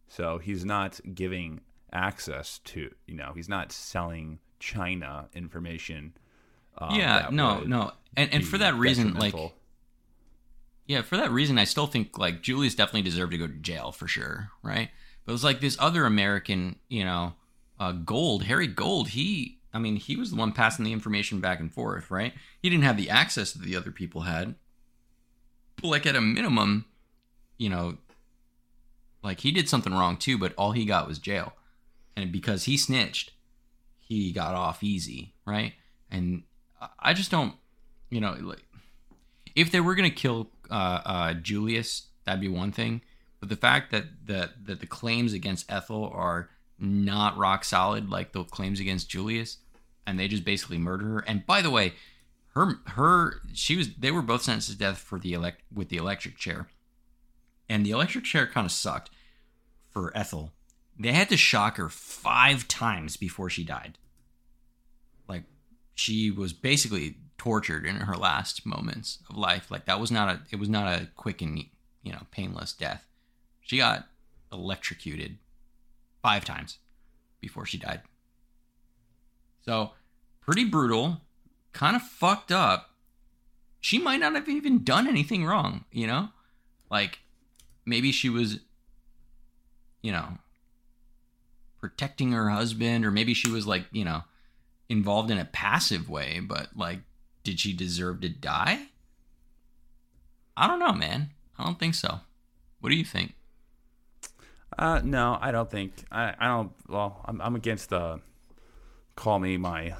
So 0.08 0.38
he's 0.38 0.64
not 0.64 1.02
giving 1.14 1.60
access 1.92 2.60
to, 2.60 2.90
you 3.06 3.16
know, 3.16 3.34
he's 3.36 3.50
not 3.50 3.74
selling 3.74 4.40
China 4.62 5.28
information. 5.34 6.14
um, 6.78 6.96
yeah. 6.96 7.28
No. 7.32 7.60
No. 7.64 7.92
And 8.16 8.34
and 8.34 8.48
for 8.48 8.60
that 8.60 8.76
reason, 8.76 9.16
like. 9.16 9.36
Yeah, 10.88 11.02
for 11.02 11.18
that 11.18 11.32
reason, 11.32 11.58
I 11.58 11.66
still 11.66 11.88
think 11.88 12.18
like 12.18 12.42
Julius 12.42 12.76
definitely 12.76 13.02
deserved 13.02 13.34
to 13.34 13.38
go 13.38 13.48
to 13.48 13.54
jail 13.56 13.92
for 13.92 14.08
sure, 14.08 14.52
right? 14.64 14.90
But 15.26 15.32
it 15.32 15.34
was 15.34 15.44
like 15.44 15.60
this 15.60 15.76
other 15.82 16.06
American, 16.06 16.78
you 16.88 17.04
know, 17.04 17.34
uh, 17.82 17.94
Gold, 17.94 18.44
Harry 18.44 18.68
Gold. 18.68 19.10
He, 19.10 19.58
I 19.74 19.80
mean, 19.80 19.96
he 19.96 20.16
was 20.16 20.30
the 20.30 20.36
one 20.38 20.52
passing 20.52 20.86
the 20.86 20.94
information 20.94 21.40
back 21.40 21.60
and 21.60 21.74
forth, 21.74 22.12
right? 22.12 22.32
He 22.62 22.70
didn't 22.70 22.84
have 22.84 22.96
the 22.96 23.10
access 23.10 23.52
that 23.54 23.64
the 23.66 23.76
other 23.76 23.90
people 23.90 24.22
had. 24.22 24.54
Like 25.82 26.06
at 26.06 26.16
a 26.16 26.22
minimum, 26.22 26.86
you 27.58 27.70
know, 27.70 27.98
like 29.24 29.40
he 29.40 29.52
did 29.52 29.68
something 29.68 29.92
wrong 29.94 30.16
too, 30.16 30.38
but 30.38 30.54
all 30.60 30.74
he 30.74 30.86
got 30.86 31.08
was 31.08 31.18
jail, 31.18 31.54
and 32.16 32.32
because 32.32 32.66
he 32.66 32.78
snitched, 32.78 33.32
he 34.00 34.32
got 34.32 34.54
off 34.54 34.84
easy, 34.84 35.34
right? 35.44 35.74
And 36.12 36.44
I- 37.00 37.16
just 37.16 37.32
don't, 37.32 37.56
you 38.12 38.22
know, 38.22 38.38
like 38.40 38.64
if 39.56 39.72
they 39.72 39.80
were 39.80 39.96
gonna 39.96 40.12
kill 40.12 40.50
uh, 40.70 41.02
uh, 41.04 41.34
Julius, 41.34 42.10
that'd 42.26 42.42
be 42.42 42.48
one 42.48 42.72
thing. 42.72 43.02
But 43.40 43.50
the 43.50 43.56
fact 43.56 43.92
that 43.92 44.06
the 44.28 44.52
that 44.66 44.82
the 44.82 44.88
claims 44.88 45.34
against 45.34 45.72
Ethel 45.72 46.12
are 46.14 46.52
not 46.82 47.38
rock 47.38 47.64
solid, 47.64 48.10
like 48.10 48.32
the 48.32 48.44
claims 48.44 48.80
against 48.80 49.10
Julius, 49.10 49.60
and 50.06 50.20
they 50.20 50.28
just 50.28 50.44
basically 50.44 50.78
murder 50.78 51.06
her. 51.06 51.20
And 51.20 51.46
by 51.46 51.62
the 51.62 51.70
way, 51.70 51.94
her 52.54 52.80
her 52.88 53.42
she 53.54 53.78
was 53.78 53.94
they 53.96 54.12
were 54.12 54.22
both 54.22 54.42
sentenced 54.42 54.72
to 54.72 54.78
death 54.78 54.98
for 54.98 55.20
the 55.20 55.34
elect 55.34 55.62
with 55.74 55.90
the 55.90 55.98
electric 55.98 56.38
chair, 56.38 56.68
and 57.70 57.86
the 57.86 57.92
electric 57.92 58.26
chair 58.26 58.48
kind 58.48 58.66
of 58.66 58.72
sucked 58.72 59.12
for 59.90 60.16
Ethel. 60.18 60.52
They 61.00 61.14
had 61.14 61.30
to 61.30 61.38
shock 61.38 61.78
her 61.78 61.90
five 61.90 62.68
times 62.68 63.16
before 63.16 63.50
she 63.50 63.64
died. 63.64 63.98
Like 65.28 65.44
she 65.96 66.32
was 66.32 66.52
basically 66.52 67.18
tortured 67.38 67.86
in 67.86 67.96
her 67.96 68.16
last 68.16 68.66
moments 68.66 69.20
of 69.30 69.38
life. 69.38 69.72
Like 69.72 69.86
that 69.86 70.00
was 70.00 70.12
not 70.12 70.30
a 70.30 70.42
it 70.52 70.60
was 70.60 70.70
not 70.70 70.88
a 70.88 71.08
quick 71.16 71.42
and 71.42 71.64
you 72.04 72.12
know 72.12 72.26
painless 72.32 72.74
death. 72.74 73.08
She 73.62 73.78
got 73.78 74.08
electrocuted 74.52 75.38
five 76.22 76.46
times 76.46 76.80
before 77.40 77.66
she 77.66 77.78
died. 77.78 78.02
So 79.66 79.92
pretty 80.42 80.66
brutal, 80.66 81.22
kind 81.74 81.96
of 81.96 82.02
fucked 82.02 82.52
up. 82.52 82.92
She 83.80 83.98
might 83.98 84.20
not 84.20 84.36
have 84.36 84.48
even 84.48 84.84
done 84.84 85.08
anything 85.08 85.46
wrong, 85.46 85.86
you 85.92 86.08
know? 86.08 86.30
Like 86.90 87.20
maybe 87.86 88.12
she 88.12 88.30
was 88.30 88.60
you 90.02 90.12
know 90.12 90.38
protecting 91.80 92.32
her 92.32 92.50
husband 92.50 93.06
or 93.06 93.12
maybe 93.12 93.34
she 93.34 93.50
was 93.50 93.66
like, 93.66 93.86
you 93.92 94.06
know, 94.06 94.24
involved 94.88 95.32
in 95.32 95.40
a 95.40 95.46
passive 95.46 96.10
way, 96.10 96.40
but 96.40 96.70
like 96.76 97.00
did 97.44 97.60
she 97.60 97.74
deserve 97.74 98.22
to 98.22 98.30
die? 98.30 98.88
I 100.56 100.68
don't 100.68 100.80
know, 100.80 100.94
man. 100.94 101.32
I 101.58 101.64
don't 101.64 101.80
think 101.80 101.96
so. 101.96 102.20
What 102.80 102.90
do 102.90 102.96
you 102.96 103.06
think? 103.06 103.34
Uh, 104.78 105.02
no, 105.04 105.38
I 105.40 105.52
don't 105.52 105.70
think 105.70 105.94
I. 106.12 106.34
I 106.40 106.48
don't. 106.48 106.72
Well, 106.88 107.22
I'm, 107.26 107.42
I'm 107.42 107.56
against. 107.56 107.92
Uh, 107.94 108.18
call 109.16 109.38
me 109.40 109.58
my, 109.58 109.96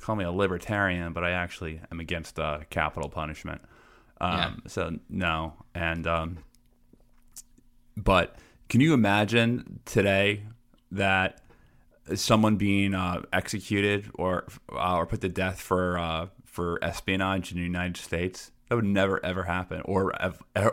call 0.00 0.16
me 0.16 0.24
a 0.24 0.32
libertarian, 0.32 1.12
but 1.12 1.24
I 1.24 1.30
actually 1.32 1.80
am 1.92 2.00
against 2.00 2.38
uh, 2.38 2.60
capital 2.70 3.08
punishment. 3.08 3.60
Um, 4.20 4.30
Yeah. 4.32 4.50
So 4.68 4.98
no, 5.08 5.52
and 5.74 6.06
um, 6.06 6.38
but 7.96 8.36
can 8.68 8.80
you 8.80 8.94
imagine 8.94 9.80
today 9.84 10.44
that 10.90 11.40
someone 12.14 12.56
being 12.56 12.94
uh, 12.94 13.22
executed 13.32 14.10
or 14.14 14.46
uh, 14.72 14.96
or 14.96 15.06
put 15.06 15.20
to 15.20 15.28
death 15.28 15.60
for 15.60 15.98
uh, 15.98 16.26
for 16.44 16.82
espionage 16.82 17.52
in 17.52 17.58
the 17.58 17.64
United 17.64 17.96
States? 17.98 18.50
That 18.68 18.76
would 18.76 18.84
never 18.86 19.22
ever 19.24 19.44
happen, 19.44 19.82
or 19.84 20.12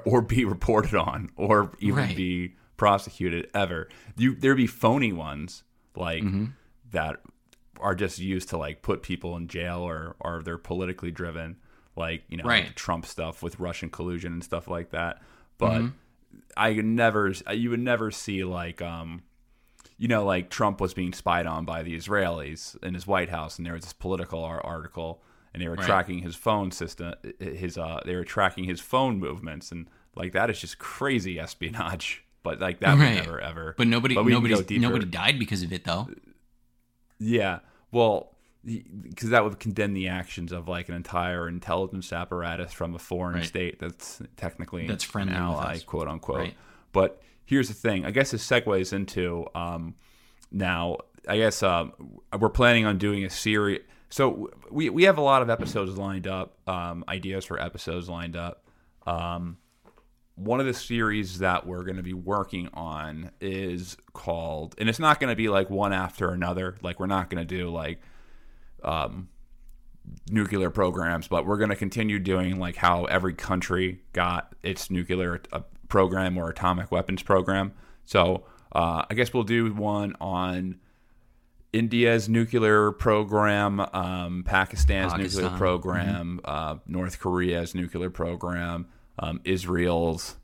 or 0.06 0.22
be 0.22 0.46
reported 0.46 0.96
on, 0.96 1.30
or 1.36 1.74
even 1.80 1.98
Right. 2.06 2.16
be 2.16 2.56
prosecuted 2.86 3.48
ever. 3.54 3.88
You 4.18 4.34
there'd 4.36 4.58
be 4.58 4.66
phony 4.68 5.14
ones 5.14 5.64
like 5.96 6.24
Mm-hmm. 6.24 6.46
that 6.92 7.18
are 7.80 7.94
just 7.96 8.18
used 8.20 8.50
to 8.50 8.58
like 8.58 8.82
put 8.82 9.04
people 9.04 9.38
in 9.38 9.48
jail 9.48 9.80
or 9.82 10.16
or 10.20 10.42
they're 10.44 10.58
politically 10.58 11.12
driven, 11.12 11.58
like 11.96 12.24
you 12.30 12.38
know 12.38 12.44
Right. 12.46 12.66
like 12.66 12.76
Trump 12.76 13.06
stuff 13.06 13.44
with 13.44 13.60
Russian 13.60 13.90
collusion 13.92 14.34
and 14.34 14.44
stuff 14.44 14.68
like 14.68 14.90
that. 14.92 15.22
But 15.60 15.82
Mm-hmm. 15.82 15.98
I 16.58 16.74
could 16.74 16.86
never, 16.86 17.34
you 17.54 17.70
would 17.72 17.80
never 17.94 18.10
see 18.10 18.44
like 18.44 18.82
um 18.82 19.22
you 19.98 20.08
know, 20.08 20.26
like 20.26 20.50
Trump 20.50 20.82
was 20.82 20.96
being 20.96 21.14
spied 21.14 21.46
on 21.46 21.64
by 21.66 21.84
the 21.84 21.96
Israelis 21.96 22.82
in 22.84 22.96
his 22.96 23.06
White 23.06 23.30
House, 23.30 23.58
and 23.58 23.66
there 23.68 23.74
was 23.76 23.84
this 23.84 23.94
Politico 23.94 24.42
article, 24.44 25.22
and 25.54 25.62
they 25.62 25.68
were 25.68 25.76
Right. 25.76 25.86
tracking 25.86 26.20
his 26.24 26.36
phone 26.36 26.72
system, 26.72 27.14
his 27.40 27.78
uh, 27.78 28.00
they 28.06 28.16
were 28.16 28.24
tracking 28.24 28.64
his 28.64 28.80
phone 28.82 29.20
movements, 29.20 29.72
and 29.72 29.88
like 30.16 30.32
that 30.34 30.50
is 30.50 30.60
just 30.60 30.80
crazy 30.80 31.40
espionage. 31.40 32.24
But 32.44 32.60
like 32.60 32.80
that 32.80 32.98
would 32.98 33.04
Right. 33.04 33.16
never 33.16 33.40
ever. 33.40 33.76
But 33.78 33.88
nobody 33.88 34.16
can 34.16 34.28
nobody 34.28 34.80
nobody 34.80 35.06
died 35.06 35.38
because 35.40 35.62
of 35.64 35.72
it 35.72 35.84
though. 35.84 36.10
Yeah, 37.20 37.60
well, 37.92 38.36
because 38.64 39.30
that 39.30 39.44
would 39.44 39.60
condemn 39.60 39.94
the 39.94 40.08
actions 40.08 40.52
of 40.52 40.68
like 40.68 40.90
an 40.90 40.96
entire 40.96 41.48
intelligence 41.48 42.12
apparatus 42.12 42.74
from 42.74 42.96
a 42.96 43.00
foreign 43.00 43.36
Right. 43.36 43.46
state 43.46 43.80
that's 43.80 44.22
technically 44.38 44.88
That's 44.88 45.04
friendly 45.04 45.36
an 45.36 45.42
ally, 45.42 45.80
quote 45.86 46.08
unquote. 46.08 46.38
Right. 46.38 46.58
But 46.92 47.22
here's 47.46 47.68
the 47.68 47.74
thing. 47.74 48.06
I 48.06 48.12
guess 48.12 48.32
this 48.32 48.48
segues 48.48 48.92
into 48.94 49.46
um, 49.56 49.96
now. 50.52 50.98
I 51.28 51.38
guess 51.38 51.62
um, 51.62 51.94
we're 52.40 52.50
planning 52.50 52.86
on 52.86 52.98
doing 52.98 53.24
a 53.24 53.30
series. 53.30 53.82
So 54.10 54.50
we 54.72 54.90
we 54.90 55.04
have 55.04 55.18
a 55.20 55.22
lot 55.22 55.42
of 55.44 55.50
episodes 55.52 55.96
lined 55.98 56.26
up, 56.28 56.58
um, 56.68 57.04
ideas 57.08 57.46
for 57.46 57.62
episodes 57.62 58.10
lined 58.10 58.36
up. 58.36 58.66
Um, 59.06 59.58
one 60.36 60.60
of 60.60 60.66
the 60.66 60.74
series 60.74 61.40
that 61.40 61.68
we're 61.68 61.84
going 61.84 61.98
to 61.98 62.04
be 62.04 62.14
working 62.14 62.70
on 62.74 63.32
is 63.40 63.98
called, 64.14 64.76
and 64.78 64.90
it's 64.90 65.00
not 65.00 65.20
going 65.20 65.30
to 65.30 65.36
be 65.36 65.50
like 65.50 65.70
one 65.70 65.94
after 65.94 66.32
another. 66.32 66.78
Like 66.82 67.00
we're 67.00 67.08
not 67.08 67.30
going 67.30 67.46
to 67.46 67.58
do 67.58 67.70
like 67.70 68.02
um, 68.84 69.30
nuclear 70.30 70.70
programs, 70.70 71.28
but 71.28 71.46
we're 71.46 71.58
going 71.58 71.70
to 71.70 71.76
continue 71.76 72.20
doing 72.20 72.60
like 72.60 72.76
how 72.76 73.06
every 73.06 73.34
country 73.34 74.02
got 74.14 74.56
its 74.64 74.90
nuclear 74.90 75.42
uh, 75.52 75.62
program 75.88 76.38
or 76.38 76.50
atomic 76.50 76.92
weapons 76.92 77.24
program. 77.24 77.74
So 78.06 78.46
uh, 78.72 79.06
I 79.10 79.14
guess 79.14 79.34
we'll 79.34 79.44
do 79.44 79.74
one 79.74 80.16
on 80.20 80.80
India's 81.74 82.28
nuclear 82.28 82.92
program, 82.92 83.80
um, 83.80 84.44
Pakistan's 84.46 85.14
nuclear 85.14 85.50
Pakistan. 85.50 85.58
program, 85.58 86.42
uh, 86.44 86.76
North 86.88 87.20
Korea's 87.20 87.76
nuclear 87.76 88.10
program, 88.10 88.88
um, 89.20 89.42
Israel's 89.44 90.38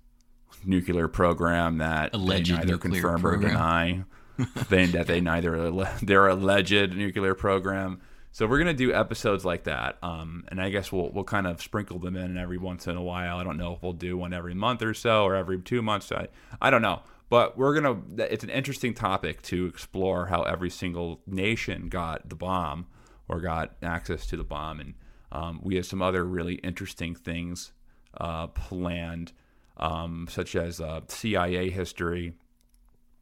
nuclear 0.66 1.08
program 1.08 1.78
that 1.78 2.14
Alleged 2.14 2.52
they 2.52 2.58
neither 2.58 2.78
confirm 2.78 3.26
or 3.26 3.38
deny. 3.38 4.04
they, 4.70 4.86
that 4.88 5.08
they 5.08 5.20
neither 5.20 5.72
their 6.02 6.28
alleged 6.28 6.96
nuclear 6.96 7.34
program. 7.34 8.02
So 8.32 8.46
we're 8.46 8.60
gonna 8.60 8.74
do 8.74 8.94
episodes 8.94 9.44
like 9.44 9.64
that, 9.64 9.98
um, 10.04 10.44
and 10.50 10.62
I 10.62 10.70
guess 10.70 10.92
we'll 10.92 11.10
we'll 11.10 11.24
kind 11.24 11.48
of 11.48 11.60
sprinkle 11.60 11.98
them 11.98 12.16
in 12.16 12.38
every 12.38 12.60
once 12.60 12.86
in 12.86 12.96
a 12.96 13.02
while. 13.02 13.38
I 13.38 13.44
don't 13.44 13.58
know 13.58 13.74
if 13.74 13.82
we'll 13.82 13.94
do 13.94 14.16
one 14.16 14.34
every 14.34 14.54
month 14.54 14.84
or 14.84 14.94
so, 14.94 15.24
or 15.24 15.36
every 15.36 15.60
two 15.60 15.82
months. 15.82 16.12
I 16.12 16.28
I 16.62 16.70
don't 16.70 16.84
know, 16.84 17.02
but 17.30 17.58
we're 17.58 17.74
gonna. 17.74 18.00
It's 18.30 18.44
an 18.44 18.52
interesting 18.52 18.94
topic 18.94 19.42
to 19.44 19.66
explore 19.66 20.28
how 20.28 20.44
every 20.44 20.70
single 20.70 21.22
nation 21.26 21.90
got 21.90 22.30
the 22.30 22.36
bomb 22.36 22.86
or 23.28 23.42
got 23.42 23.76
access 23.82 24.28
to 24.28 24.38
the 24.38 24.44
bomb, 24.44 24.82
and 24.82 24.94
um, 25.32 25.60
we 25.64 25.76
have 25.78 25.88
some 25.88 26.04
other 26.04 26.24
really 26.24 26.56
interesting 26.56 27.16
things 27.16 27.72
uh, 28.16 28.48
planned, 28.48 29.32
um, 29.78 30.28
such 30.30 30.56
as 30.56 30.80
uh, 30.82 31.02
CIA 31.08 31.70
history, 31.70 32.34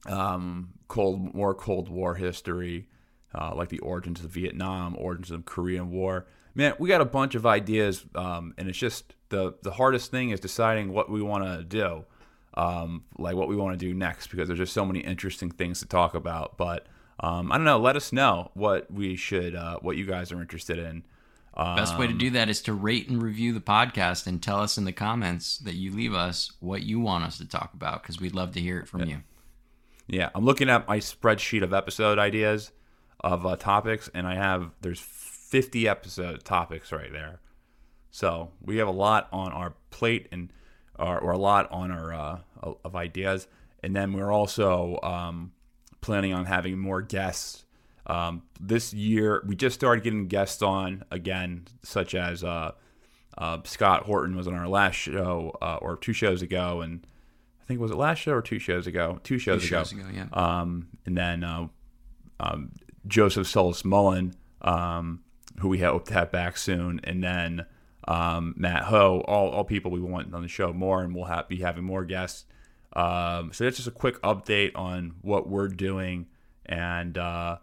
um, 0.07 0.73
Cold 0.87 1.33
more 1.33 1.53
Cold 1.53 1.89
War 1.89 2.15
history 2.15 2.87
uh, 3.37 3.53
like 3.53 3.69
the 3.69 3.79
origins 3.79 4.23
of 4.23 4.31
Vietnam, 4.31 4.95
origins 4.97 5.31
of 5.31 5.39
the 5.39 5.43
Korean 5.43 5.91
War. 5.91 6.25
Man, 6.53 6.73
we 6.79 6.87
got 6.87 7.01
a 7.01 7.05
bunch 7.05 7.35
of 7.35 7.45
ideas, 7.45 8.05
um, 8.15 8.53
and 8.57 8.69
it's 8.69 8.77
just 8.77 9.13
the 9.29 9.55
the 9.61 9.71
hardest 9.71 10.09
thing 10.09 10.29
is 10.29 10.39
deciding 10.39 10.93
what 10.93 11.09
we 11.09 11.21
want 11.21 11.43
to 11.43 11.63
do, 11.63 12.05
um, 12.53 13.03
like 13.17 13.35
what 13.35 13.49
we 13.49 13.55
want 13.55 13.77
to 13.77 13.85
do 13.85 13.93
next, 13.93 14.27
because 14.27 14.47
there's 14.47 14.59
just 14.59 14.73
so 14.73 14.85
many 14.85 15.01
interesting 15.01 15.51
things 15.51 15.79
to 15.81 15.85
talk 15.85 16.15
about. 16.15 16.57
But 16.57 16.87
um, 17.19 17.51
I 17.51 17.57
don't 17.57 17.65
know. 17.65 17.79
Let 17.79 17.97
us 17.97 18.13
know 18.13 18.51
what 18.53 18.89
we 18.91 19.17
should, 19.17 19.53
uh, 19.53 19.79
what 19.81 19.97
you 19.97 20.05
guys 20.05 20.31
are 20.31 20.39
interested 20.39 20.79
in. 20.79 21.03
Best 21.55 21.97
way 21.97 22.07
to 22.07 22.11
Um, 22.13 22.17
do 22.17 22.29
that 22.31 22.49
is 22.49 22.61
to 22.63 22.73
rate 22.73 23.07
and 23.09 23.21
review 23.21 23.53
the 23.53 23.61
podcast 23.61 24.27
and 24.27 24.43
tell 24.43 24.59
us 24.59 24.77
in 24.77 24.83
the 24.83 24.91
comments 24.91 25.57
that 25.59 25.75
you 25.75 25.91
leave 25.91 26.13
us 26.13 26.51
what 26.59 26.83
you 26.83 26.99
want 26.99 27.23
us 27.23 27.37
to 27.37 27.47
talk 27.47 27.73
about 27.73 28.01
because 28.01 28.19
we'd 28.19 28.35
love 28.35 28.51
to 28.53 28.59
hear 28.59 28.77
it 28.79 28.87
from 28.87 29.03
you. 29.05 29.23
Yeah, 30.07 30.29
I'm 30.35 30.43
looking 30.45 30.69
at 30.69 30.87
my 30.87 30.99
spreadsheet 30.99 31.63
of 31.63 31.73
episode 31.73 32.19
ideas 32.19 32.71
of 33.21 33.45
uh, 33.45 33.55
topics, 33.55 34.09
and 34.13 34.27
I 34.27 34.35
have 34.35 34.71
there's 34.81 34.99
50 34.99 35.87
episode 35.87 36.43
topics 36.43 36.91
right 36.91 37.11
there. 37.11 37.39
So 38.11 38.51
we 38.61 38.77
have 38.77 38.87
a 38.87 38.91
lot 38.91 39.27
on 39.31 39.51
our 39.51 39.75
plate 39.91 40.27
and 40.31 40.51
or, 40.97 41.19
or 41.19 41.31
a 41.31 41.37
lot 41.37 41.71
on 41.71 41.91
our 41.91 42.13
uh, 42.13 42.39
of 42.83 42.95
ideas, 42.95 43.47
and 43.81 43.95
then 43.95 44.13
we're 44.13 44.31
also 44.31 44.99
um, 45.03 45.53
planning 46.01 46.33
on 46.33 46.45
having 46.45 46.77
more 46.77 47.01
guests. 47.01 47.64
Um, 48.07 48.43
this 48.59 48.93
year, 48.93 49.43
we 49.47 49.55
just 49.55 49.75
started 49.75 50.03
getting 50.03 50.27
guests 50.27 50.61
on 50.61 51.03
again, 51.11 51.65
such 51.83 52.13
as 52.13 52.43
uh, 52.43 52.71
uh, 53.37 53.59
Scott 53.63 54.03
Horton 54.03 54.35
was 54.35 54.47
on 54.47 54.53
our 54.53 54.67
last 54.67 54.95
show 54.95 55.57
uh, 55.61 55.79
or 55.81 55.97
two 55.97 56.13
shows 56.13 56.41
ago, 56.41 56.81
and 56.81 57.05
I 57.61 57.65
think 57.65 57.79
was 57.79 57.91
it 57.91 57.97
last 57.97 58.19
show 58.19 58.33
or 58.33 58.41
two 58.41 58.59
shows 58.59 58.85
ago? 58.87 59.19
Two 59.23 59.37
shows 59.39 59.61
Two 59.61 59.67
ago. 59.67 59.83
shows 59.83 59.91
ago, 59.91 60.05
yeah. 60.13 60.27
Um, 60.33 60.87
and 61.05 61.17
then 61.17 61.43
uh, 61.43 61.67
um, 62.39 62.71
Joseph 63.07 63.47
Solis 63.47 63.83
Mullen, 63.83 64.35
um, 64.61 65.21
who 65.59 65.69
we 65.69 65.79
hope 65.79 66.05
to 66.07 66.13
have 66.13 66.31
back 66.31 66.57
soon, 66.57 67.01
and 67.03 67.23
then 67.23 67.65
um, 68.07 68.53
Matt 68.55 68.83
Hoh, 68.83 69.23
all, 69.27 69.49
all 69.49 69.63
people 69.63 69.89
we 69.89 69.99
want 69.99 70.33
on 70.33 70.43
the 70.43 70.47
show 70.47 70.71
more, 70.73 71.01
and 71.01 71.15
we'll 71.15 71.25
have, 71.25 71.47
be 71.47 71.57
having 71.57 71.83
more 71.83 72.05
guests. 72.05 72.45
Um, 72.93 73.51
so 73.51 73.63
that's 73.63 73.77
just 73.77 73.87
a 73.87 73.91
quick 73.91 74.21
update 74.21 74.71
on 74.75 75.15
what 75.21 75.49
we're 75.49 75.67
doing, 75.67 76.27
and 76.65 77.17
uh, 77.17 77.57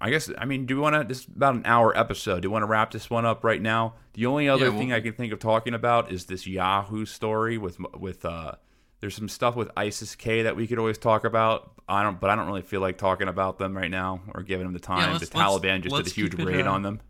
I 0.00 0.10
guess 0.10 0.30
I 0.38 0.46
mean, 0.46 0.64
do 0.66 0.76
we 0.76 0.80
want 0.80 0.96
to? 0.96 1.04
This 1.04 1.20
is 1.20 1.26
about 1.26 1.54
an 1.54 1.62
hour 1.66 1.96
episode. 1.96 2.40
Do 2.40 2.46
you 2.46 2.50
want 2.50 2.62
to 2.62 2.66
wrap 2.66 2.90
this 2.90 3.10
one 3.10 3.26
up 3.26 3.44
right 3.44 3.60
now? 3.60 3.94
The 4.14 4.26
only 4.26 4.48
other 4.48 4.64
Yeah, 4.64 4.70
well- 4.70 4.78
thing 4.78 4.92
I 4.92 5.00
can 5.00 5.12
think 5.12 5.32
of 5.32 5.38
talking 5.38 5.74
about 5.74 6.10
is 6.10 6.24
this 6.26 6.46
Yahoo 6.46 7.04
story 7.04 7.58
with 7.58 7.78
with 7.98 8.24
uh, 8.24 8.52
there's 9.00 9.14
some 9.14 9.28
stuff 9.28 9.56
with 9.56 9.70
ISIS 9.76 10.14
K 10.14 10.42
that 10.42 10.56
we 10.56 10.66
could 10.66 10.78
always 10.78 10.96
talk 10.98 11.24
about. 11.24 11.72
I 11.88 12.02
don't, 12.02 12.18
but 12.20 12.30
I 12.30 12.36
don't 12.36 12.46
really 12.46 12.62
feel 12.62 12.80
like 12.80 12.96
talking 12.98 13.28
about 13.28 13.58
them 13.58 13.76
right 13.76 13.90
now 13.90 14.20
or 14.34 14.42
giving 14.42 14.64
them 14.64 14.72
the 14.72 14.78
time. 14.80 15.12
let's- 15.12 15.28
the 15.28 15.36
Taliban 15.38 15.82
just 15.82 15.94
did 15.94 16.06
a 16.06 16.10
huge 16.10 16.34
it, 16.34 16.44
raid 16.44 16.66
uh, 16.66 16.72
on 16.72 16.82
them. 16.82 17.00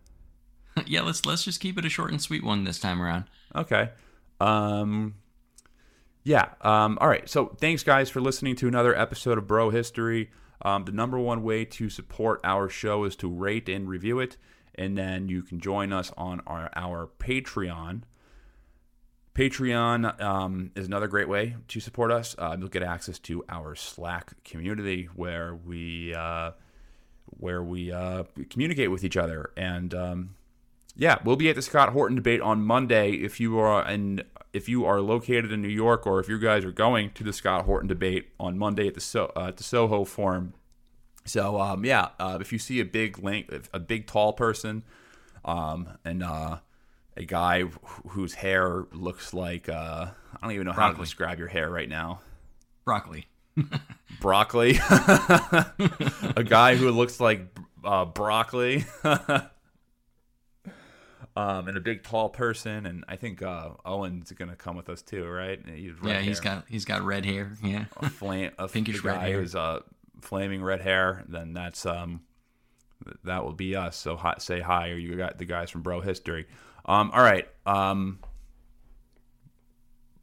yeah, 0.87 1.03
let's 1.03 1.25
let's 1.27 1.45
just 1.45 1.61
keep 1.61 1.79
it 1.79 1.85
a 1.85 1.89
short 1.89 2.11
and 2.11 2.21
sweet 2.21 2.43
one 2.43 2.65
this 2.65 2.79
time 2.79 3.01
around. 3.01 3.25
Okay. 3.55 3.91
Um, 4.41 5.15
yeah. 6.25 6.49
Um, 6.61 6.99
all 7.01 7.09
right. 7.09 7.29
So 7.29 7.47
thanks, 7.61 7.83
guys, 7.83 8.11
for 8.11 8.21
listening 8.21 8.57
to 8.57 8.69
another 8.69 8.97
episode 8.97 9.39
of 9.39 9.47
Bro 9.47 9.71
History. 9.71 10.31
Um, 10.63 10.85
the 10.85 10.93
number 10.93 11.19
one 11.19 11.43
way 11.43 11.65
to 11.65 11.89
support 11.89 12.41
our 12.45 12.69
show 12.69 13.05
is 13.05 13.17
to 13.17 13.29
rate 13.29 13.69
and 13.69 13.89
review 13.89 14.21
it, 14.21 14.37
and 14.75 14.97
then 14.97 15.29
you 15.29 15.43
can 15.43 15.61
join 15.61 15.93
us 15.93 16.13
on 16.17 16.41
our, 16.47 16.71
our 16.75 17.09
Patreon. 17.19 18.03
Patreon 19.35 20.21
um, 20.21 20.71
is 20.75 20.87
another 20.87 21.07
great 21.07 21.29
way 21.29 21.57
to 21.69 21.81
support 21.81 22.11
us. 22.11 22.35
Uh, 22.39 22.57
you'll 22.59 22.69
get 22.69 22.83
access 22.83 23.19
to 23.21 23.45
our 23.49 23.75
Slack 23.75 24.43
community 24.45 25.09
where 25.15 25.55
we 25.55 26.15
uh, 26.15 26.51
where 27.25 27.63
we 27.63 27.93
uh, 27.93 28.25
communicate 28.51 28.91
with 28.91 29.05
each 29.05 29.17
other 29.17 29.53
and 29.57 29.95
um, 29.95 30.35
yeah, 31.01 31.17
we'll 31.25 31.37
be 31.37 31.49
at 31.49 31.57
the 31.57 31.63
Scott 31.63 31.95
Horton 31.95 32.15
debate 32.15 32.43
on 32.43 32.63
Monday. 32.63 33.13
If 33.13 33.41
you 33.41 33.59
are 33.59 33.89
in, 33.89 34.23
if 34.53 34.69
you 34.69 34.85
are 34.85 35.01
located 35.01 35.51
in 35.51 35.63
New 35.63 35.69
York, 35.69 36.07
or 36.07 36.21
if 36.21 36.29
you 36.29 36.39
guys 36.39 36.63
are 36.63 36.73
going 36.73 37.11
to 37.13 37.25
the 37.25 37.33
Scott 37.33 37.65
Horton 37.65 37.89
debate 37.89 38.29
on 38.39 38.59
Monday 38.59 38.87
at 38.87 38.93
the 38.93 39.01
so, 39.01 39.33
uh, 39.35 39.47
at 39.47 39.57
the 39.57 39.65
Soho 39.65 40.05
Forum. 40.05 40.53
So 41.25 41.59
um, 41.59 41.87
yeah, 41.87 42.11
uh, 42.19 42.37
if 42.39 42.53
you 42.53 42.59
see 42.59 42.81
a 42.81 42.85
big 42.85 43.19
link, 43.19 43.51
a 43.73 43.81
big 43.81 44.07
tall 44.07 44.35
person, 44.35 44.83
um, 45.43 45.89
and 46.05 46.23
uh, 46.23 46.59
a 47.17 47.25
guy 47.25 47.63
wh- 47.63 48.09
whose 48.11 48.35
hair 48.35 48.85
looks 48.93 49.33
like 49.33 49.71
uh, 49.71 50.09
I 50.11 50.39
don't 50.43 50.53
even 50.53 50.67
know 50.67 50.73
how 50.73 50.89
to 50.89 50.89
Broccoli. 50.89 51.05
describe 51.05 51.39
your 51.39 51.49
hair 51.49 51.71
right 51.71 51.89
now. 51.89 52.21
Broccoli. 52.85 53.27
Broccoli, 54.21 54.79
a 56.37 56.45
guy 56.47 56.77
who 56.77 56.91
looks 56.91 57.21
like 57.21 57.47
uh, 57.85 58.05
broccoli. 58.05 58.85
Um, 61.37 61.69
and 61.69 61.77
a 61.77 61.81
big 61.81 62.03
tall 62.03 62.29
person, 62.29 62.87
and 62.87 63.05
I 63.09 63.17
think 63.17 63.43
uh, 63.43 63.71
Owen's 63.85 64.33
gonna 64.33 64.57
come 64.57 64.77
with 64.77 64.89
us 64.89 65.03
too, 65.03 65.27
right? 65.27 65.61
He's 65.67 65.93
yeah, 66.03 66.21
he's 66.21 66.41
got 66.41 66.65
he's 66.69 66.85
got 66.85 67.03
red 67.03 67.25
hair. 67.25 67.53
Yeah. 67.63 67.85
a 67.99 68.11
flame, 68.11 68.51
a 68.59 68.69
Pinkish 68.69 69.05
red 69.05 69.17
guy 69.17 69.29
hair. 69.29 69.41
who's 69.41 69.55
uh, 69.55 69.81
flaming 70.23 70.63
red 70.63 70.81
hair. 70.81 71.25
Then 71.29 71.53
that's 71.53 71.87
um, 71.87 72.23
that 73.25 73.45
will 73.45 73.53
be 73.53 73.77
us. 73.77 73.97
So 73.97 74.17
hi, 74.17 74.35
say 74.39 74.61
hi, 74.61 74.91
or 74.91 74.97
you 74.97 75.15
got 75.17 75.39
the 75.39 75.45
guys 75.45 75.71
from 75.71 75.83
Bro 75.83 76.01
History. 76.01 76.47
Um, 76.87 77.11
all 77.15 77.23
right, 77.23 77.47
um, 77.67 78.19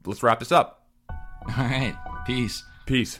let's 0.05 0.23
wrap 0.23 0.39
this 0.39 0.51
up. 0.51 0.87
All 1.09 1.63
right. 1.63 1.95
Peace. 2.25 2.63
Peace. 2.85 3.19